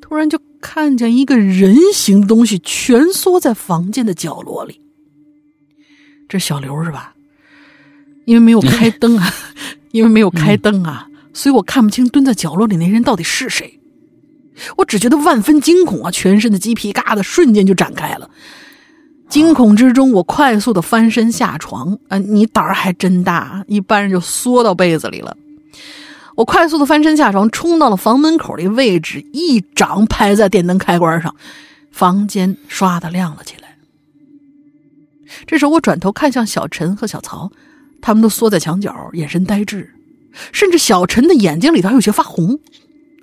[0.00, 0.38] 突然就。
[0.60, 4.80] 看见一个人形的东西蜷缩在房间的角落里，
[6.28, 7.14] 这小刘是吧？
[8.24, 9.32] 因为没有开 灯啊，
[9.92, 13.78] 因为没有开灯啊，所以我看不清蹲在角落里那人到底是谁。
[14.78, 18.28] 我只觉得万分惊恐啊，全身的鸡皮疙瘩瞬间就展开了。
[19.28, 22.18] 惊恐之中，我快速的翻身下床啊！
[22.18, 25.36] 你胆儿还真大，一般人就缩到被子里了。
[26.38, 31.34] 我快速的翻身下床，冲到了房门口的位置，一掌拍在电灯开关上，
[31.90, 33.76] 房间唰的亮了起来。
[35.48, 37.50] 这时候，我转头看向小陈和小曹，
[38.00, 39.92] 他们都缩在墙角，眼神呆滞，
[40.52, 42.60] 甚至小陈的眼睛里头还有些发红。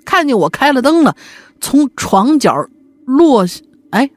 [0.04, 1.16] 看见我开了灯了，
[1.58, 2.68] 从床角
[3.06, 3.62] 落下，
[3.92, 4.10] 哎，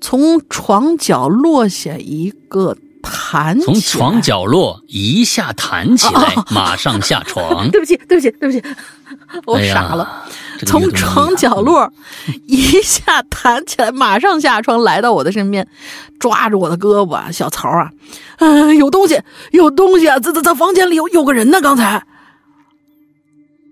[0.00, 2.78] 从床角落下一个。
[3.02, 7.70] 弹从床角落一下弹起来，马上下床。
[7.70, 8.62] 对不起，对不起，对不起，
[9.46, 10.24] 我傻了。
[10.66, 11.90] 从床角落
[12.46, 15.66] 一下弹起来，马上下床，来到我的身边，
[16.18, 17.90] 抓着我的胳膊啊，小曹啊，
[18.38, 19.20] 嗯，有东西，
[19.52, 21.60] 有东西啊，在在在房间里有有个人呢。
[21.60, 22.04] 刚才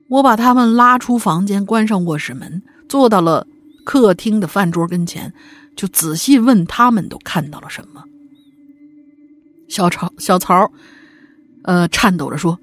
[0.09, 3.47] 我把他们拉出房间，关上卧室门，坐到了
[3.85, 5.35] 客厅的饭桌跟前，
[5.77, 8.05] 就仔细问他们都看到了什么。
[9.69, 10.71] 小曹，小曹，
[11.63, 12.59] 呃，颤抖着说：“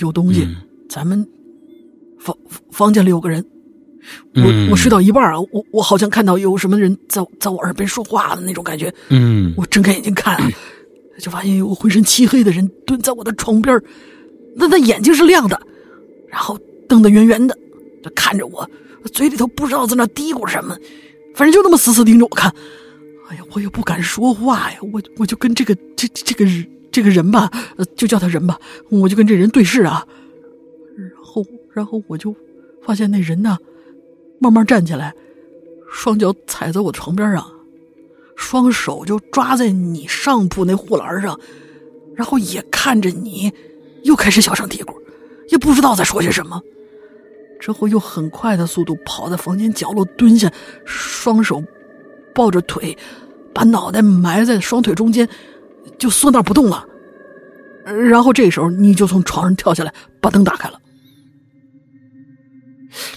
[0.00, 0.46] 有东西，
[0.88, 1.26] 咱们
[2.18, 2.36] 房
[2.70, 3.44] 房间里有个人。
[4.36, 8.92] 我我睡到一半啊，我我好像看到有什么人在在我耳边说话的那种感觉。
[9.08, 10.40] 嗯，我睁开眼睛看，
[11.20, 13.78] 就发现有个浑身漆黑的人蹲在我的床边
[14.56, 15.60] 那他眼睛是亮的，
[16.30, 16.58] 然后
[16.88, 17.58] 瞪得圆圆的，
[18.02, 18.68] 他看着我，
[19.12, 20.74] 嘴里头不知道在那嘀咕什么，
[21.34, 22.50] 反正就那么死死盯着我看。”
[23.28, 26.50] 哎呀，我也不敢说话呀，我我就跟这个这这个
[26.90, 27.50] 这个人吧，
[27.94, 30.06] 就叫他人吧，我就跟这人对视啊，
[30.96, 32.34] 然后然后我就
[32.82, 33.58] 发现那人呢，
[34.38, 35.12] 慢慢站起来，
[35.92, 37.46] 双脚踩在我床边上，
[38.34, 41.38] 双手就抓在你上铺那护栏上，
[42.16, 43.52] 然后也看着你，
[44.04, 44.94] 又开始小声嘀咕，
[45.50, 46.62] 也不知道在说些什么，
[47.60, 50.50] 之后又很快的速度跑在房间角落蹲下，
[50.86, 51.62] 双手。
[52.38, 52.96] 抱着腿，
[53.52, 55.28] 把脑袋埋在双腿中间，
[55.98, 56.86] 就缩那不动了。
[57.84, 60.80] 然后这时候你就从床上跳下来，把灯打开了。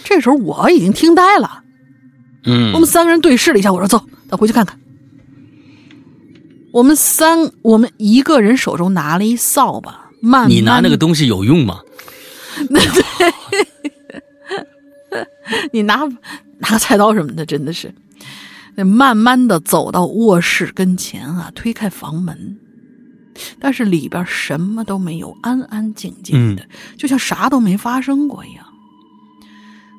[0.03, 1.63] 这时候我已经听呆了。
[2.45, 4.75] 嗯，我们三个人对视了一下，我说：“走，咱回去看看。”
[6.73, 10.49] 我们三，我们一个人手中拿了一扫把，慢。
[10.49, 11.79] 你拿那个东西有用吗？
[12.73, 12.81] 对，
[15.71, 16.07] 你拿
[16.57, 17.93] 拿个菜刀什么的，真的是。
[18.81, 22.57] 那慢慢的走到卧室跟前啊，推开房门，
[23.59, 26.67] 但是里边什么都没有，安安静静的，
[26.97, 28.65] 就像啥都没发生过一样。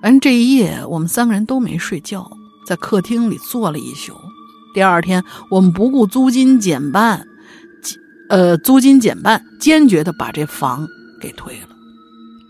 [0.02, 2.28] 反正这一夜我们三个人都没睡觉，
[2.66, 4.14] 在客厅里坐了一宿。
[4.74, 7.24] 第二天，我们不顾租金减半，
[8.30, 10.88] 呃，租金减半，坚决的把这房
[11.20, 11.68] 给退了。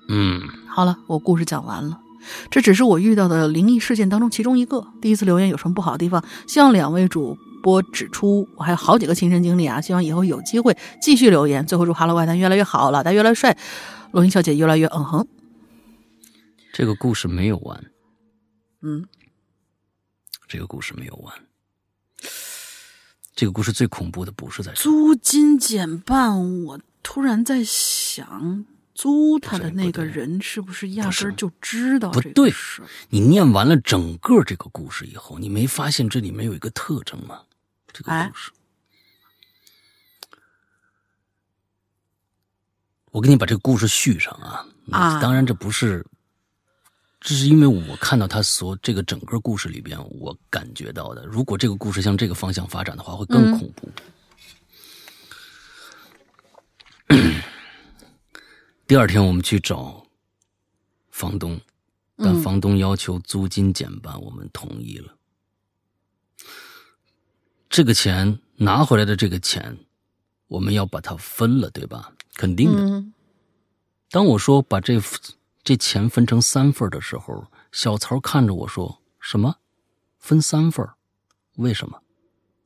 [0.09, 1.99] 嗯，好了，我故事讲完了。
[2.51, 4.87] 这只是我遇到的灵异事件当中其中一个。
[5.01, 6.25] 第一次留言有什么不好的地方？
[6.47, 8.49] 希望两位主播指出。
[8.57, 11.67] 我还有好几个亲身经历啊，希望以后有机会继续留言。
[11.67, 13.57] 最后祝哈喽外滩越来越好，老大越来越帅，
[14.13, 15.27] 罗英小姐越来越嗯哼。
[16.73, 17.85] 这个故事没有完，
[18.81, 19.07] 嗯，
[20.49, 21.35] 这个故事没有完。
[23.35, 32.53] 这个故事最恐怖的不是在这，租金减半，我突然在想，租他的那个人是不是压根儿就知道这不对？
[33.09, 37.41] 你念完了整个这个故事以后，你没发现这里面有一个特征吗？
[37.93, 38.51] 这个哎故事，
[43.11, 44.67] 我给你把这个故事续上啊。
[44.91, 46.05] 啊当然这不是，
[47.21, 51.25] 这是因为我看到他所这个整个故事里边，我感觉到的。
[51.27, 53.89] 如果这个故事向这个方向发展的话，会更嗯恐怖。
[58.87, 60.07] 第二天我们去找
[61.11, 61.61] 房东，
[62.17, 65.15] 但嗯房东要求租金减半，我们同意了。
[67.71, 69.79] 这个钱拿回来的这个钱，
[70.47, 72.13] 我们要把它分了，对吧？
[72.35, 72.83] 肯定的。
[72.83, 73.13] 嗯
[74.11, 75.01] 当我说把这
[75.65, 79.57] 这钱分成三份的时候，小曹看着我说：“什么？
[80.19, 80.87] 分三份？
[81.57, 81.99] 为什么？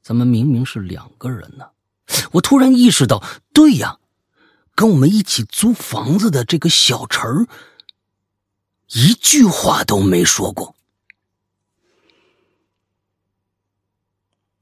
[0.03, 1.71] 咱们明明是两个人呢。”
[2.33, 3.23] 我突然意识到，
[3.53, 4.01] 对呀，
[4.77, 7.47] 跟我们一起租房子的这个小陈儿，
[8.93, 10.77] 一句话都没说过。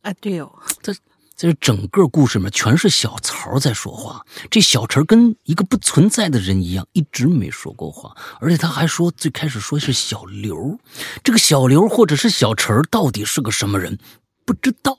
[0.03, 0.51] 啊，对哦，
[0.81, 0.95] 这
[1.37, 10.79] 这整个故事里面全是小曹在说话，这小陈跟一个不存在的人一样，一直没说过话，而且他还说最开始说是小刘，
[11.25, 13.99] 这个小刘或者是小陈到底是个什么人，
[14.45, 14.99] 不知道。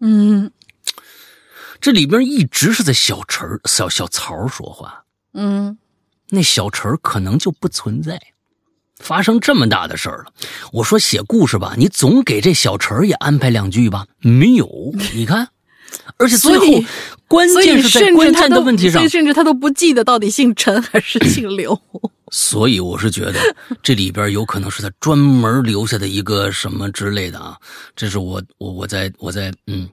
[0.00, 0.50] 嗯
[1.84, 5.04] 这里边一直是在小陈小小曹说话，
[5.34, 5.76] 嗯
[6.30, 8.18] 那小陈可能就不存在。
[8.96, 10.32] 发生这么大的事儿了，
[10.72, 14.66] 我说写故事吧，你总给这小陈也安排两句吧，没有，
[15.12, 15.46] 你看，
[16.16, 16.64] 而且最后
[17.28, 21.78] 关键是在甚关键的问题上所以，甚至他都不记得到底姓陈还是姓刘。
[22.32, 23.34] 所以我是觉得
[23.82, 27.58] 这里边有可能是他专门留下的一个什么之类的啊，
[27.94, 29.88] 这是我我我在我在嗯嗯，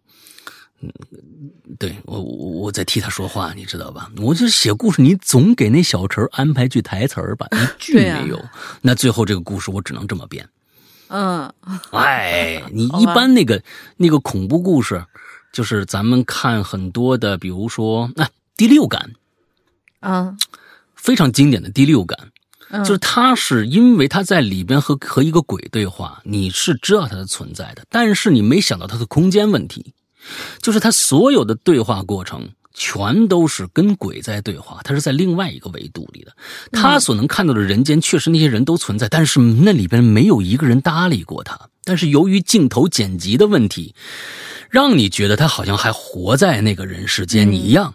[1.80, 4.12] 对我我我在替他说话，你知道吧？
[4.18, 8.44] 我就写故事，你总给那小陈安排句台词儿吧，一 句没有，
[8.82, 10.48] 那最后这个故事我只能这么编。
[11.08, 11.52] 嗯
[11.92, 13.62] 哎， 你一般那个
[13.98, 15.06] 那个恐怖故事，
[15.52, 19.12] 就是咱们看很多的，比如说那、第六感，
[20.02, 20.38] 嗯
[20.96, 22.32] 非常经典的第六感。
[22.70, 29.94] 嗯，就是他是因为他在里边和和一个鬼对话，你是知道他的存在的，但是你没想到他的空间问题，
[30.62, 36.32] 就是他所有的对话过程全都是跟鬼在对话，他是在另外一个维度里的，
[36.72, 43.94] 他所能看到的人间确实那些人都存在，但是那里边没有一个人搭理过他，但是由于镜头剪辑的问题，
[44.70, 47.94] 让你觉得他好像还活在那个人世间一样。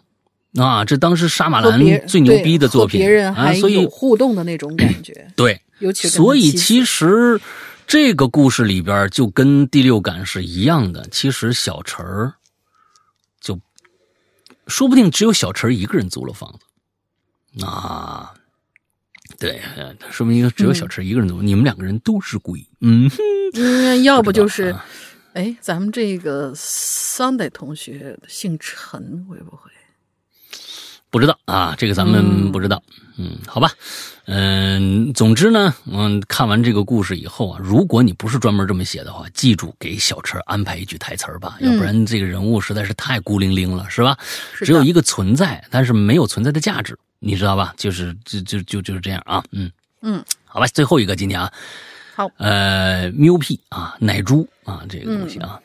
[0.56, 7.38] 啊，这当时杀马兰最牛逼的作品别人啊，还所以有互动的那种感觉， 对，尤其所以其实
[7.86, 11.06] 这个故事里边就跟第六感是一样的。
[11.10, 12.34] 其实小陈儿
[13.40, 13.60] 就
[14.66, 16.52] 说不定只有小陈一个人租了房
[17.54, 18.34] 子啊。
[19.38, 22.66] 对，呃说明只有小陈一个人租，你们两个人都是鬼。
[22.80, 23.10] 嗯，
[23.54, 24.74] 嗯，要不就是
[25.34, 29.70] 哎，咱们这个 Sunday 同学姓陈会不会？
[31.10, 32.82] 不知道啊，这个咱们不知道。
[32.88, 33.05] 嗯，
[33.46, 33.70] 好吧，
[34.26, 44.16] 嗯，总之呢，嗯，看完这个故事以后啊，如果你不是专门这么写的话，记住给小陈安排一句台词儿吧，要不然这个人物实在是太孤零零了，是吧？
[44.54, 47.74] 是只有一个存在，但是没有存在的价值，你知道吧？
[47.76, 49.70] 就是就就就就是这样啊，嗯。
[50.02, 51.50] 嗯，好吧，最后一个今天啊，
[52.14, 55.58] 好，呃，喵屁啊，奶猪啊，这个东西啊，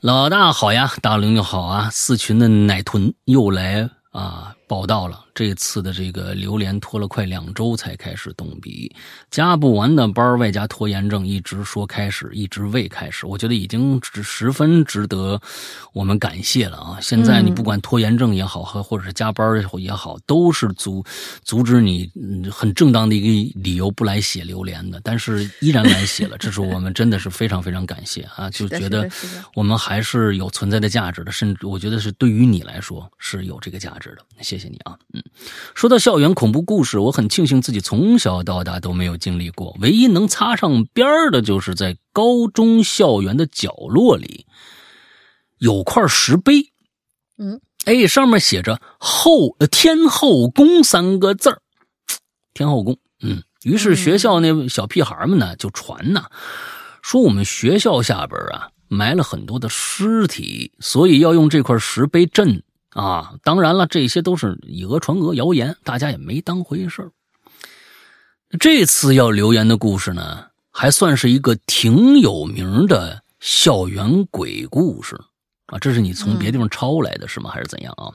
[0.00, 5.26] 老大好呀，大玲玲好啊，四群的奶豚又来啊报道了。
[5.34, 8.94] 这次的这个榴莲拖了快两周才开始动笔，
[9.30, 13.24] 加不完的班外加拖延症，一直说开始，一直未开始。
[13.26, 15.40] 我觉得已经值十分值得
[15.94, 16.98] 我们感谢了啊！
[17.00, 21.02] 现在你不管拖延症也好，和或者是加班也好，都是阻
[21.42, 28.50] 阻止你嗯很正当的一个理由不来写榴莲的，但是依然来写了，这是我们真的是非常非常感谢啊！
[28.50, 29.08] 就觉得
[29.54, 34.18] 我们还是有存在的价值的，甚至我觉得是对于你来说是有这个价值的。
[34.42, 35.22] 谢谢你啊，嗯。
[35.74, 44.46] 说到校园恐怖故事，我很庆幸自己从小到大都没有经历过，唯一能擦上边儿的就是在高中校园的角落里
[45.58, 46.72] 有块石碑，
[47.38, 51.62] 嗯，哎，上面写着“后呃天后宫”三个字儿，
[52.54, 53.42] 天后宫，嗯。
[53.64, 56.24] 于是学校那小屁孩们呢就传呐，
[57.00, 63.34] 说我们学校下边啊埋了很多的尸体，所以要用这块石碑镇啊。
[63.42, 67.10] 当然了，这些都是以讹传讹、谣言，大家也没当回事儿。
[68.60, 75.18] 这次要留言的故事呢，还算是一个挺有名的校园鬼故事
[75.66, 75.78] 啊。
[75.78, 77.50] 这是你从别地方抄来的是吗？
[77.50, 78.12] 还是怎样啊？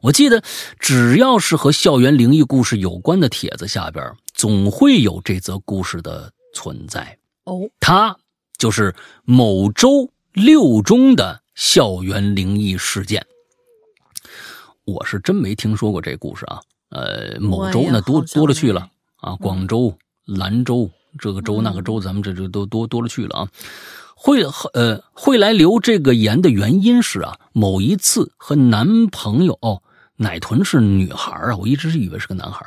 [0.00, 0.42] 我记得
[0.78, 7.18] 只要是和校园灵异故事有关的帖子下边，总会有这则故事的存在。
[7.44, 8.16] 哦，它
[8.56, 8.94] 就是
[9.24, 13.26] 某州六中的校园灵异事件。
[14.84, 16.60] 我是真没听说过这故事啊。
[16.90, 19.96] 呃，某州那多多了去了啊，广州、
[20.26, 20.88] 兰州
[21.18, 23.48] 这个州那个州，咱们这这都多多了去了啊。
[24.14, 24.42] 会
[24.74, 29.82] 呃会来留这个言的原因是啊，某一次和男朋友哦，
[30.16, 32.64] 奶豚是女孩啊，我一直是以为是个男孩。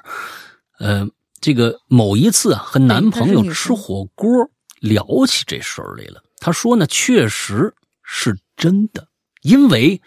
[0.80, 1.08] 呃，
[1.40, 4.28] 这个某一次啊和男朋友吃火锅
[4.82, 7.74] 聊起这事儿来了，他说呢，确实
[8.04, 9.08] 是真的，
[9.42, 10.02] 因为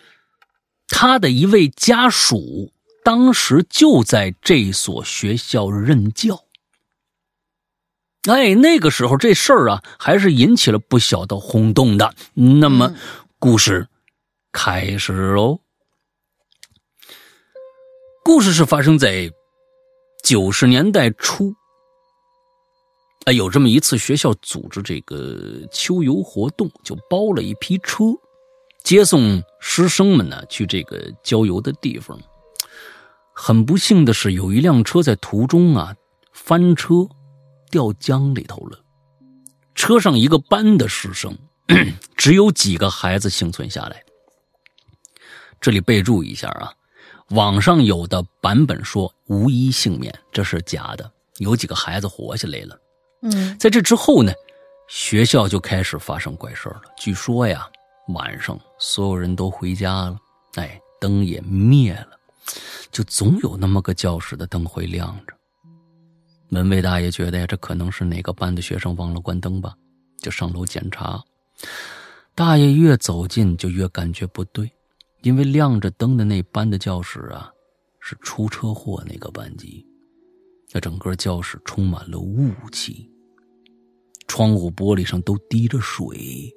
[0.91, 2.75] 他的一位家属。
[3.03, 6.45] 当时就在这所学校任教，
[8.29, 12.15] 哎，那个时候这事儿啊，还是引起了不小的轰动的。
[12.35, 12.95] 那么，
[13.39, 13.89] 故事
[14.53, 15.61] 开始喽。
[18.23, 19.33] 故事是发生在
[20.23, 21.55] 九十年代初，
[23.25, 28.05] 哎，有这么一次学校组织这个秋游活动，就包了一批车，
[28.85, 32.19] 接送师生们呢去这个郊游的地方。
[33.32, 35.95] 很不幸的是，有一辆车在途中啊
[36.32, 37.09] 翻车，
[37.70, 38.78] 掉江里头了。
[39.74, 41.39] 车上一个班的师生，
[42.16, 44.03] 只有几个孩子幸存下来。
[45.61, 46.73] 这里备注一下啊，
[47.31, 51.11] 网上有的版本说无一幸免，这是假的。
[51.39, 52.78] 有几个孩子活下来了。
[53.23, 54.32] 嗯，在这之后呢，
[54.89, 56.82] 学校就开始发生怪事了。
[56.99, 57.66] 据说呀，
[58.12, 60.19] 晚上所有人都回家了，
[60.55, 62.19] 哎，灯也灭了。
[62.91, 65.35] 就总有那么个教室的灯会亮着。
[66.49, 69.74] 门卫大爷觉得呀，这可能是哪个班的学生忘了关灯吧，
[70.19, 71.23] 就上楼检查。
[72.35, 74.69] 大爷越走近就越感觉不对，
[75.23, 77.53] 因为亮着灯的那班的教室啊，
[78.01, 79.87] 是出车祸那个班级。
[80.73, 83.09] 那整个教室充满了雾气，
[84.27, 86.53] 窗户玻璃上都滴着水。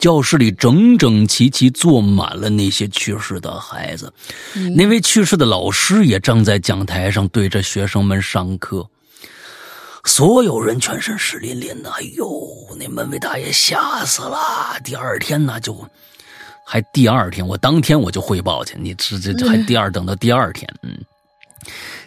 [0.00, 4.10] 教室里整整齐齐坐满了那些去世的孩子，
[4.74, 8.88] 那位去世的老师也站在讲台上对着学生们上课。
[10.04, 12.26] 所有人全身湿淋淋的，哎呦，
[12.78, 14.38] 那门卫大爷吓死了。
[14.82, 15.86] 第二天呢，就
[16.66, 20.98] 还第二天，我当天我就汇报去，你这这还第二等到第二天，嗯，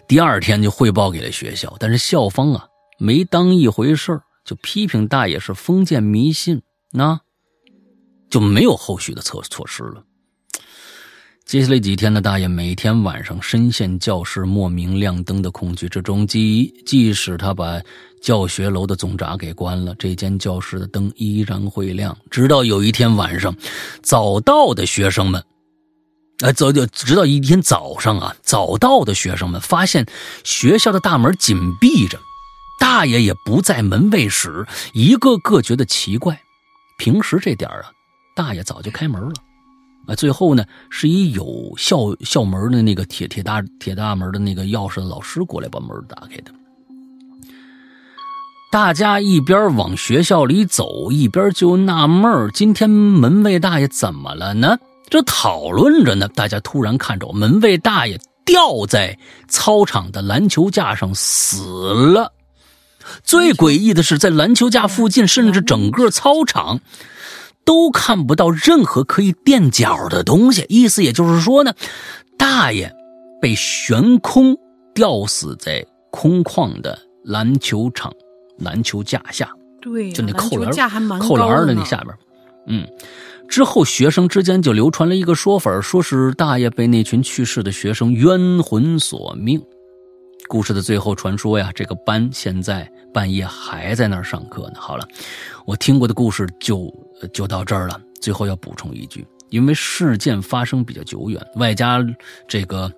[0.08, 2.66] 第二天就汇报给了学校，但是校方啊
[2.98, 6.60] 没当一回事就批评大爷是封建迷信，
[6.90, 7.20] 那。
[8.34, 10.02] 就没有后续的措措施了。
[11.46, 17.80] 接下来几天呢，大爷每天晚上深陷教室莫名亮灯的恐惧之中，即即使他把
[18.20, 22.18] 教学楼的总闸给关了，这间教室的灯依然会亮。
[22.28, 23.54] 直到有一天晚上，
[24.02, 25.44] 早到的学生们，
[26.40, 30.04] 哎，早就直到一天早上啊，早到的学生们发现
[30.42, 32.18] 学校的大门紧闭着，
[32.80, 36.40] 大爷也不在门卫室，一个个觉得奇怪。
[36.98, 37.93] 平时这点啊。
[38.34, 39.32] 大爷早就开门了，
[40.08, 46.52] 啊，最后呢，是一有校校门的那个铁铁大铁大门的那个钥匙的老师过来把门打开的。
[48.72, 54.76] 大家一边往学校里走，一边就纳闷今天门卫大爷怎么了呢？
[55.08, 59.16] 这讨论着呢，大家突然看着门卫大爷吊在
[59.46, 62.32] 操场的篮球架上死了。
[63.22, 66.80] 最诡异的是，在篮球架附近，甚至整个操场。
[67.64, 71.72] 都看不到任何可以垫脚的东西，意思也就是说呢，
[72.36, 72.92] 大爷
[73.40, 74.56] 被悬空
[74.94, 78.12] 吊死在空旷的篮球场
[78.58, 79.50] 篮球架下。
[79.80, 82.14] 对，就那扣篮架还蛮扣篮的那下边。
[82.66, 82.86] 嗯，
[83.48, 89.62] 之后学生之间就流传了一个说法，说是大爷被那群去世的学生冤魂索命。
[90.48, 94.74] 故事的最后传说呀，这个班现在半夜还在那儿上课呢。
[94.76, 95.08] 好了，
[95.64, 96.92] 我听过的故事就。
[97.32, 97.98] 就到这儿了。
[98.20, 102.04] 最后要补充一句，因为事件发生比较久远，外加
[102.46, 102.92] 这个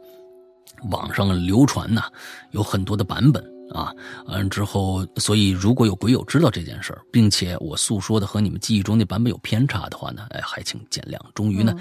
[0.91, 2.03] 网上流传呐，
[2.51, 3.93] 有很多的版本啊。
[4.27, 11.19] 完之后，所以如果有鬼友知道这件事儿，并且我诉说的和你们记忆中那版本有偏差的话呢，哎，还请见谅。
[11.35, 11.73] 终于呢，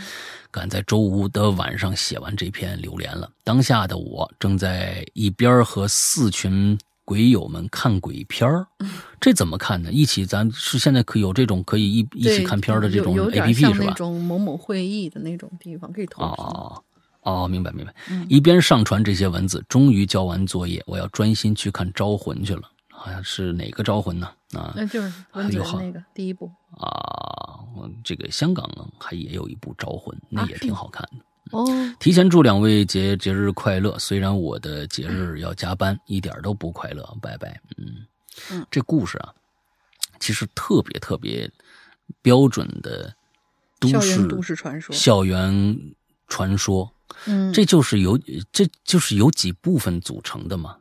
[0.51, 3.27] 赶在周五的晚上写完这篇留言了。
[3.45, 6.77] 当下的我正在一边和四群。
[7.05, 8.67] 鬼友们看鬼片儿，
[9.21, 9.91] 这怎么看呢？
[9.91, 13.85] 一起，咱是现在可有这种可以一一起看片儿的这种 A P P 是吧？
[13.87, 16.43] 那种某某会议的那种地方可以投屏。
[16.43, 16.83] 哦
[17.21, 17.93] 哦，明白明白。
[18.27, 22.63] 一边上传这些文字，终于交完作业，我要专心去看招魂去了。
[22.91, 24.27] 好像是哪个招魂呢？
[24.53, 27.59] 啊，那就是温子仁那个第一部啊，
[28.03, 28.69] 这个香港
[28.99, 31.25] 还也有一部招魂，那也挺好看的。
[31.51, 31.65] 哦，
[31.99, 33.97] 提前祝两位节节日快乐。
[33.99, 37.17] 虽然我的节日要加班，一点都不快乐。
[37.21, 37.59] 拜拜。
[37.77, 38.05] 嗯
[38.51, 39.33] 嗯，这故事啊，
[40.19, 41.49] 其实特别特别
[42.21, 43.13] 标准的
[43.79, 45.79] 都市都市传说，校园
[46.27, 46.91] 传说。
[47.27, 48.19] 嗯，这就是由
[48.51, 50.75] 这就是由几部分组成的嘛。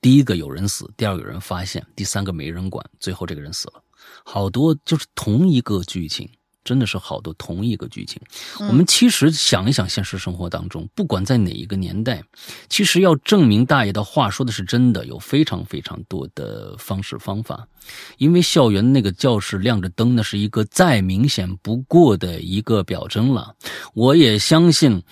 [0.00, 3.82] 第一个有人死，第二个有人发现，第三个没人管，最后这个人死了。
[4.24, 6.30] 好多就是同一个剧情。
[6.64, 8.20] 真的是好多同一个剧情。
[8.60, 12.22] 我们其实想一想，现实生活当中，不管在哪一个年代，
[12.68, 17.68] 其实要证明大爷的话说的是真的，有非常非常多的方式方法。
[18.16, 23.54] 因为校园那个教室亮着灯，那是一个再明显不过的一个表征了。
[23.92, 25.02] 我也相信，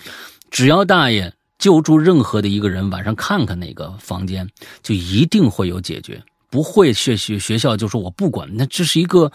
[0.49, 4.49] 只要大爷救助任何的一个人，晚上看看那个房间，
[4.81, 6.23] 就一定会有解决。
[6.53, 9.31] 不会学学学校就说我不管，那这是一个，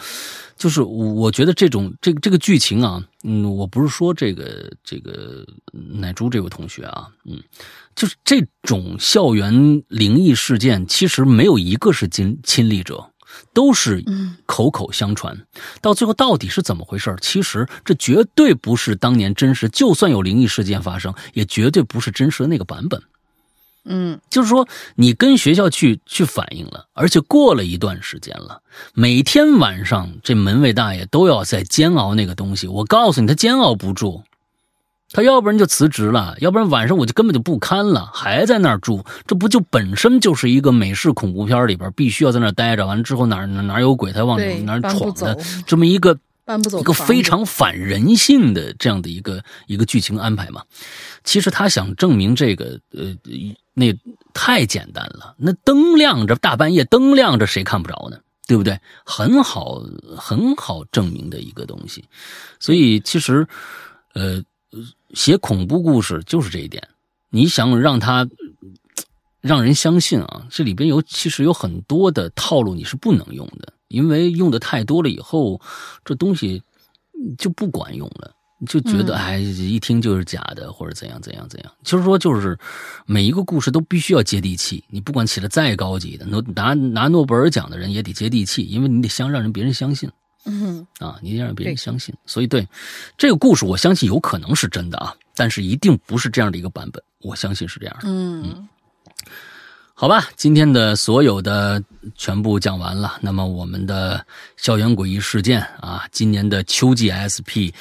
[0.57, 7.43] 就是我觉得这种这个这个剧情啊，嗯，我不是说这个这个奶猪这位同学啊，嗯，
[7.97, 13.11] 就是这种校园灵异事件，其实没有一个是亲亲历者，
[13.53, 14.05] 都是
[14.47, 15.37] 口口相传，
[15.83, 17.17] 到最后到底是怎么回事？
[17.21, 23.03] 其实这绝对不是当年真实，就算有灵异事件发生，也绝对不是真实的那个版本。
[23.85, 28.61] 嗯，就是说，你跟学校去去反映了，而且过了一段时间了，
[28.93, 32.67] 每天晚上这门卫大爷都要在煎熬那个东西。
[32.67, 34.23] 我告诉你，他煎熬不住，
[35.11, 39.03] 他要不然就辞职了，要不然晚上我就根本就不堪了，还在那儿住。
[39.27, 50.63] 这不就本身就是一个美式恐怖片里边必须要在那儿待着，完了之后哪哪哪有鬼，他往哪儿闯的这么一个搬不走一个非常反人性的这样的一个一个剧情安排嘛。
[51.25, 53.17] 其实他想证明这个，呃。
[53.79, 53.97] 那
[54.35, 58.19] 太简单了，那灯亮着，大半夜灯亮着，谁看不着呢？
[58.49, 58.81] 对不对？
[59.05, 59.81] 很好，
[60.17, 62.05] 很好证明的一个东西。
[62.59, 63.47] 所以其实，
[64.15, 64.43] 呃，
[65.15, 66.83] 写恐怖故事就是这一点。
[67.31, 68.27] 你想让他
[69.41, 75.61] 让人相信啊，这里边有其实有很多的套路你是不能用的，因为用的太多了以后，
[76.05, 76.63] 这东西
[77.37, 78.35] 就不管用了。
[78.67, 81.73] 就觉得哎，一听就是假的，或者怎样怎样怎样。
[81.85, 82.59] 就是说，就是
[83.07, 84.83] 每一个故事都必须要接地气。
[84.89, 90.11] 你不管起的再高级的，拿拿拿诺贝尔奖的人也得接地气，因为你得相让人别人相信。
[90.45, 92.15] 嗯啊，你得让别人相信。
[92.25, 92.67] 所以，对
[93.17, 97.03] 这个故事，我相信有可能是真的啊，但是一定不是这样的一个版本。
[97.21, 98.03] 我相信是这样的。
[98.07, 98.67] 嗯，
[99.93, 101.83] 好吧，今天的所有的
[102.15, 103.19] 全部讲完了。
[103.21, 104.25] 那么，我们的
[104.57, 107.75] 校园诡异事件啊，今年的秋季 SP。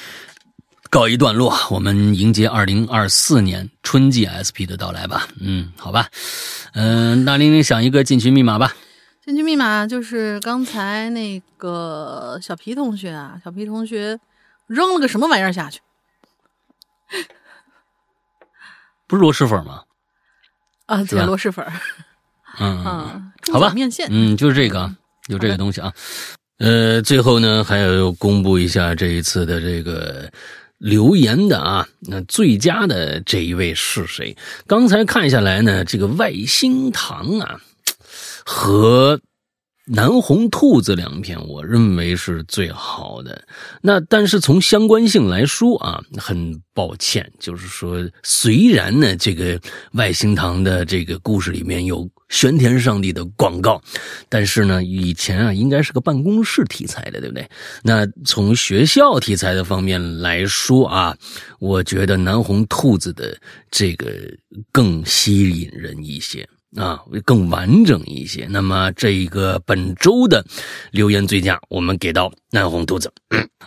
[0.90, 5.28] 告一段落，我们迎接二零二四年春季 SP 的到来吧。
[5.38, 6.08] 嗯，好吧，
[6.72, 8.74] 嗯，那玲玲想一个进群密码吧。
[9.24, 14.18] 进群密码就是刚才那个小皮同学啊，小皮同学
[14.66, 15.80] 扔了个什么玩意儿下去？
[19.06, 19.82] 不是螺蛳粉吗？
[20.86, 21.66] 啊，对，螺蛳粉。
[22.58, 24.08] 嗯嗯，好吧，面线。
[24.10, 24.90] 嗯，就是这个，
[25.26, 25.92] 有这个东西啊。
[26.58, 30.30] 呃，最后呢，还要公布一下这一次的这个。
[30.78, 34.36] 留言的啊，那最佳的这一位是谁？
[34.66, 37.60] 刚才看下来呢，这个外星堂啊，
[38.44, 39.20] 和。
[39.90, 43.42] 南红兔子两篇，我认为是最好的。
[43.80, 49.60] 那但是从相关性来说啊，很抱歉，就是说，虽然呢，这个
[49.92, 53.80] 外星堂的这个故事里面有玄天上帝的广告，
[54.28, 57.48] 但是呢，以前啊，应该是个办公室题材的，对不对？
[57.82, 61.16] 那从学校题材的方面来说啊，
[61.58, 63.36] 我觉得南红兔子的
[63.70, 64.12] 这个
[64.70, 66.46] 更吸引人一些。
[66.76, 68.46] 啊，会更完整一些。
[68.50, 70.44] 那么，这一个本周的
[70.90, 73.10] 留言最佳，我们给到南红兔子。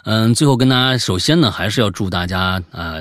[0.03, 2.95] 嗯，最后跟大家，首先呢，还是要祝大家啊，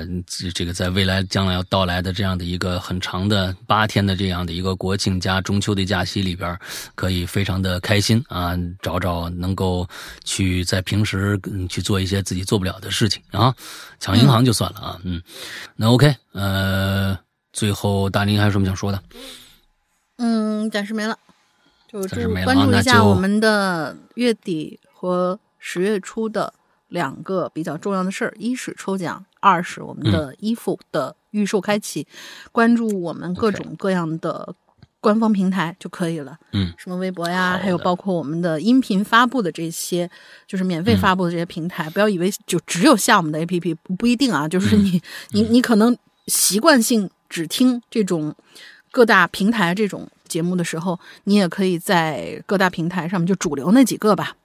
[0.53, 6.57] 这个在未来将来要到来的这样的一个很长的八天的这样的一个国庆加中秋的假期里边，
[6.93, 9.87] 可以非常的开心啊，找找能够
[10.23, 13.53] 去在平时去做一些自己做不了的事情啊，
[13.99, 14.99] 抢银行就算了啊。
[15.03, 15.21] 嗯，
[15.75, 17.17] 那 OK，呃，
[17.53, 19.01] 最后大林还有什么想说的？
[20.23, 21.17] 嗯，暂时没了，
[21.87, 26.53] 就注关注一下我们的月底和十月初的
[26.89, 32.05] 两个比较重要的事儿：一是抽奖，二是我们的衣服的预售开启。
[32.51, 34.53] 关注我们各种各样的
[34.99, 36.37] 官方平台就可以了。
[36.53, 40.07] 嗯，什么微博呀，还有包括我们的音频发布的这些，
[40.45, 41.89] 就是免费发布的这些平台。
[41.89, 44.47] 不要以为就只有下我们的 APP，不不一定啊。
[44.47, 48.35] 就是你你你可能习惯性只听这种。
[48.91, 54.35] 各大平台这种节目的时候，你也可以在各大平台上面，就主流那几个吧，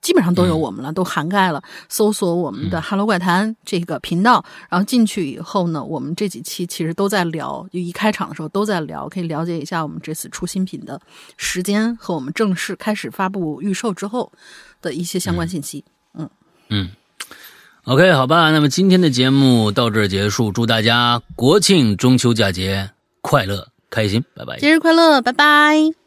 [0.00, 1.62] 基本上都有我们了，都涵盖了。
[1.88, 11.00] 搜索我们的“哈喽怪谈”这个频道，然后进去以后呢，我们这几期其实都在聊，就一开场的时候都在聊，可以了解一下我们这次出新品的
[11.36, 14.30] 时间和我们正式开始发布预售之后
[14.80, 15.84] 的一些相关信息。
[16.14, 16.30] 嗯
[16.68, 16.90] 嗯。
[17.84, 26.05] OK，好吧，那么今天的节目到这儿结束，祝大家国庆中秋佳节快乐开心，拜拜，节日快乐，拜拜。